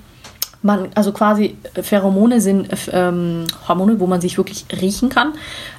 man, 0.62 0.88
also 0.94 1.12
quasi 1.12 1.56
äh, 1.74 1.82
Pheromone 1.82 2.40
sind 2.40 2.72
äh, 2.72 2.76
ähm, 2.92 3.46
Hormone, 3.66 3.98
wo 4.00 4.06
man 4.06 4.20
sich 4.20 4.36
wirklich 4.36 4.66
riechen 4.80 5.08
kann, 5.08 5.32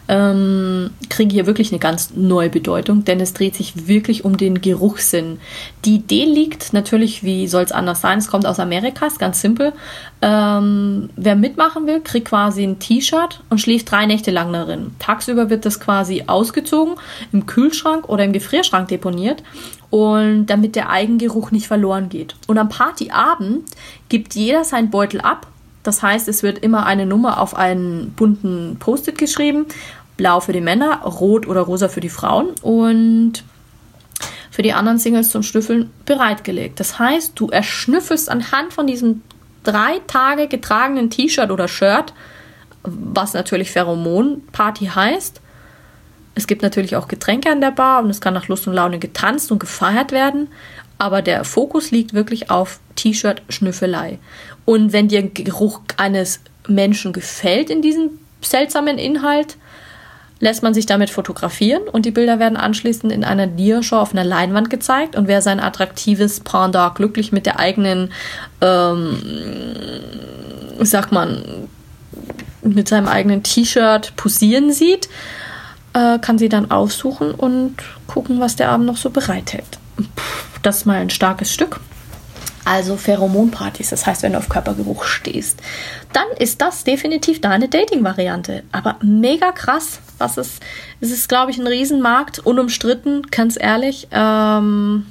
ähm, 0.07 0.89
kriegen 1.09 1.29
hier 1.29 1.45
wirklich 1.45 1.71
eine 1.71 1.79
ganz 1.79 2.11
neue 2.15 2.49
Bedeutung, 2.49 3.05
denn 3.05 3.19
es 3.19 3.33
dreht 3.33 3.55
sich 3.55 3.87
wirklich 3.87 4.25
um 4.25 4.37
den 4.37 4.61
Geruchssinn. 4.61 5.39
Die 5.85 5.95
Idee 5.95 6.25
liegt 6.25 6.73
natürlich, 6.73 7.23
wie 7.23 7.47
soll 7.47 7.63
es 7.63 7.71
anders 7.71 8.01
sein, 8.01 8.17
es 8.17 8.27
kommt 8.27 8.45
aus 8.45 8.59
Amerika, 8.59 9.05
ist 9.05 9.19
ganz 9.19 9.39
simpel. 9.39 9.73
Ähm, 10.21 11.09
wer 11.15 11.35
mitmachen 11.35 11.85
will, 11.85 12.01
kriegt 12.01 12.29
quasi 12.29 12.63
ein 12.63 12.79
T-Shirt 12.79 13.41
und 13.49 13.59
schläft 13.59 13.91
drei 13.91 14.05
Nächte 14.05 14.31
lang 14.31 14.51
darin. 14.51 14.95
Tagsüber 14.99 15.49
wird 15.49 15.65
das 15.65 15.79
quasi 15.79 16.23
ausgezogen, 16.25 16.95
im 17.31 17.45
Kühlschrank 17.45 18.09
oder 18.09 18.23
im 18.23 18.33
Gefrierschrank 18.33 18.87
deponiert 18.87 19.43
und 19.91 20.47
damit 20.47 20.75
der 20.75 20.89
Eigengeruch 20.89 21.51
nicht 21.51 21.67
verloren 21.67 22.09
geht. 22.09 22.35
Und 22.47 22.57
am 22.57 22.69
Partyabend 22.69 23.69
gibt 24.09 24.33
jeder 24.33 24.63
seinen 24.63 24.89
Beutel 24.89 25.21
ab. 25.21 25.45
Das 25.83 26.01
heißt, 26.01 26.27
es 26.27 26.41
wird 26.41 26.59
immer 26.59 26.85
eine 26.85 27.05
Nummer 27.05 27.39
auf 27.39 27.55
einen 27.55 28.11
bunten 28.11 28.77
Post-it 28.79 29.17
geschrieben. 29.17 29.65
Blau 30.17 30.39
für 30.39 30.53
die 30.53 30.61
Männer, 30.61 31.01
rot 31.03 31.45
oder 31.47 31.61
rosa 31.61 31.89
für 31.89 31.99
die 31.99 32.09
Frauen 32.09 32.49
und 32.61 33.43
für 34.49 34.61
die 34.61 34.73
anderen 34.73 34.97
Singles 34.97 35.29
zum 35.29 35.43
Schnüffeln 35.43 35.89
bereitgelegt. 36.05 36.79
Das 36.79 36.97
heißt, 36.97 37.33
du 37.35 37.47
erschnüffelst 37.47 38.29
anhand 38.29 38.73
von 38.73 38.87
diesem 38.87 39.21
drei 39.63 39.99
Tage 40.07 40.47
getragenen 40.47 41.09
T-Shirt 41.09 41.51
oder 41.51 41.67
Shirt, 41.67 42.13
was 42.83 43.33
natürlich 43.33 43.71
Pheromon-Party 43.71 44.85
heißt, 44.87 45.41
es 46.35 46.47
gibt 46.47 46.61
natürlich 46.61 46.95
auch 46.95 47.07
Getränke 47.07 47.51
an 47.51 47.61
der 47.61 47.71
Bar 47.71 48.03
und 48.03 48.09
es 48.09 48.21
kann 48.21 48.33
nach 48.33 48.47
Lust 48.47 48.67
und 48.67 48.73
Laune 48.73 48.99
getanzt 48.99 49.51
und 49.51 49.59
gefeiert 49.59 50.11
werden. 50.11 50.47
Aber 50.97 51.21
der 51.21 51.43
Fokus 51.43 51.91
liegt 51.91 52.13
wirklich 52.13 52.49
auf 52.49 52.79
T-Shirt-Schnüffelei. 52.95 54.19
Und 54.65 54.93
wenn 54.93 55.07
dir 55.07 55.23
Geruch 55.23 55.81
eines 55.97 56.39
Menschen 56.67 57.11
gefällt 57.11 57.69
in 57.69 57.81
diesem 57.81 58.11
seltsamen 58.41 58.97
Inhalt, 58.97 59.57
lässt 60.39 60.63
man 60.63 60.73
sich 60.73 60.85
damit 60.85 61.09
fotografieren 61.09 61.83
und 61.83 62.05
die 62.05 62.11
Bilder 62.11 62.39
werden 62.39 62.57
anschließend 62.57 63.11
in 63.11 63.23
einer 63.23 63.45
Diashow 63.47 63.97
auf 63.97 64.13
einer 64.13 64.23
Leinwand 64.23 64.69
gezeigt. 64.69 65.15
Und 65.15 65.27
wer 65.27 65.41
sein 65.41 65.59
attraktives 65.59 66.39
Pendant 66.39 66.95
glücklich 66.95 67.31
mit 67.31 67.45
der 67.45 67.59
eigenen, 67.59 68.11
ähm, 68.59 69.17
sagt 70.79 71.11
man, 71.11 71.67
mit 72.63 72.87
seinem 72.87 73.07
eigenen 73.07 73.43
T-Shirt 73.43 74.15
posieren 74.15 74.71
sieht, 74.71 75.09
äh, 75.93 76.19
kann 76.19 76.37
sie 76.37 76.49
dann 76.49 76.71
aussuchen 76.71 77.31
und 77.31 77.75
gucken, 78.07 78.39
was 78.39 78.55
der 78.55 78.69
Abend 78.69 78.85
noch 78.85 78.97
so 78.97 79.09
bereithält. 79.09 79.79
Das 80.61 80.77
ist 80.77 80.85
mal 80.85 80.99
ein 80.99 81.09
starkes 81.09 81.53
Stück. 81.53 81.79
Also 82.63 82.95
Pheromonpartys, 82.95 83.89
das 83.89 84.05
heißt, 84.05 84.21
wenn 84.21 84.33
du 84.33 84.37
auf 84.37 84.47
Körpergeruch 84.47 85.03
stehst, 85.03 85.59
dann 86.13 86.27
ist 86.37 86.61
das 86.61 86.83
definitiv 86.83 87.41
deine 87.41 87.67
Dating-Variante. 87.67 88.63
Aber 88.71 88.97
mega 89.01 89.51
krass, 89.51 89.99
was 90.19 90.37
ist, 90.37 90.61
es 90.99 91.09
ist, 91.09 91.27
glaube 91.27 91.49
ich, 91.49 91.57
ein 91.57 91.65
Riesenmarkt, 91.65 92.39
unumstritten, 92.39 93.23
ganz 93.31 93.57
ehrlich. 93.59 94.07
Ähm, 94.11 95.07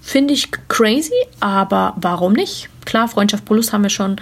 Finde 0.00 0.34
ich 0.34 0.50
crazy, 0.68 1.10
aber 1.40 1.94
warum 1.96 2.32
nicht? 2.32 2.68
Klar, 2.84 3.08
Freundschaft 3.08 3.44
Plus 3.44 3.72
haben 3.72 3.82
wir 3.82 3.90
schon 3.90 4.16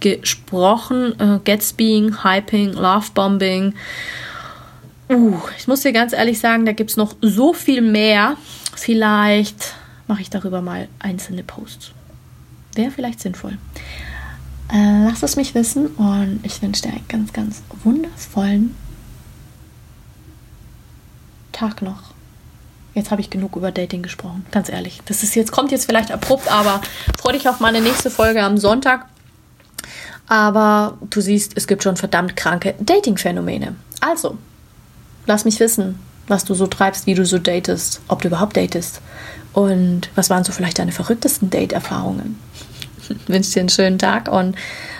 gesprochen. 0.00 1.18
Äh, 1.18 1.38
Gatsbying, 1.42 2.22
Hyping, 2.22 2.74
Lovebombing. 2.74 3.74
Uh, 5.10 5.36
ich 5.58 5.66
muss 5.66 5.80
dir 5.80 5.92
ganz 5.92 6.12
ehrlich 6.12 6.38
sagen, 6.38 6.64
da 6.64 6.72
gibt 6.72 6.90
es 6.90 6.96
noch 6.96 7.16
so 7.20 7.52
viel 7.52 7.82
mehr. 7.82 8.36
Vielleicht 8.76 9.74
mache 10.06 10.22
ich 10.22 10.30
darüber 10.30 10.62
mal 10.62 10.86
einzelne 11.00 11.42
Posts. 11.42 11.90
Wäre 12.76 12.92
vielleicht 12.92 13.20
sinnvoll. 13.20 13.58
Äh, 14.72 15.04
lass 15.04 15.24
es 15.24 15.34
mich 15.34 15.56
wissen 15.56 15.88
und 15.88 16.38
ich 16.44 16.62
wünsche 16.62 16.82
dir 16.82 16.90
einen 16.90 17.08
ganz, 17.08 17.32
ganz 17.32 17.62
wundervollen 17.82 18.76
Tag 21.50 21.82
noch. 21.82 22.14
Jetzt 22.94 23.10
habe 23.10 23.20
ich 23.20 23.30
genug 23.30 23.56
über 23.56 23.72
Dating 23.72 24.02
gesprochen, 24.02 24.46
ganz 24.52 24.68
ehrlich. 24.68 25.00
Das 25.06 25.24
ist 25.24 25.34
jetzt, 25.34 25.50
kommt 25.50 25.72
jetzt 25.72 25.86
vielleicht 25.86 26.12
abrupt, 26.12 26.50
aber 26.50 26.80
freue 27.18 27.32
dich 27.32 27.48
auf 27.48 27.58
meine 27.58 27.80
nächste 27.80 28.10
Folge 28.10 28.44
am 28.44 28.58
Sonntag. 28.58 29.06
Aber 30.28 30.98
du 31.10 31.20
siehst, 31.20 31.56
es 31.56 31.66
gibt 31.66 31.82
schon 31.82 31.96
verdammt 31.96 32.36
kranke 32.36 32.76
Dating-Phänomene. 32.78 33.74
Also, 34.00 34.38
lass 35.30 35.44
mich 35.44 35.60
wissen, 35.60 35.96
was 36.26 36.44
du 36.44 36.54
so 36.54 36.66
treibst, 36.66 37.06
wie 37.06 37.14
du 37.14 37.24
so 37.24 37.38
datest, 37.38 38.00
ob 38.08 38.20
du 38.20 38.28
überhaupt 38.28 38.56
datest. 38.56 39.00
Und 39.52 40.10
was 40.16 40.28
waren 40.28 40.42
so 40.42 40.52
vielleicht 40.52 40.80
deine 40.80 40.90
verrücktesten 40.90 41.50
Date-Erfahrungen? 41.50 42.36
Wünsche 43.28 43.52
dir 43.52 43.60
einen 43.60 43.68
schönen 43.68 43.98
Tag 43.98 44.30
und 44.30 44.56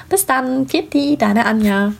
bis 0.08 0.26
dann. 0.26 0.68
Pfiat 0.68 1.20
deine 1.20 1.46
Anja. 1.46 1.92